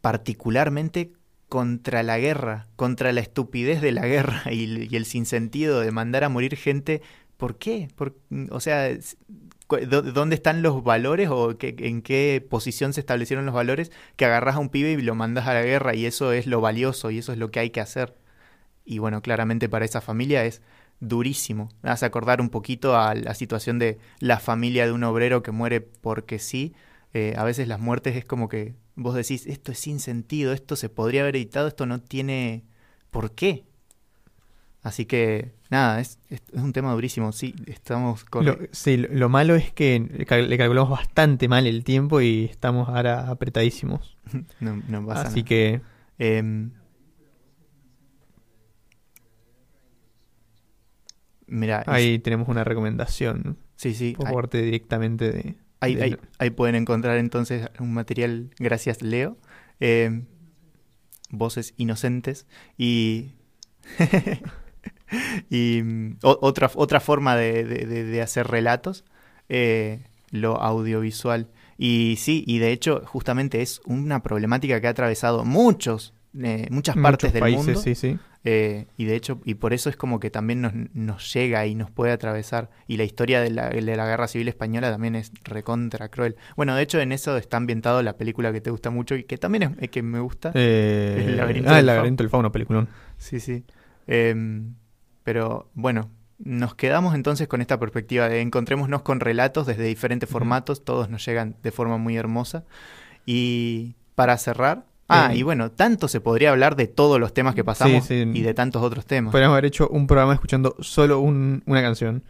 particularmente 0.00 1.12
contra 1.48 2.02
la 2.02 2.18
guerra, 2.18 2.66
contra 2.76 3.12
la 3.12 3.20
estupidez 3.20 3.80
de 3.80 3.92
la 3.92 4.06
guerra 4.06 4.42
y, 4.52 4.64
el- 4.64 4.92
y 4.92 4.96
el 4.96 5.04
sinsentido 5.04 5.80
de 5.80 5.90
mandar 5.92 6.24
a 6.24 6.28
morir 6.28 6.56
gente. 6.56 7.02
¿Por 7.36 7.56
qué? 7.58 7.88
Por- 7.96 8.16
o 8.50 8.60
sea, 8.60 8.88
¿dónde 9.68 10.34
están 10.34 10.62
los 10.62 10.82
valores 10.84 11.28
o 11.30 11.56
qué- 11.56 11.74
en 11.78 12.02
qué 12.02 12.44
posición 12.48 12.92
se 12.92 13.00
establecieron 13.00 13.46
los 13.46 13.54
valores 13.54 13.90
que 14.16 14.24
agarras 14.26 14.56
a 14.56 14.58
un 14.58 14.68
pibe 14.68 14.92
y 14.92 15.00
lo 15.00 15.14
mandas 15.14 15.46
a 15.46 15.54
la 15.54 15.62
guerra 15.62 15.94
y 15.94 16.06
eso 16.06 16.32
es 16.32 16.46
lo 16.46 16.60
valioso 16.60 17.10
y 17.10 17.18
eso 17.18 17.32
es 17.32 17.38
lo 17.38 17.50
que 17.50 17.60
hay 17.60 17.70
que 17.70 17.80
hacer? 17.80 18.14
Y 18.84 18.98
bueno, 18.98 19.22
claramente 19.22 19.68
para 19.68 19.84
esa 19.84 20.00
familia 20.00 20.44
es 20.44 20.60
durísimo. 21.00 21.68
Me 21.82 21.90
hace 21.90 22.06
acordar 22.06 22.40
un 22.40 22.50
poquito 22.50 22.96
a 22.96 23.14
la 23.14 23.34
situación 23.34 23.78
de 23.78 23.98
la 24.20 24.38
familia 24.38 24.86
de 24.86 24.92
un 24.92 25.04
obrero 25.04 25.42
que 25.42 25.50
muere 25.50 25.80
porque 25.80 26.38
sí. 26.38 26.74
Eh, 27.12 27.34
a 27.36 27.44
veces 27.44 27.66
las 27.68 27.80
muertes 27.80 28.16
es 28.16 28.24
como 28.24 28.48
que 28.48 28.74
vos 28.94 29.14
decís, 29.14 29.46
esto 29.46 29.72
es 29.72 29.78
sin 29.78 29.98
sentido, 29.98 30.52
esto 30.52 30.76
se 30.76 30.88
podría 30.88 31.22
haber 31.22 31.36
evitado, 31.36 31.66
esto 31.68 31.86
no 31.86 32.00
tiene 32.00 32.64
por 33.10 33.32
qué. 33.34 33.64
Así 34.82 35.04
que, 35.04 35.52
nada, 35.68 36.00
es, 36.00 36.18
es- 36.30 36.42
es 36.52 36.60
un 36.62 36.72
tema 36.72 36.92
durísimo. 36.92 37.32
Sí, 37.32 37.54
estamos 37.66 38.24
con... 38.24 38.46
Lo, 38.46 38.58
sí, 38.72 38.96
lo, 38.96 39.08
lo 39.10 39.28
malo 39.28 39.54
es 39.54 39.72
que 39.72 39.98
le 40.00 40.56
calculamos 40.58 40.88
bastante 40.90 41.48
mal 41.48 41.66
el 41.66 41.84
tiempo 41.84 42.20
y 42.22 42.44
estamos 42.44 42.88
ahora 42.88 43.28
apretadísimos. 43.28 44.16
no, 44.60 44.82
no 44.88 45.06
pasa 45.06 45.22
Así 45.28 45.40
nada. 45.40 45.48
que 45.48 45.80
Em, 46.22 46.70
mira, 51.50 51.82
ahí 51.86 52.18
tenemos 52.18 52.48
una 52.48 52.64
recomendación 52.64 53.58
sí, 53.76 53.92
sí, 53.94 54.14
por 54.16 54.28
ahí- 54.28 54.34
parte 54.34 54.62
directamente 54.62 55.30
de... 55.32 55.54
Ahí, 55.82 55.94
de- 55.94 56.02
ahí- 56.04 56.16
ahí 56.38 56.50
pueden 56.50 56.74
encontrar 56.74 57.16
entonces 57.18 57.68
un 57.78 57.92
material, 57.94 58.50
gracias 58.58 59.00
Leo, 59.02 59.38
eh, 59.80 60.22
voces 61.30 61.72
inocentes 61.78 62.46
y, 62.76 63.30
y 65.50 65.82
mm, 65.82 66.16
o- 66.22 66.38
otra, 66.42 66.70
otra 66.74 67.00
forma 67.00 67.36
de, 67.36 67.64
de- 67.64 67.86
de- 67.86 68.04
de 68.04 68.22
hacer 68.22 68.46
relatos, 68.46 69.04
eh, 69.48 70.04
lo 70.30 70.60
audiovisual. 70.60 71.48
Y 71.78 72.16
sí, 72.18 72.44
y 72.46 72.58
de 72.58 72.72
hecho 72.72 73.02
justamente 73.06 73.62
es 73.62 73.80
una 73.86 74.22
problemática 74.22 74.80
que 74.80 74.86
ha 74.86 74.90
atravesado 74.90 75.44
muchos, 75.44 76.12
eh, 76.38 76.66
muchas 76.70 76.96
partes 76.96 77.30
muchos 77.30 77.32
del 77.32 77.40
países, 77.40 77.64
mundo. 77.66 77.80
sí, 77.80 77.94
sí. 77.94 78.18
Eh, 78.42 78.86
y 78.96 79.04
de 79.04 79.16
hecho, 79.16 79.40
y 79.44 79.54
por 79.54 79.74
eso 79.74 79.90
es 79.90 79.96
como 79.96 80.18
que 80.18 80.30
también 80.30 80.62
nos, 80.62 80.72
nos 80.94 81.32
llega 81.32 81.66
y 81.66 81.74
nos 81.74 81.90
puede 81.90 82.12
atravesar. 82.12 82.70
Y 82.86 82.96
la 82.96 83.04
historia 83.04 83.40
de 83.40 83.50
la, 83.50 83.68
de 83.68 83.82
la 83.82 84.06
Guerra 84.06 84.28
Civil 84.28 84.48
Española 84.48 84.90
también 84.90 85.14
es 85.14 85.32
recontra 85.44 86.08
cruel. 86.08 86.36
Bueno, 86.56 86.74
de 86.74 86.82
hecho, 86.82 87.00
en 87.00 87.12
eso 87.12 87.36
está 87.36 87.58
ambientado 87.58 88.02
la 88.02 88.16
película 88.16 88.52
que 88.52 88.60
te 88.60 88.70
gusta 88.70 88.90
mucho 88.90 89.14
y 89.14 89.24
que 89.24 89.36
también 89.36 89.76
es, 89.80 89.90
que 89.90 90.02
me 90.02 90.20
gusta. 90.20 90.52
Eh, 90.54 91.24
El 91.26 91.36
laberinto 91.36 91.70
ah, 91.70 91.76
del 91.76 91.80
el 91.80 91.86
laberinto 91.86 92.22
del 92.22 92.30
fauno, 92.30 92.50
peliculón. 92.50 92.88
Sí, 93.18 93.40
sí. 93.40 93.64
Em, 94.06 94.74
pero 95.22 95.70
bueno, 95.74 96.10
nos 96.38 96.74
quedamos 96.74 97.14
entonces 97.14 97.46
con 97.46 97.60
esta 97.60 97.78
perspectiva 97.78 98.28
de 98.28 98.40
encontrémonos 98.40 99.02
con 99.02 99.20
relatos 99.20 99.66
desde 99.66 99.84
diferentes 99.84 100.28
formatos, 100.28 100.84
todos 100.84 101.10
nos 101.10 101.24
llegan 101.24 101.56
de 101.62 101.70
forma 101.70 101.98
muy 101.98 102.16
hermosa. 102.16 102.64
Y 103.26 103.96
para 104.14 104.38
cerrar, 104.38 104.86
Ah, 105.12 105.30
Eh, 105.32 105.38
y 105.38 105.42
bueno, 105.42 105.70
tanto 105.70 106.08
se 106.08 106.20
podría 106.20 106.50
hablar 106.50 106.76
de 106.76 106.86
todos 106.86 107.18
los 107.20 107.34
temas 107.34 107.54
que 107.54 107.64
pasamos 107.64 108.04
Sí, 108.06 108.22
sí. 108.24 108.30
y 108.38 108.42
de 108.42 108.54
tantos 108.54 108.82
otros 108.82 109.06
temas. 109.06 109.32
Podríamos 109.32 109.54
haber 109.54 109.66
hecho 109.66 109.88
un 109.88 110.06
programa 110.06 110.34
escuchando 110.34 110.76
solo 110.80 111.20
un- 111.20 111.62
una 111.66 111.82
canción. 111.82 112.22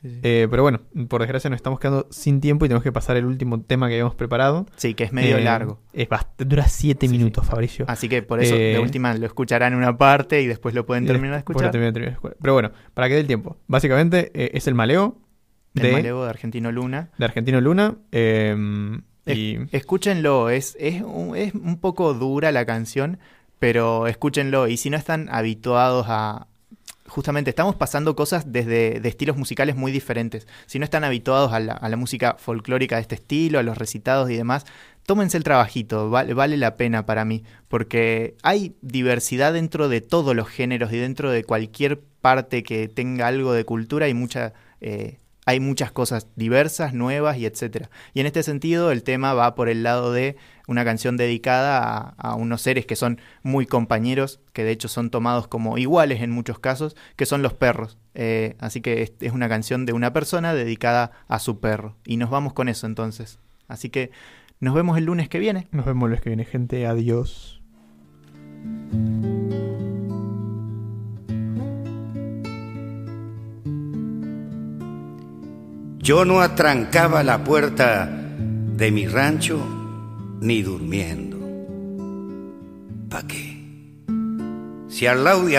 Sí. 0.00 0.20
Eh, 0.22 0.46
pero 0.48 0.62
bueno, 0.62 0.78
por 1.08 1.20
desgracia 1.22 1.50
nos 1.50 1.56
estamos 1.56 1.80
quedando 1.80 2.06
sin 2.10 2.40
tiempo 2.40 2.64
y 2.64 2.68
tenemos 2.68 2.84
que 2.84 2.92
pasar 2.92 3.16
el 3.16 3.24
último 3.24 3.60
tema 3.62 3.88
que 3.88 3.94
habíamos 3.94 4.14
preparado. 4.14 4.64
Sí, 4.76 4.94
que 4.94 5.02
es 5.02 5.12
medio 5.12 5.38
Eh, 5.38 5.42
largo. 5.42 5.80
Es 5.92 6.06
dura 6.38 6.68
7 6.68 7.06
Sí, 7.08 7.10
sí. 7.12 7.18
minutos, 7.18 7.44
Fabricio. 7.44 7.84
Así 7.88 8.08
que 8.08 8.22
por 8.22 8.40
eso 8.40 8.54
de 8.54 8.76
eh, 8.76 8.78
última 8.78 9.12
lo 9.14 9.26
escucharán 9.26 9.72
en 9.72 9.78
una 9.80 9.98
parte 9.98 10.40
y 10.40 10.46
después 10.46 10.72
lo 10.72 10.86
pueden 10.86 11.04
terminar 11.04 11.32
de 11.32 11.38
escuchar. 11.38 11.72
termina- 11.72 11.92
termina 11.92 12.10
de 12.10 12.14
escuchar. 12.14 12.36
Pero 12.40 12.52
bueno, 12.52 12.70
para 12.94 13.08
que 13.08 13.14
dé 13.14 13.20
el 13.22 13.26
tiempo. 13.26 13.56
Básicamente 13.66 14.30
eh, 14.34 14.52
es 14.54 14.68
el 14.68 14.76
maleo 14.76 15.18
El 15.74 15.82
de, 15.82 15.92
Malevo 15.92 16.22
de 16.22 16.30
Argentino 16.30 16.70
Luna. 16.70 17.10
de 17.18 17.24
Argentino 17.24 17.60
Luna. 17.60 17.96
eh, 18.12 18.54
y 19.36 19.58
Escúchenlo, 19.72 20.50
es, 20.50 20.76
es, 20.80 21.02
un, 21.02 21.36
es 21.36 21.54
un 21.54 21.78
poco 21.78 22.14
dura 22.14 22.52
la 22.52 22.64
canción, 22.64 23.18
pero 23.58 24.06
escúchenlo. 24.06 24.68
Y 24.68 24.76
si 24.76 24.90
no 24.90 24.96
están 24.96 25.28
habituados 25.30 26.06
a... 26.08 26.46
Justamente, 27.06 27.50
estamos 27.50 27.74
pasando 27.74 28.14
cosas 28.14 28.52
desde 28.52 29.00
de 29.00 29.08
estilos 29.08 29.36
musicales 29.36 29.76
muy 29.76 29.92
diferentes. 29.92 30.46
Si 30.66 30.78
no 30.78 30.84
están 30.84 31.04
habituados 31.04 31.52
a 31.52 31.60
la, 31.60 31.72
a 31.72 31.88
la 31.88 31.96
música 31.96 32.36
folclórica 32.38 32.96
de 32.96 33.02
este 33.02 33.14
estilo, 33.14 33.58
a 33.58 33.62
los 33.62 33.78
recitados 33.78 34.30
y 34.30 34.36
demás, 34.36 34.66
tómense 35.06 35.38
el 35.38 35.44
trabajito, 35.44 36.10
vale, 36.10 36.34
vale 36.34 36.58
la 36.58 36.76
pena 36.76 37.06
para 37.06 37.24
mí, 37.24 37.44
porque 37.68 38.36
hay 38.42 38.74
diversidad 38.82 39.54
dentro 39.54 39.88
de 39.88 40.02
todos 40.02 40.36
los 40.36 40.48
géneros 40.48 40.92
y 40.92 40.98
dentro 40.98 41.30
de 41.30 41.44
cualquier 41.44 41.98
parte 42.20 42.62
que 42.62 42.88
tenga 42.88 43.26
algo 43.26 43.52
de 43.52 43.64
cultura 43.64 44.08
y 44.08 44.14
mucha... 44.14 44.52
eh, 44.80 45.18
hay 45.48 45.60
muchas 45.60 45.90
cosas 45.90 46.26
diversas, 46.36 46.92
nuevas 46.92 47.38
y 47.38 47.46
etcétera. 47.46 47.88
Y 48.12 48.20
en 48.20 48.26
este 48.26 48.42
sentido, 48.42 48.92
el 48.92 49.02
tema 49.02 49.32
va 49.32 49.54
por 49.54 49.70
el 49.70 49.82
lado 49.82 50.12
de 50.12 50.36
una 50.66 50.84
canción 50.84 51.16
dedicada 51.16 52.14
a, 52.18 52.34
unos 52.34 52.60
seres 52.60 52.84
que 52.84 52.96
son 52.96 53.18
muy 53.42 53.64
compañeros, 53.64 54.40
que 54.52 54.62
de 54.62 54.72
hecho 54.72 54.88
son 54.88 55.08
tomados 55.08 55.48
como 55.48 55.78
iguales 55.78 56.20
en 56.20 56.32
muchos 56.32 56.58
casos, 56.58 56.96
que 57.16 57.24
son 57.24 57.40
los 57.40 57.54
perros. 57.54 57.96
Eh, 58.12 58.56
así 58.58 58.82
que 58.82 59.00
es, 59.00 59.14
es 59.20 59.32
una 59.32 59.48
canción 59.48 59.86
de 59.86 59.94
una 59.94 60.12
persona 60.12 60.52
dedicada 60.52 61.12
a 61.28 61.38
su 61.38 61.60
perro. 61.60 61.96
Y 62.04 62.18
nos 62.18 62.28
vamos 62.28 62.52
con 62.52 62.68
eso 62.68 62.86
entonces. 62.86 63.38
Así 63.68 63.88
que 63.88 64.10
nos 64.60 64.74
vemos 64.74 64.98
el 64.98 65.06
lunes 65.06 65.30
que 65.30 65.38
viene. 65.38 65.66
nos 65.70 65.86
vemos 65.86 66.10
los 66.10 66.20
que 66.20 66.28
viene, 66.28 66.44
gente. 66.44 66.86
Adiós. 66.86 67.62
Yo 76.08 76.24
no 76.24 76.40
atrancaba 76.40 77.22
la 77.22 77.44
puerta 77.44 78.06
de 78.06 78.90
mi 78.90 79.06
rancho 79.06 79.60
ni 80.40 80.62
durmiendo. 80.62 81.36
¿Pa' 83.10 83.26
qué? 83.26 83.58
Si 84.88 85.04
al 85.04 85.22
lado 85.22 85.44
de 85.44 85.58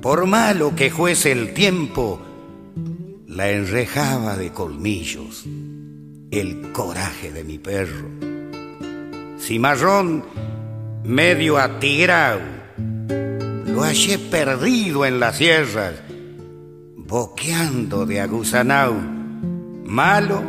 por 0.00 0.24
malo 0.26 0.76
que 0.76 0.88
fuese 0.88 1.32
el 1.32 1.52
tiempo, 1.52 2.22
la 3.26 3.50
enrejaba 3.50 4.36
de 4.36 4.52
colmillos 4.52 5.46
el 6.30 6.70
coraje 6.70 7.32
de 7.32 7.42
mi 7.42 7.58
perro. 7.58 8.08
Cimarrón 9.40 10.24
medio 11.02 11.58
atigrao, 11.58 12.38
lo 13.66 13.82
hallé 13.82 14.20
perdido 14.20 15.04
en 15.04 15.18
las 15.18 15.38
sierras, 15.38 15.94
boqueando 17.10 18.06
de 18.06 18.20
aguzanao, 18.20 18.94
malo 19.84 20.44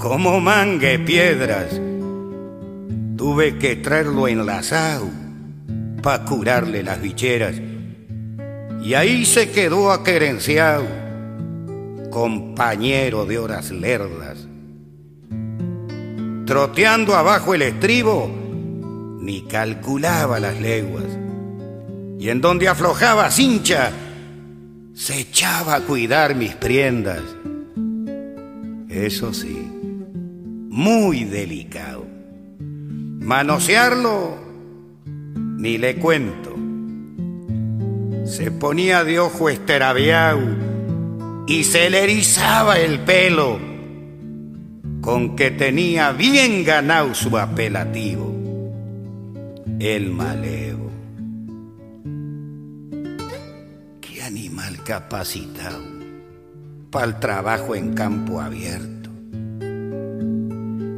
como 0.00 0.40
mangue 0.40 0.98
piedras. 0.98 1.78
Tuve 3.18 3.58
que 3.58 3.76
traerlo 3.76 4.28
enlazado 4.28 5.10
pa' 6.02 6.24
curarle 6.24 6.82
las 6.82 7.02
bicheras. 7.02 7.60
Y 8.82 8.94
ahí 8.94 9.26
se 9.26 9.50
quedó 9.50 9.92
aquerenciado, 9.92 10.86
compañero 12.10 13.26
de 13.26 13.38
horas 13.38 13.70
lerdas. 13.70 14.48
Troteando 16.46 17.14
abajo 17.14 17.52
el 17.52 17.60
estribo, 17.60 18.28
ni 19.20 19.42
calculaba 19.42 20.40
las 20.40 20.58
leguas. 20.58 21.04
Y 22.18 22.30
en 22.30 22.40
donde 22.40 22.68
aflojaba 22.68 23.30
cincha, 23.30 23.92
se 25.02 25.18
echaba 25.18 25.74
a 25.74 25.80
cuidar 25.80 26.36
mis 26.36 26.54
priendas. 26.54 27.22
Eso 28.88 29.34
sí, 29.34 29.68
muy 30.68 31.24
delicado. 31.24 32.06
Manosearlo, 32.60 34.36
ni 35.56 35.76
le 35.76 35.96
cuento. 35.96 36.54
Se 38.26 38.52
ponía 38.52 39.02
de 39.02 39.18
ojo 39.18 39.48
esterabiao 39.48 40.38
y 41.48 41.64
se 41.64 41.90
le 41.90 42.04
erizaba 42.04 42.78
el 42.78 43.00
pelo, 43.00 43.58
con 45.00 45.34
que 45.34 45.50
tenía 45.50 46.12
bien 46.12 46.62
ganado 46.64 47.12
su 47.16 47.36
apelativo, 47.36 48.32
el 49.80 50.10
malevo. 50.10 50.81
Capacitado 54.84 55.82
para 56.90 57.06
el 57.06 57.18
trabajo 57.18 57.74
en 57.74 57.94
campo 57.94 58.40
abierto. 58.40 59.10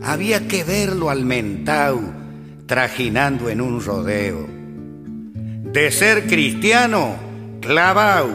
Había 0.02 0.46
que 0.48 0.64
verlo 0.64 1.08
al 1.08 1.24
mentao 1.24 2.00
trajinando 2.66 3.48
en 3.48 3.60
un 3.60 3.82
rodeo. 3.82 4.46
De 5.72 5.90
ser 5.90 6.26
cristiano, 6.26 7.16
clavao. 7.60 8.30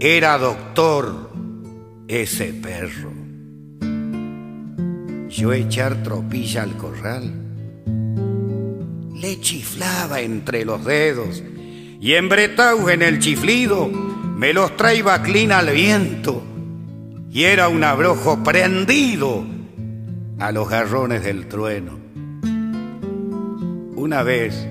Era 0.00 0.38
doctor 0.38 1.30
ese 2.08 2.52
perro. 2.52 3.12
Yo 5.28 5.52
echar 5.52 6.02
tropilla 6.02 6.62
al 6.62 6.76
corral. 6.76 7.32
Le 9.14 9.40
chiflaba 9.40 10.20
entre 10.20 10.64
los 10.64 10.84
dedos 10.84 11.42
y 12.00 12.14
embretao 12.14 12.88
en 12.90 13.02
el 13.02 13.18
chiflido 13.18 13.88
me 13.88 14.52
los 14.52 14.76
traía 14.76 15.20
clina 15.22 15.58
al 15.58 15.70
viento 15.70 16.42
y 17.30 17.44
era 17.44 17.68
un 17.68 17.82
abrojo 17.82 18.42
prendido 18.42 19.44
a 20.38 20.52
los 20.52 20.68
garrones 20.68 21.24
del 21.24 21.48
trueno. 21.48 21.98
Una 23.96 24.22
vez, 24.22 24.66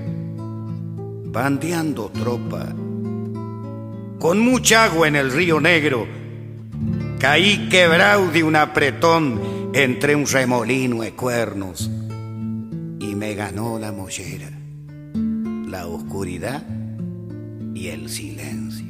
bandeando 1.25 2.09
tropa, 2.09 2.73
con 4.19 4.39
mucha 4.39 4.86
agua 4.86 5.07
en 5.09 5.17
el 5.17 5.32
río 5.32 5.59
Negro, 5.59 6.07
caí 7.19 7.67
quebrado 7.69 8.32
de 8.32 8.43
un 8.43 8.55
apretón 8.55 9.69
entre 9.73 10.15
un 10.15 10.25
remolino 10.25 11.01
de 11.01 11.11
cuernos 11.11 11.91
y 12.99 13.15
me 13.15 13.36
ganó 13.36 13.78
la 13.78 13.91
mollera, 13.91 14.49
la 15.67 15.88
oscuridad 15.88 16.63
y 17.78 17.89
el 17.89 18.09
silencio. 18.09 18.88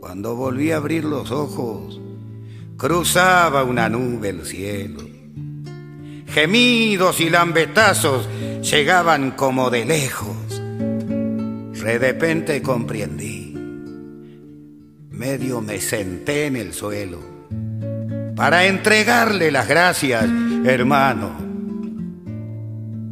Cuando 0.00 0.34
volví 0.34 0.72
a 0.72 0.78
abrir 0.78 1.04
los 1.04 1.30
ojos, 1.30 2.00
cruzaba 2.76 3.62
una 3.62 3.88
nube 3.88 4.30
el 4.30 4.44
cielo. 4.44 5.02
Gemidos 6.26 7.20
y 7.20 7.30
lambetazos 7.30 8.28
llegaban 8.62 9.30
como 9.32 9.70
de 9.70 9.84
lejos. 9.84 10.36
De 10.60 11.98
repente 11.98 12.60
comprendí. 12.62 13.54
Medio 15.10 15.60
me 15.60 15.80
senté 15.80 16.46
en 16.46 16.56
el 16.56 16.74
suelo 16.74 17.20
para 18.34 18.66
entregarle 18.66 19.52
las 19.52 19.68
gracias, 19.68 20.24
hermano. 20.64 21.30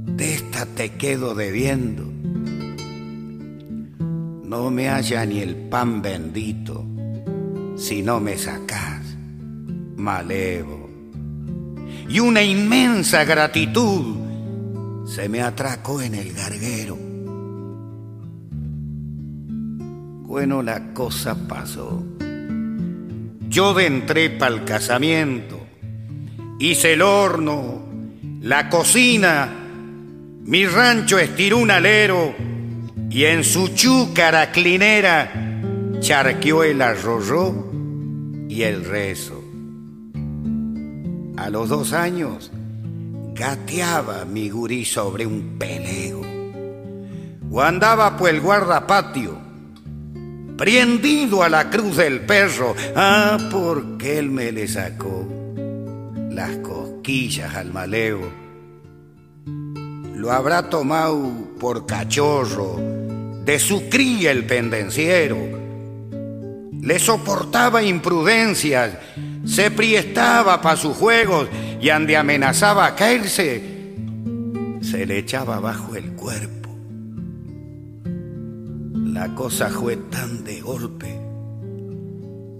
De 0.06 0.34
esta 0.34 0.66
te 0.66 0.90
quedo 0.90 1.36
debiendo. 1.36 2.13
No 4.54 4.70
me 4.70 4.88
halla 4.88 5.26
ni 5.26 5.40
el 5.40 5.56
pan 5.56 6.00
bendito 6.00 6.86
si 7.74 8.02
no 8.02 8.20
me 8.20 8.38
sacás, 8.38 9.02
malevo. 9.96 10.88
Y 12.08 12.20
una 12.20 12.40
inmensa 12.40 13.24
gratitud 13.24 14.14
se 15.08 15.28
me 15.28 15.42
atracó 15.42 16.00
en 16.00 16.14
el 16.14 16.32
garguero. 16.32 16.96
Bueno, 20.22 20.62
la 20.62 20.94
cosa 20.94 21.34
pasó. 21.48 22.04
Yo 23.48 23.80
entré 23.80 24.30
pa'l 24.30 24.64
casamiento, 24.64 25.66
hice 26.60 26.92
el 26.92 27.02
horno, 27.02 27.82
la 28.40 28.68
cocina, 28.68 29.48
mi 30.44 30.64
rancho 30.64 31.18
estiró 31.18 31.58
un 31.58 31.72
alero 31.72 32.53
y 33.14 33.26
en 33.26 33.44
su 33.44 33.68
chúcara 33.68 34.50
clinera 34.50 35.30
charqueó 36.00 36.64
el 36.64 36.82
arroyo 36.82 37.54
y 38.48 38.62
el 38.62 38.84
rezo. 38.84 39.40
A 41.36 41.48
los 41.48 41.68
dos 41.68 41.92
años 41.92 42.50
gateaba 43.32 44.24
mi 44.24 44.50
gurí 44.50 44.84
sobre 44.84 45.26
un 45.26 45.56
pelego, 45.60 46.22
o 47.52 47.62
andaba 47.62 48.16
por 48.16 48.30
el 48.30 48.40
guardapatio, 48.40 49.38
prendido 50.56 51.44
a 51.44 51.48
la 51.48 51.70
cruz 51.70 51.96
del 51.96 52.22
perro, 52.22 52.74
ah, 52.96 53.38
porque 53.52 54.18
él 54.18 54.28
me 54.28 54.50
le 54.50 54.66
sacó 54.66 55.24
las 56.30 56.56
cosquillas 56.56 57.54
al 57.54 57.72
maleo. 57.72 58.22
Lo 60.16 60.32
habrá 60.32 60.68
tomado 60.68 61.30
por 61.60 61.86
cachorro, 61.86 62.93
de 63.44 63.58
su 63.58 63.88
cría 63.88 64.30
el 64.30 64.44
pendenciero. 64.44 65.36
Le 66.80 66.98
soportaba 66.98 67.82
imprudencias, 67.82 68.96
se 69.44 69.70
priestaba 69.70 70.60
para 70.60 70.76
sus 70.76 70.96
juegos 70.96 71.48
y 71.80 71.90
ande 71.90 72.16
amenazaba 72.16 72.86
a 72.86 72.94
caerse, 72.94 73.62
se 74.80 75.06
le 75.06 75.18
echaba 75.18 75.60
bajo 75.60 75.94
el 75.96 76.12
cuerpo. 76.12 76.70
La 79.12 79.34
cosa 79.34 79.68
fue 79.68 79.96
tan 79.96 80.44
de 80.44 80.60
golpe 80.60 81.20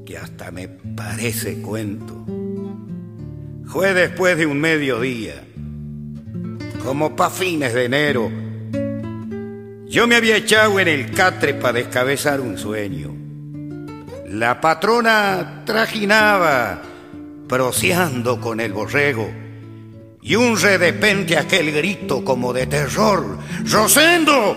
que 0.07 0.19
hasta 0.19 0.51
me 0.51 0.69
parece 0.69 1.61
cuento. 1.61 2.25
Fue 3.67 3.93
después 3.95 4.37
de 4.37 4.47
un 4.47 4.61
mediodía, 4.61 5.45
como 6.85 7.17
pa' 7.17 7.31
fines 7.31 7.75
de 7.75 7.85
enero. 7.87 8.44
Yo 9.95 10.09
me 10.09 10.17
había 10.17 10.39
echado 10.39 10.81
en 10.81 10.89
el 10.89 11.13
catre 11.13 11.55
para 11.55 11.75
descabezar 11.75 12.41
un 12.41 12.59
sueño. 12.59 13.15
La 14.27 14.61
patrona 14.61 15.63
trajinaba 15.65 16.83
proseando 17.49 18.41
con 18.41 18.59
el 18.59 18.73
borrego. 18.73 19.31
Y 20.21 20.35
un 20.35 20.59
redepente 20.61 21.39
aquel 21.39 21.71
grito 21.71 22.25
como 22.25 22.53
de 22.53 22.67
terror, 22.67 23.39
¡Rosendo! 23.71 24.57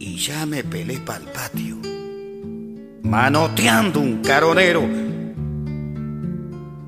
Y 0.00 0.16
ya 0.16 0.44
me 0.44 0.64
pelé 0.64 0.98
pa'l 0.98 1.22
patio, 1.32 1.76
manoteando 3.04 4.00
un 4.00 4.20
caronero. 4.20 4.82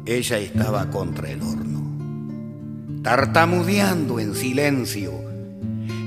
Ella 0.05 0.39
estaba 0.39 0.91
contra 0.91 1.30
el 1.30 1.41
horno, 1.41 3.03
tartamudeando 3.05 4.18
en 4.18 4.35
silencio. 4.35 5.24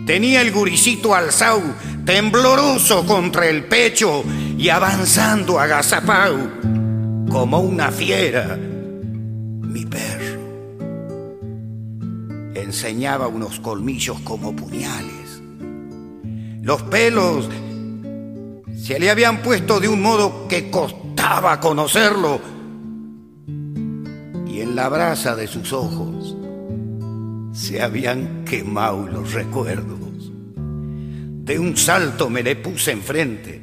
Tenía 0.07 0.41
el 0.41 0.53
guricito 0.53 1.13
alzado, 1.13 1.61
tembloroso 2.05 3.05
contra 3.05 3.49
el 3.49 3.65
pecho 3.65 4.23
y 4.57 4.69
avanzando 4.69 5.59
agazapao 5.59 6.37
como 7.29 7.59
una 7.59 7.91
fiera, 7.91 8.55
mi 8.55 9.85
perro. 9.85 10.39
Enseñaba 12.55 13.27
unos 13.27 13.59
colmillos 13.59 14.17
como 14.21 14.55
puñales. 14.55 15.41
Los 16.61 16.83
pelos 16.83 17.49
se 18.81 18.99
le 19.01 19.09
habían 19.09 19.41
puesto 19.41 19.81
de 19.81 19.89
un 19.89 20.01
modo 20.01 20.47
que 20.47 20.71
costaba 20.71 21.59
conocerlo. 21.59 22.39
Y 24.47 24.61
en 24.61 24.73
la 24.73 24.87
brasa 24.87 25.35
de 25.35 25.47
sus 25.47 25.73
ojos 25.73 26.37
se 27.51 27.81
habían 27.81 28.36
quemado 28.47 29.07
los 29.07 29.33
recuerdos. 29.33 30.31
De 30.55 31.59
un 31.59 31.77
salto 31.77 32.29
me 32.29 32.43
le 32.43 32.55
puse 32.55 32.91
enfrente. 32.91 33.61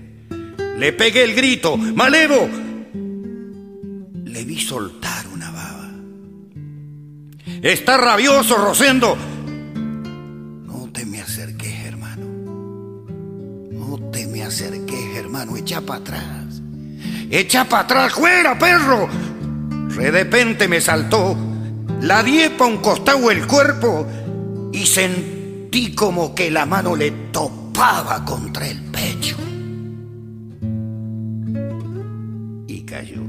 Le 0.79 0.93
pegué 0.93 1.25
el 1.25 1.35
grito, 1.35 1.77
¡Malevo! 1.77 2.49
le 4.25 4.45
vi 4.45 4.59
soltar 4.59 5.27
una 5.33 5.51
baba. 5.53 5.91
Está 7.63 7.97
rabioso, 7.97 8.57
Rosendo. 8.57 9.17
No 10.67 10.91
te 10.93 11.07
me 11.07 11.21
acerques, 11.21 11.73
hermano. 11.85 12.27
No 13.71 14.11
te 14.11 14.27
me 14.27 14.43
acerques, 14.43 15.17
hermano. 15.17 15.57
Echa 15.57 15.81
para 15.81 16.01
atrás. 16.01 16.61
Echa 17.31 17.65
para 17.65 17.85
atrás, 17.85 18.13
fuera, 18.13 18.59
perro. 18.59 19.09
De 19.97 20.11
repente 20.11 20.67
me 20.67 20.81
saltó. 20.81 21.37
La 22.01 22.25
diepa 22.25 22.67
un 22.67 22.79
costado 22.79 23.31
el 23.31 23.47
cuerpo 23.47 24.07
y 24.75 24.87
sentí 24.87 25.95
como 25.95 26.35
que 26.35 26.51
la 26.51 26.67
mano 26.67 26.97
le 26.97 27.13
topaba 27.31 28.25
contra 28.25 28.67
el 28.67 28.83
pecho. 28.87 29.37
Y 32.67 32.81
cayó 32.83 33.23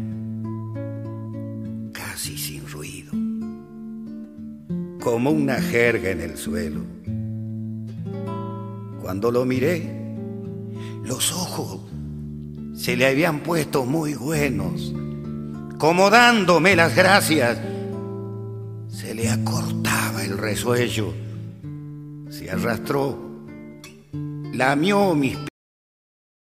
casi 1.94 2.36
sin 2.36 2.68
ruido, 2.68 3.12
como 5.00 5.30
una 5.30 5.62
jerga 5.62 6.10
en 6.10 6.22
el 6.22 6.36
suelo. 6.36 6.82
Cuando 9.00 9.30
lo 9.30 9.46
miré, 9.46 9.88
los 11.04 11.32
ojos 11.32 11.82
se 12.74 12.98
le 12.98 13.06
habían 13.06 13.42
puesto 13.42 13.86
muy 13.86 14.16
buenos, 14.16 14.96
como 15.78 16.10
dándome 16.10 16.76
las 16.76 16.96
gracias. 16.96 17.60
Se 18.90 19.14
le 19.14 19.30
acortaba 19.30 20.24
el 20.24 20.40
resuello, 20.40 21.14
se 22.38 22.52
arrastró, 22.52 23.18
lamió 24.52 25.16
mis 25.16 25.38